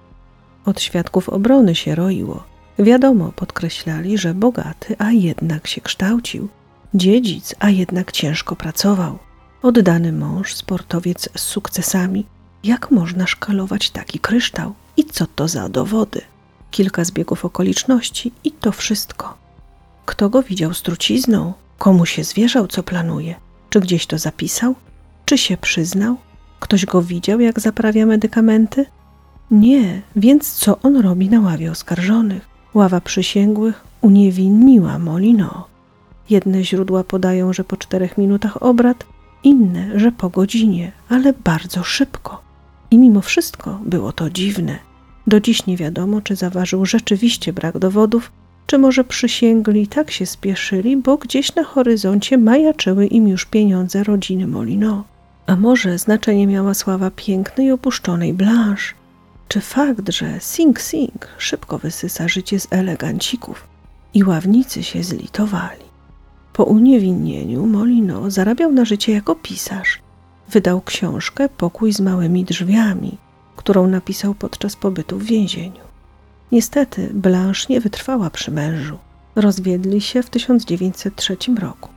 Od 0.66 0.82
świadków 0.82 1.30
obrony 1.30 1.76
się 1.76 1.96
roiło. 1.96 2.44
Wiadomo, 2.80 3.32
podkreślali, 3.36 4.18
że 4.18 4.34
bogaty, 4.34 4.96
a 4.98 5.12
jednak 5.12 5.68
się 5.68 5.82
kształcił. 5.82 6.48
Dziedzic, 6.94 7.56
a 7.60 7.70
jednak 7.70 8.12
ciężko 8.12 8.56
pracował. 8.56 9.18
Oddany 9.62 10.12
mąż, 10.12 10.54
sportowiec 10.54 11.30
z 11.36 11.42
sukcesami. 11.42 12.26
Jak 12.64 12.92
można 12.92 13.28
szkalować 13.28 13.90
taki 13.90 14.20
kryształ? 14.20 14.74
I 14.98 15.06
co 15.06 15.28
to 15.28 15.48
za 15.48 15.70
dowody? 15.70 16.22
Kilka 16.76 17.06
zbiegów 17.06 17.46
okoliczności 17.46 18.32
i 18.44 18.52
to 18.52 18.72
wszystko. 18.72 19.38
Kto 20.06 20.30
go 20.30 20.44
widział 20.44 20.74
z 20.74 20.82
trucizną? 20.82 21.54
Komu 21.78 22.06
się 22.06 22.24
zwierzał, 22.24 22.68
co 22.68 22.84
planuje? 22.84 23.36
Czy 23.70 23.80
gdzieś 23.80 24.06
to 24.06 24.18
zapisał? 24.18 24.76
Czy 25.26 25.38
się 25.38 25.58
przyznał? 25.58 26.16
Ktoś 26.60 26.86
go 26.86 27.02
widział, 27.02 27.40
jak 27.40 27.60
zaprawia 27.60 28.06
medykamenty? 28.06 28.86
Nie, 29.52 30.02
więc 30.16 30.54
co 30.54 30.82
on 30.82 30.98
robi 30.98 31.30
na 31.30 31.42
ławie 31.42 31.72
oskarżonych? 31.72 32.48
Ława 32.74 33.02
przysięgłych 33.02 33.84
uniewinniła 34.02 35.00
Molino. 35.00 35.68
Jedne 36.30 36.64
źródła 36.64 37.04
podają, 37.04 37.54
że 37.54 37.64
po 37.64 37.78
czterech 37.78 38.18
minutach 38.18 38.64
obrad, 38.64 39.06
inne, 39.44 40.00
że 40.00 40.12
po 40.12 40.30
godzinie, 40.30 40.92
ale 41.10 41.34
bardzo 41.34 41.84
szybko. 41.84 42.42
I 42.92 42.98
mimo 42.98 43.22
wszystko 43.22 43.80
było 43.86 44.12
to 44.12 44.30
dziwne. 44.30 44.95
Do 45.28 45.40
dziś 45.40 45.66
nie 45.66 45.78
wiadomo, 45.78 46.22
czy 46.22 46.36
zaważył 46.36 46.86
rzeczywiście 46.86 47.54
brak 47.54 47.80
dowodów, 47.80 48.32
czy 48.66 48.78
może 48.78 49.04
przysięgli 49.04 49.88
tak 49.88 50.12
się 50.12 50.26
spieszyli, 50.26 50.98
bo 50.98 51.18
gdzieś 51.18 51.56
na 51.56 51.64
horyzoncie 51.64 52.38
majaczyły 52.38 53.06
im 53.06 53.28
już 53.28 53.46
pieniądze 53.46 54.04
rodziny 54.04 54.48
Molino. 54.48 55.04
A 55.48 55.56
może 55.56 55.98
znaczenie 55.98 56.48
miała 56.48 56.74
sława 56.74 57.12
pięknej, 57.12 57.72
opuszczonej 57.72 58.34
Blanche? 58.34 58.94
Czy 59.48 59.62
fakt, 59.62 60.10
że 60.10 60.40
Sing 60.40 60.82
Sing 60.82 61.28
szybko 61.38 61.78
wysysa 61.78 62.28
życie 62.28 62.60
z 62.60 62.68
elegancików 62.72 63.68
i 64.14 64.24
ławnicy 64.24 64.84
się 64.84 65.04
zlitowali? 65.04 65.86
Po 66.54 66.64
uniewinnieniu 66.64 67.66
Molino 67.66 68.32
zarabiał 68.32 68.72
na 68.72 68.86
życie 68.86 69.14
jako 69.14 69.36
pisarz. 69.36 70.00
Wydał 70.50 70.82
książkę 70.82 71.50
Pokój 71.50 71.94
z 71.94 72.00
małymi 72.00 72.44
drzwiami, 72.46 73.18
którą 73.56 73.88
napisał 73.88 74.34
podczas 74.34 74.76
pobytu 74.76 75.18
w 75.18 75.24
więzieniu. 75.24 75.86
Niestety 76.52 77.10
Blanche 77.14 77.66
nie 77.70 77.82
wytrwała 77.82 78.30
przy 78.30 78.52
mężu. 78.52 78.98
Rozwiedli 79.36 80.02
się 80.02 80.24
w 80.24 80.30
1903 80.30 81.38
roku. 81.60 81.90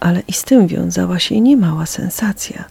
Ale 0.00 0.20
i 0.20 0.32
z 0.32 0.44
tym 0.44 0.66
wiązała 0.66 1.18
się 1.18 1.40
niemała 1.40 1.86
sensacja. 1.86 2.64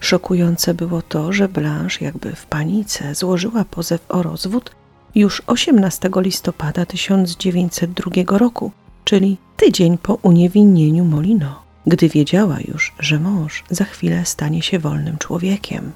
Szokujące 0.00 0.74
było 0.74 1.02
to, 1.02 1.32
że 1.32 1.48
Blanche 1.48 2.04
jakby 2.04 2.32
w 2.32 2.46
panice 2.46 3.14
złożyła 3.14 3.64
pozew 3.64 4.04
o 4.08 4.22
rozwód 4.22 4.70
już 5.14 5.42
18 5.46 6.10
listopada 6.16 6.86
1902 6.86 8.38
roku, 8.38 8.72
czyli 9.04 9.36
tydzień 9.56 9.98
po 9.98 10.14
uniewinnieniu 10.14 11.04
Molino, 11.04 11.62
gdy 11.86 12.08
wiedziała 12.08 12.58
już, 12.60 12.94
że 12.98 13.20
mąż 13.20 13.64
za 13.70 13.84
chwilę 13.84 14.26
stanie 14.26 14.62
się 14.62 14.78
wolnym 14.78 15.18
człowiekiem. 15.18 15.92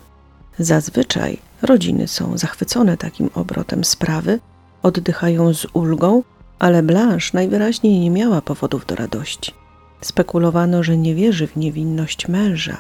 Zazwyczaj 0.59 1.39
rodziny 1.63 2.09
są 2.09 2.39
zachwycone 2.39 2.97
takim 2.97 3.31
obrotem 3.35 3.85
sprawy, 3.85 4.41
oddychają 4.83 5.55
z 5.55 5.67
ulgą, 5.73 6.23
ale 6.59 6.83
Blanche 6.83 7.31
najwyraźniej 7.35 7.99
nie 7.99 8.11
miała 8.11 8.43
powodów 8.43 8.87
do 8.87 8.95
radości. 8.95 9.53
Spekulowano, 10.01 10.83
że 10.83 10.97
nie 10.97 11.15
wierzy 11.15 11.47
w 11.47 11.57
niewinność 11.57 12.29
męża, 12.29 12.77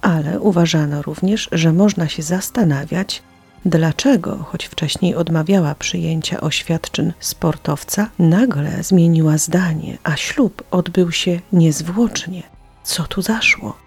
ale 0.00 0.40
uważano 0.40 1.02
również, 1.02 1.48
że 1.52 1.72
można 1.72 2.08
się 2.08 2.22
zastanawiać, 2.22 3.22
dlaczego, 3.64 4.36
choć 4.36 4.64
wcześniej 4.66 5.14
odmawiała 5.14 5.74
przyjęcia 5.74 6.40
oświadczyn 6.40 7.12
sportowca, 7.20 8.10
nagle 8.18 8.82
zmieniła 8.82 9.38
zdanie, 9.38 9.98
a 10.02 10.16
ślub 10.16 10.62
odbył 10.70 11.12
się 11.12 11.40
niezwłocznie. 11.52 12.42
Co 12.84 13.02
tu 13.04 13.22
zaszło? 13.22 13.81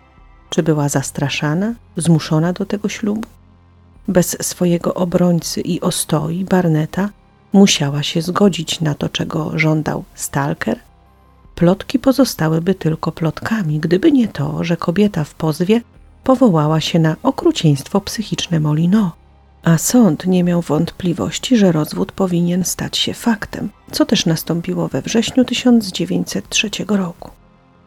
Czy 0.49 0.63
była 0.63 0.89
zastraszana, 0.89 1.73
zmuszona 1.97 2.53
do 2.53 2.65
tego 2.65 2.89
ślubu? 2.89 3.27
Bez 4.07 4.37
swojego 4.41 4.93
obrońcy 4.93 5.61
i 5.61 5.81
ostoi, 5.81 6.45
Barneta, 6.45 7.09
musiała 7.53 8.03
się 8.03 8.21
zgodzić 8.21 8.81
na 8.81 8.95
to, 8.95 9.09
czego 9.09 9.59
żądał 9.59 10.03
Stalker? 10.15 10.79
Plotki 11.55 11.99
pozostałyby 11.99 12.75
tylko 12.75 13.11
plotkami, 13.11 13.79
gdyby 13.79 14.11
nie 14.11 14.27
to, 14.27 14.63
że 14.63 14.77
kobieta 14.77 15.23
w 15.23 15.33
pozwie 15.33 15.81
powołała 16.23 16.81
się 16.81 16.99
na 16.99 17.15
okrucieństwo 17.23 18.01
psychiczne 18.01 18.59
Molino, 18.59 19.11
a 19.63 19.77
sąd 19.77 20.25
nie 20.25 20.43
miał 20.43 20.61
wątpliwości, 20.61 21.57
że 21.57 21.71
rozwód 21.71 22.11
powinien 22.11 22.63
stać 22.63 22.97
się 22.97 23.13
faktem, 23.13 23.69
co 23.91 24.05
też 24.05 24.25
nastąpiło 24.25 24.87
we 24.87 25.01
wrześniu 25.01 25.45
1903 25.45 26.69
roku. 26.87 27.34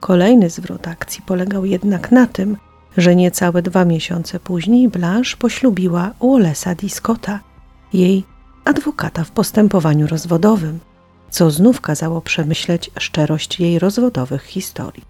Kolejny 0.01 0.51
zwrot 0.51 0.89
akcji 0.89 1.23
polegał 1.27 1.65
jednak 1.65 2.13
na 2.13 2.27
tym, 2.27 2.57
że 2.97 3.17
niecałe 3.17 3.63
dwa 3.63 3.85
miesiące 3.85 4.41
później 4.41 4.89
Blanche 4.89 5.37
poślubiła 5.37 6.11
Wallace'a 6.21 6.77
Discota, 6.77 7.41
jej 7.93 8.25
adwokata 8.65 9.25
w 9.25 9.31
postępowaniu 9.31 10.07
rozwodowym, 10.07 10.79
co 11.31 11.51
znów 11.51 11.81
kazało 11.81 12.21
przemyśleć 12.21 12.91
szczerość 12.99 13.61
jej 13.61 13.79
rozwodowych 13.79 14.45
historii. 14.45 15.05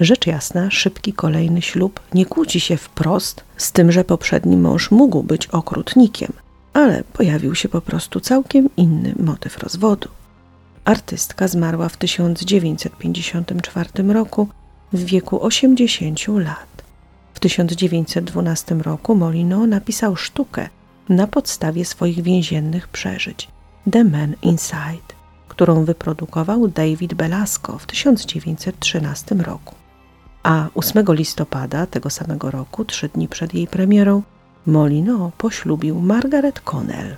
Rzecz 0.00 0.26
jasna, 0.26 0.70
szybki 0.70 1.12
kolejny 1.12 1.62
ślub 1.62 2.00
nie 2.14 2.26
kłóci 2.26 2.60
się 2.60 2.76
wprost 2.76 3.44
z 3.56 3.72
tym, 3.72 3.92
że 3.92 4.04
poprzedni 4.04 4.56
mąż 4.56 4.90
mógł 4.90 5.22
być 5.22 5.46
okrutnikiem, 5.46 6.32
ale 6.72 7.04
pojawił 7.12 7.54
się 7.54 7.68
po 7.68 7.80
prostu 7.80 8.20
całkiem 8.20 8.68
inny 8.76 9.14
motyw 9.18 9.58
rozwodu. 9.58 10.08
Artystka 10.84 11.48
zmarła 11.48 11.88
w 11.88 11.96
1954 11.96 13.90
roku 14.12 14.48
w 14.92 15.04
wieku 15.04 15.42
80 15.44 16.28
lat. 16.28 16.84
W 17.34 17.40
1912 17.40 18.74
roku 18.74 19.14
Molino 19.14 19.66
napisał 19.66 20.16
sztukę 20.16 20.68
na 21.08 21.26
podstawie 21.26 21.84
swoich 21.84 22.22
więziennych 22.22 22.88
przeżyć 22.88 23.48
The 23.90 24.04
Man 24.04 24.34
Inside, 24.42 25.14
którą 25.48 25.84
wyprodukował 25.84 26.68
David 26.68 27.14
Belasco 27.14 27.78
w 27.78 27.86
1913 27.86 29.34
roku. 29.34 29.74
A 30.42 30.68
8 30.74 31.04
listopada 31.08 31.86
tego 31.86 32.10
samego 32.10 32.50
roku, 32.50 32.84
trzy 32.84 33.08
dni 33.08 33.28
przed 33.28 33.54
jej 33.54 33.66
premierą, 33.66 34.22
Molino 34.66 35.32
poślubił 35.38 36.00
Margaret 36.00 36.60
Connell. 36.60 37.16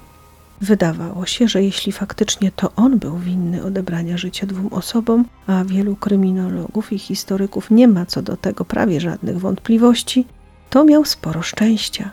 Wydawało 0.60 1.26
się, 1.26 1.48
że 1.48 1.62
jeśli 1.62 1.92
faktycznie 1.92 2.50
to 2.56 2.72
on 2.76 2.98
był 2.98 3.18
winny 3.18 3.64
odebrania 3.64 4.16
życia 4.16 4.46
dwóm 4.46 4.66
osobom, 4.66 5.24
a 5.46 5.64
wielu 5.64 5.96
kryminologów 5.96 6.92
i 6.92 6.98
historyków 6.98 7.70
nie 7.70 7.88
ma 7.88 8.06
co 8.06 8.22
do 8.22 8.36
tego 8.36 8.64
prawie 8.64 9.00
żadnych 9.00 9.40
wątpliwości, 9.40 10.26
to 10.70 10.84
miał 10.84 11.04
sporo 11.04 11.42
szczęścia. 11.42 12.10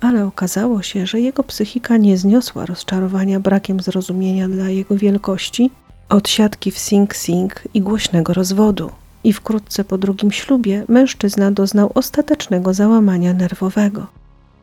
Ale 0.00 0.26
okazało 0.26 0.82
się, 0.82 1.06
że 1.06 1.20
jego 1.20 1.42
psychika 1.42 1.96
nie 1.96 2.18
zniosła 2.18 2.66
rozczarowania 2.66 3.40
brakiem 3.40 3.80
zrozumienia 3.80 4.48
dla 4.48 4.68
jego 4.68 4.96
wielkości, 4.96 5.70
odsiadki 6.08 6.70
w 6.70 6.78
Sing 6.78 7.14
Sing 7.14 7.62
i 7.74 7.80
głośnego 7.80 8.34
rozwodu. 8.34 8.90
I 9.24 9.32
wkrótce 9.32 9.84
po 9.84 9.98
drugim 9.98 10.32
ślubie 10.32 10.84
mężczyzna 10.88 11.50
doznał 11.50 11.90
ostatecznego 11.94 12.74
załamania 12.74 13.34
nerwowego. 13.34 14.06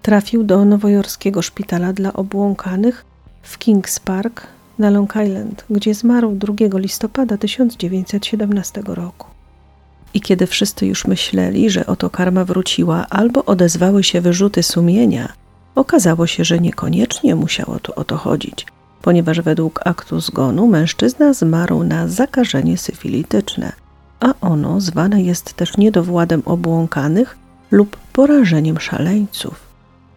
Trafił 0.02 0.44
do 0.44 0.66
nowojorskiego 0.66 1.42
szpitala 1.42 1.94
dla 1.94 2.14
obłąkanych 2.14 3.06
w 3.48 3.58
Kings 3.58 4.00
Park 4.00 4.48
na 4.80 4.90
Long 4.90 5.14
Island, 5.26 5.66
gdzie 5.70 5.94
zmarł 5.94 6.36
2 6.36 6.54
listopada 6.74 7.38
1917 7.38 8.82
roku. 8.86 9.28
I 10.14 10.22
kiedy 10.22 10.48
wszyscy 10.48 10.86
już 10.86 11.06
myśleli, 11.06 11.70
że 11.70 11.86
oto 11.86 12.10
karma 12.10 12.46
wróciła 12.46 13.06
albo 13.10 13.46
odezwały 13.46 14.04
się 14.04 14.22
wyrzuty 14.22 14.64
sumienia, 14.64 15.34
okazało 15.76 16.28
się, 16.28 16.46
że 16.46 16.60
niekoniecznie 16.60 17.36
musiało 17.36 17.80
tu 17.80 17.94
o 17.96 18.04
to 18.04 18.18
chodzić, 18.18 18.66
ponieważ 19.02 19.42
według 19.42 19.80
aktu 19.86 20.20
zgonu 20.20 20.68
mężczyzna 20.68 21.34
zmarł 21.34 21.84
na 21.84 22.08
zakażenie 22.08 22.78
syfilityczne, 22.78 23.72
a 24.20 24.34
ono 24.42 24.82
zwane 24.82 25.22
jest 25.22 25.54
też 25.54 25.78
niedowładem 25.78 26.42
obłąkanych 26.46 27.38
lub 27.72 27.98
porażeniem 28.14 28.80
szaleńców. 28.80 29.67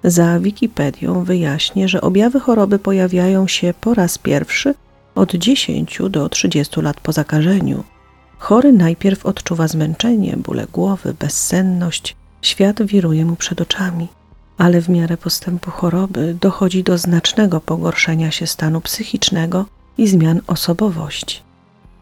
Za 0.05 0.41
Wikipedią 0.41 1.25
wyjaśnię, 1.25 1.89
że 1.89 2.01
objawy 2.01 2.41
choroby 2.41 2.79
pojawiają 2.79 3.47
się 3.47 3.75
po 3.81 3.95
raz 3.95 4.19
pierwszy 4.19 4.75
od 5.15 5.35
10 5.35 5.99
do 6.11 6.29
30 6.29 6.81
lat 6.81 7.01
po 7.01 7.13
zakażeniu. 7.13 7.85
Chory 8.39 8.73
najpierw 8.73 9.27
odczuwa 9.27 9.69
zmęczenie, 9.69 10.37
bóle 10.37 10.67
głowy, 10.73 11.15
bezsenność, 11.19 12.17
świat 12.43 12.83
wiruje 12.83 13.25
mu 13.25 13.37
przed 13.37 13.61
oczami, 13.61 14.09
ale 14.59 14.81
w 14.81 14.89
miarę 14.89 15.17
postępu 15.17 15.71
choroby 15.71 16.37
dochodzi 16.41 16.83
do 16.83 16.99
znacznego 16.99 17.61
pogorszenia 17.61 18.31
się 18.31 18.47
stanu 18.47 18.81
psychicznego 18.81 19.67
i 19.99 20.09
zmian 20.09 20.41
osobowości. 20.47 21.41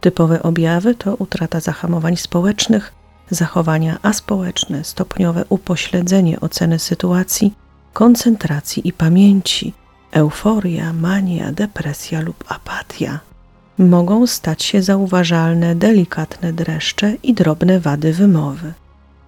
Typowe 0.01 0.42
objawy 0.42 0.94
to 0.94 1.14
utrata 1.14 1.61
zahamowań 1.61 2.16
społecznych, 2.16 2.92
zachowania 3.30 3.99
aspołeczne, 4.03 4.84
stopniowe 4.84 5.44
upośledzenie 5.49 6.40
oceny 6.40 6.78
sytuacji, 6.78 7.55
koncentracji 7.99 8.88
i 8.88 8.92
pamięci, 8.92 9.72
euforia, 10.11 10.92
mania, 10.92 11.53
depresja 11.53 12.20
lub 12.20 12.44
apatia. 12.49 13.20
Mogą 13.78 14.26
stać 14.26 14.62
się 14.62 14.82
zauważalne 14.82 15.74
delikatne 15.74 16.53
dreszcze 16.53 17.14
i 17.22 17.34
drobne 17.34 17.80
wady 17.80 18.12
wymowy. 18.12 18.72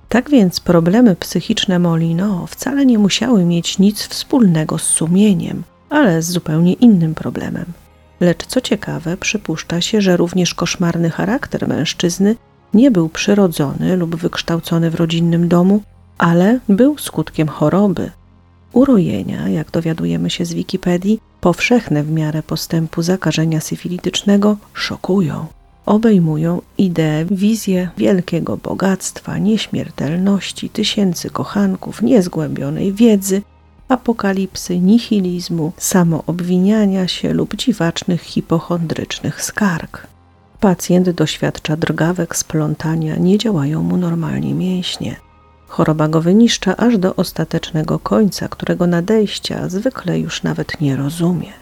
Tak 0.08 0.30
więc 0.30 0.60
problemy 0.60 1.16
psychiczne 1.16 1.78
Molino 1.78 2.46
wcale 2.46 2.86
nie 2.86 2.98
musiały 2.98 3.44
mieć 3.44 3.78
nic 3.78 4.06
wspólnego 4.06 4.78
z 4.78 4.82
sumieniem, 4.82 5.62
ale 5.88 6.22
z 6.22 6.30
zupełnie 6.30 6.72
innym 6.72 7.14
problemem. 7.14 7.66
Lecz 8.20 8.46
co 8.46 8.60
ciekawe, 8.60 9.16
przypuszcza 9.16 9.80
się, 9.80 10.00
że 10.00 10.16
również 10.16 10.54
koszmarny 10.54 11.10
charakter 11.10 11.68
mężczyzny 11.68 12.36
nie 12.74 12.90
był 12.90 13.08
przyrodzony 13.08 13.96
lub 13.96 14.16
wykształcony 14.16 14.90
w 14.90 14.94
rodzinnym 14.94 15.48
domu, 15.48 15.82
ale 16.18 16.58
był 16.68 16.98
skutkiem 16.98 17.48
choroby, 17.48 18.10
Urojenia, 18.72 19.48
jak 19.48 19.70
dowiadujemy 19.70 20.30
się 20.30 20.44
z 20.44 20.52
Wikipedii, 20.52 21.20
powszechne 21.40 22.02
w 22.02 22.10
miarę 22.10 22.42
postępu 22.42 23.02
zakażenia 23.02 23.60
syfilitycznego, 23.60 24.56
szokują. 24.74 25.46
Obejmują 25.86 26.62
ideę, 26.78 27.24
wizję 27.30 27.90
wielkiego 27.96 28.56
bogactwa, 28.56 29.38
nieśmiertelności, 29.38 30.70
tysięcy 30.70 31.30
kochanków, 31.30 32.02
niezgłębionej 32.02 32.92
wiedzy, 32.92 33.42
apokalipsy, 33.88 34.78
nihilizmu, 34.78 35.72
samoobwiniania 35.76 37.08
się 37.08 37.32
lub 37.32 37.56
dziwacznych 37.56 38.22
hipochondrycznych 38.22 39.42
skarg. 39.42 40.06
Pacjent 40.60 41.10
doświadcza 41.10 41.76
drgawek, 41.76 42.36
splątania, 42.36 43.16
nie 43.16 43.38
działają 43.38 43.82
mu 43.82 43.96
normalnie 43.96 44.54
mięśnie. 44.54 45.16
Choroba 45.70 46.08
go 46.08 46.20
wyniszcza 46.20 46.76
aż 46.76 46.98
do 46.98 47.16
ostatecznego 47.16 47.98
końca, 47.98 48.48
którego 48.48 48.86
nadejścia 48.86 49.68
zwykle 49.68 50.18
już 50.18 50.42
nawet 50.42 50.80
nie 50.80 50.96
rozumie. 50.96 51.52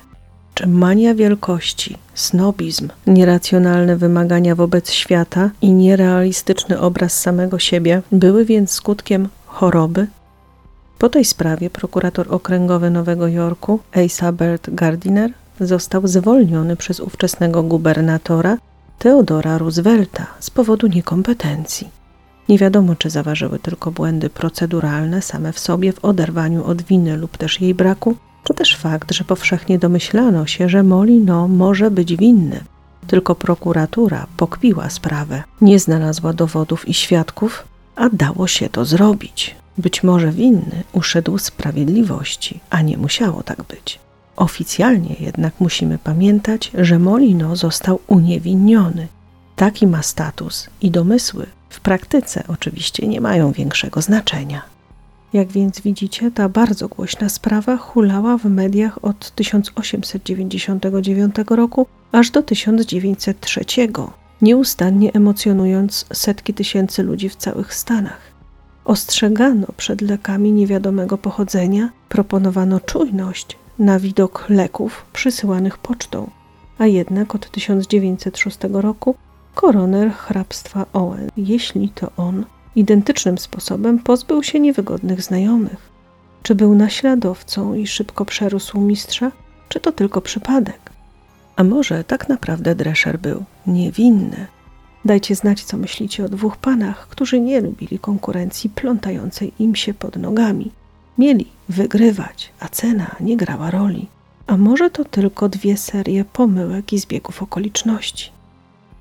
Czy 0.55 0.67
mania 0.67 1.15
wielkości, 1.15 1.97
snobizm, 2.15 2.89
nieracjonalne 3.07 3.97
wymagania 3.97 4.55
wobec 4.55 4.91
świata 4.91 5.51
i 5.63 5.73
nierealistyczny 5.73 6.81
obraz 6.81 7.21
samego 7.21 7.59
siebie 7.59 8.03
były 8.13 8.45
więc 8.45 8.71
skutkiem 8.71 9.29
choroby? 9.47 10.07
Po 10.99 11.09
tej 11.09 11.25
sprawie 11.25 11.71
prokurator 11.71 12.35
okręgowy 12.35 12.91
Nowego 12.91 13.29
Jorku, 13.29 13.81
Bert 14.33 14.71
Gardiner, 14.71 15.31
został 15.61 16.07
zwolniony 16.07 16.77
przez 16.77 17.01
ówczesnego 17.01 17.63
gubernatora 17.63 18.57
Theodora 18.99 19.59
Roosevelta 19.59 20.27
z 20.41 20.51
powodu 20.51 20.87
niekompetencji. 20.87 21.98
Nie 22.49 22.59
wiadomo, 22.59 22.97
czy 22.97 23.11
zaważyły 23.11 23.59
tylko 23.59 23.91
błędy 23.91 24.31
proceduralne 24.31 25.23
same 25.23 25.53
w 25.53 25.59
sobie 25.59 25.93
w 25.93 26.05
oderwaniu 26.05 26.65
od 26.65 26.83
winy 26.83 27.17
lub 27.17 27.37
też 27.37 27.61
jej 27.61 27.75
braku, 27.75 28.17
czy 28.45 28.55
też 28.55 28.77
fakt, 28.77 29.13
że 29.13 29.25
powszechnie 29.25 29.79
domyślano 29.79 30.47
się, 30.47 30.69
że 30.69 30.83
Molino 30.83 31.49
może 31.49 31.91
być 31.91 32.17
winny. 32.17 32.61
Tylko 33.07 33.35
prokuratura 33.35 34.27
pokpiła 34.37 34.91
sprawę, 34.91 35.43
nie 35.61 35.79
znalazła 35.79 36.33
dowodów 36.33 36.89
i 36.89 36.95
świadków, 36.95 37.65
a 37.97 38.09
dało 38.13 38.47
się 38.47 38.69
to 38.69 38.85
zrobić. 38.85 39.57
Być 39.79 40.03
może 40.03 40.33
winny 40.33 40.83
uszedł 40.93 41.39
sprawiedliwości, 41.39 42.61
a 42.71 42.83
nie 42.83 42.99
musiało 42.99 43.43
tak 43.43 43.63
być. 43.63 43.99
Oficjalnie 44.37 45.17
jednak 45.21 45.53
musimy 45.61 45.99
pamiętać, 45.99 46.71
że 46.75 46.99
Molino 46.99 47.57
został 47.57 48.01
uniewinniony. 48.07 49.09
Taki 49.57 49.87
ma 49.87 50.03
status 50.03 50.69
i 50.81 50.91
domysły 50.91 51.47
w 51.69 51.81
praktyce 51.81 52.45
oczywiście 52.49 53.07
nie 53.07 53.21
mają 53.21 53.53
większego 53.53 54.03
znaczenia. 54.03 54.63
Jak 55.33 55.49
więc 55.49 55.81
widzicie, 55.81 56.31
ta 56.31 56.49
bardzo 56.49 56.89
głośna 56.89 57.29
sprawa 57.29 57.77
hulała 57.77 58.39
w 58.39 58.45
mediach 58.45 59.05
od 59.05 59.31
1899 59.31 61.35
roku 61.51 61.87
aż 62.13 62.31
do 62.31 62.43
1903, 62.43 63.65
nieustannie 64.43 65.13
emocjonując 65.13 66.07
setki 66.13 66.55
tysięcy 66.55 67.03
ludzi 67.03 67.29
w 67.29 67.37
całych 67.37 67.75
Stanach. 67.75 68.21
Ostrzegano 68.85 69.67
przed 69.77 70.01
lekami 70.01 70.53
niewiadomego 70.53 71.19
pochodzenia, 71.19 71.91
proponowano 72.09 72.81
czujność 72.81 73.59
na 73.79 74.01
widok 74.01 74.45
leków 74.49 75.05
przysyłanych 75.13 75.79
pocztą, 75.79 76.31
a 76.79 76.87
jednak 76.87 77.35
od 77.35 77.51
1906 77.51 78.59
roku 78.73 79.15
koroner 79.59 80.11
hrabstwa 80.13 80.87
Owen, 80.93 81.29
jeśli 81.37 81.89
to 81.89 82.11
on 82.17 82.45
identycznym 82.77 83.39
sposobem 83.39 83.99
pozbył 83.99 84.43
się 84.43 84.61
niewygodnych 84.61 85.23
znajomych. 85.23 85.91
Czy 86.43 86.55
był 86.55 86.75
naśladowcą 86.75 87.75
i 87.75 87.87
szybko 87.87 88.25
przerósł 88.25 88.81
mistrza, 88.81 89.33
czy 89.69 89.81
to 89.81 89.93
tylko 89.93 90.21
przypadek? 90.21 90.93
A 91.57 91.65
może 91.65 92.05
tak 92.05 92.29
naprawdę 92.29 92.75
Drescher 92.75 93.19
był 93.19 93.45
niewinny? 93.67 94.47
Dajcie 95.05 95.35
znać, 95.35 95.65
co 95.65 95.77
myślicie 95.77 96.25
o 96.25 96.29
dwóch 96.29 96.57
panach, 96.57 97.09
którzy 97.09 97.41
nie 97.41 97.61
lubili 97.61 97.99
konkurencji 97.99 98.71
plątającej 98.71 99.53
im 99.59 99.75
się 99.75 99.95
pod 99.95 100.17
nogami. 100.17 100.71
Mieli 101.19 101.47
wygrywać, 101.69 102.53
a 102.61 102.69
cena 102.69 103.17
nie 103.21 103.37
grała 103.37 103.71
roli. 103.71 104.09
a 104.47 104.57
może 104.57 104.91
to 104.91 105.05
tylko 105.05 105.49
dwie 105.49 105.77
serie 105.77 106.25
pomyłek 106.25 106.93
i 106.93 106.99
zbiegów 106.99 107.43
okoliczności. 107.43 108.38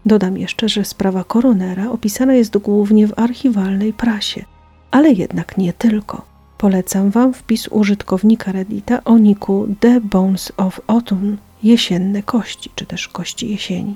Dodam 0.08 0.38
jeszcze, 0.38 0.70
że 0.70 0.86
sprawa 0.86 1.24
koronera 1.24 1.92
opisana 1.92 2.34
jest 2.34 2.58
głównie 2.58 3.08
w 3.08 3.20
archiwalnej 3.20 3.94
prasie, 3.94 4.46
ale 4.92 5.12
jednak 5.12 5.58
nie 5.58 5.74
tylko. 5.74 6.26
Polecam 6.58 7.10
Wam 7.10 7.34
wpis 7.34 7.68
użytkownika 7.68 8.52
Reddita 8.52 9.04
o 9.04 9.18
niku 9.18 9.68
The 9.80 10.02
Bones 10.02 10.52
of 10.58 10.82
Autumn, 10.88 11.38
jesienne 11.64 12.24
kości, 12.24 12.70
czy 12.76 12.86
też 12.86 13.08
kości 13.08 13.50
jesieni. 13.50 13.96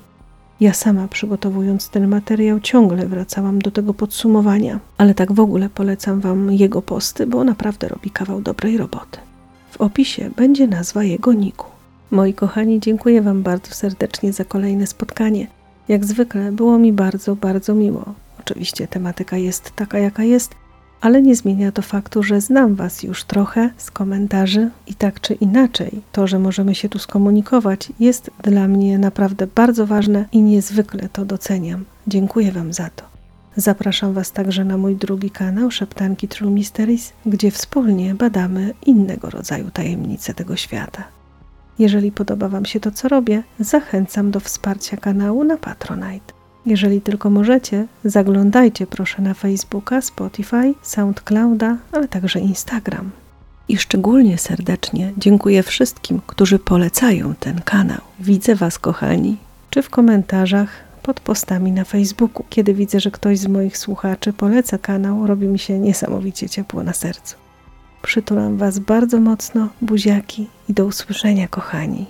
Ja 0.59 0.73
sama 0.73 1.07
przygotowując 1.07 1.89
ten 1.89 2.07
materiał 2.07 2.59
ciągle 2.59 3.07
wracałam 3.07 3.59
do 3.59 3.71
tego 3.71 3.93
podsumowania, 3.93 4.79
ale 4.97 5.13
tak 5.13 5.31
w 5.31 5.39
ogóle 5.39 5.69
polecam 5.69 6.19
Wam 6.19 6.51
jego 6.51 6.81
posty, 6.81 7.27
bo 7.27 7.43
naprawdę 7.43 7.87
robi 7.87 8.09
kawał 8.09 8.41
dobrej 8.41 8.77
roboty. 8.77 9.19
W 9.71 9.81
opisie 9.81 10.29
będzie 10.35 10.67
nazwa 10.67 11.03
jego 11.03 11.33
niku. 11.33 11.67
Moi 12.11 12.33
kochani, 12.33 12.79
dziękuję 12.79 13.21
Wam 13.21 13.43
bardzo 13.43 13.73
serdecznie 13.73 14.33
za 14.33 14.45
kolejne 14.45 14.87
spotkanie. 14.87 15.60
Jak 15.91 16.05
zwykle 16.05 16.51
było 16.51 16.77
mi 16.77 16.93
bardzo, 16.93 17.35
bardzo 17.35 17.75
miło. 17.75 18.05
Oczywiście 18.39 18.87
tematyka 18.87 19.37
jest 19.37 19.71
taka, 19.75 19.99
jaka 19.99 20.23
jest, 20.23 20.55
ale 21.01 21.21
nie 21.21 21.35
zmienia 21.35 21.71
to 21.71 21.81
faktu, 21.81 22.23
że 22.23 22.41
znam 22.41 22.75
Was 22.75 23.03
już 23.03 23.23
trochę 23.23 23.69
z 23.77 23.91
komentarzy 23.91 24.69
i 24.87 24.95
tak 24.95 25.21
czy 25.21 25.33
inaczej, 25.33 26.01
to, 26.11 26.27
że 26.27 26.39
możemy 26.39 26.75
się 26.75 26.89
tu 26.89 26.99
skomunikować, 26.99 27.89
jest 27.99 28.31
dla 28.43 28.67
mnie 28.67 28.99
naprawdę 28.99 29.47
bardzo 29.47 29.87
ważne 29.87 30.25
i 30.31 30.41
niezwykle 30.41 31.09
to 31.09 31.25
doceniam. 31.25 31.85
Dziękuję 32.07 32.51
Wam 32.51 32.73
za 32.73 32.89
to. 32.95 33.03
Zapraszam 33.55 34.13
Was 34.13 34.31
także 34.31 34.65
na 34.65 34.77
mój 34.77 34.95
drugi 34.95 35.29
kanał 35.31 35.71
Szeptanki 35.71 36.27
True 36.27 36.51
Mysteries, 36.51 37.13
gdzie 37.25 37.51
wspólnie 37.51 38.15
badamy 38.15 38.73
innego 38.85 39.29
rodzaju 39.29 39.71
tajemnice 39.71 40.33
tego 40.33 40.55
świata. 40.55 41.03
Jeżeli 41.79 42.11
podoba 42.11 42.49
Wam 42.49 42.65
się 42.65 42.79
to, 42.79 42.91
co 42.91 43.07
robię, 43.07 43.43
zachęcam 43.59 44.31
do 44.31 44.39
wsparcia 44.39 44.97
kanału 44.97 45.43
na 45.43 45.57
Patronite. 45.57 46.33
Jeżeli 46.65 47.01
tylko 47.01 47.29
możecie, 47.29 47.87
zaglądajcie 48.05 48.87
proszę 48.87 49.21
na 49.21 49.33
Facebooka, 49.33 50.01
Spotify, 50.01 50.73
SoundClouda, 50.81 51.77
ale 51.91 52.07
także 52.07 52.39
Instagram. 52.39 53.11
I 53.67 53.77
szczególnie 53.77 54.37
serdecznie 54.37 55.13
dziękuję 55.17 55.63
wszystkim, 55.63 56.21
którzy 56.27 56.59
polecają 56.59 57.35
ten 57.39 57.61
kanał. 57.61 58.01
Widzę 58.19 58.55
Was, 58.55 58.79
kochani, 58.79 59.37
czy 59.69 59.81
w 59.81 59.89
komentarzach, 59.89 60.69
pod 61.03 61.19
postami 61.19 61.71
na 61.71 61.83
Facebooku. 61.83 62.45
Kiedy 62.49 62.73
widzę, 62.73 62.99
że 62.99 63.11
ktoś 63.11 63.39
z 63.39 63.47
moich 63.47 63.77
słuchaczy 63.77 64.33
poleca 64.33 64.77
kanał, 64.77 65.27
robi 65.27 65.47
mi 65.47 65.59
się 65.59 65.79
niesamowicie 65.79 66.49
ciepło 66.49 66.83
na 66.83 66.93
sercu. 66.93 67.40
Przytulam 68.01 68.57
Was 68.57 68.79
bardzo 68.79 69.19
mocno, 69.19 69.69
buziaki 69.81 70.47
i 70.69 70.73
do 70.73 70.85
usłyszenia, 70.85 71.47
kochani. 71.47 72.05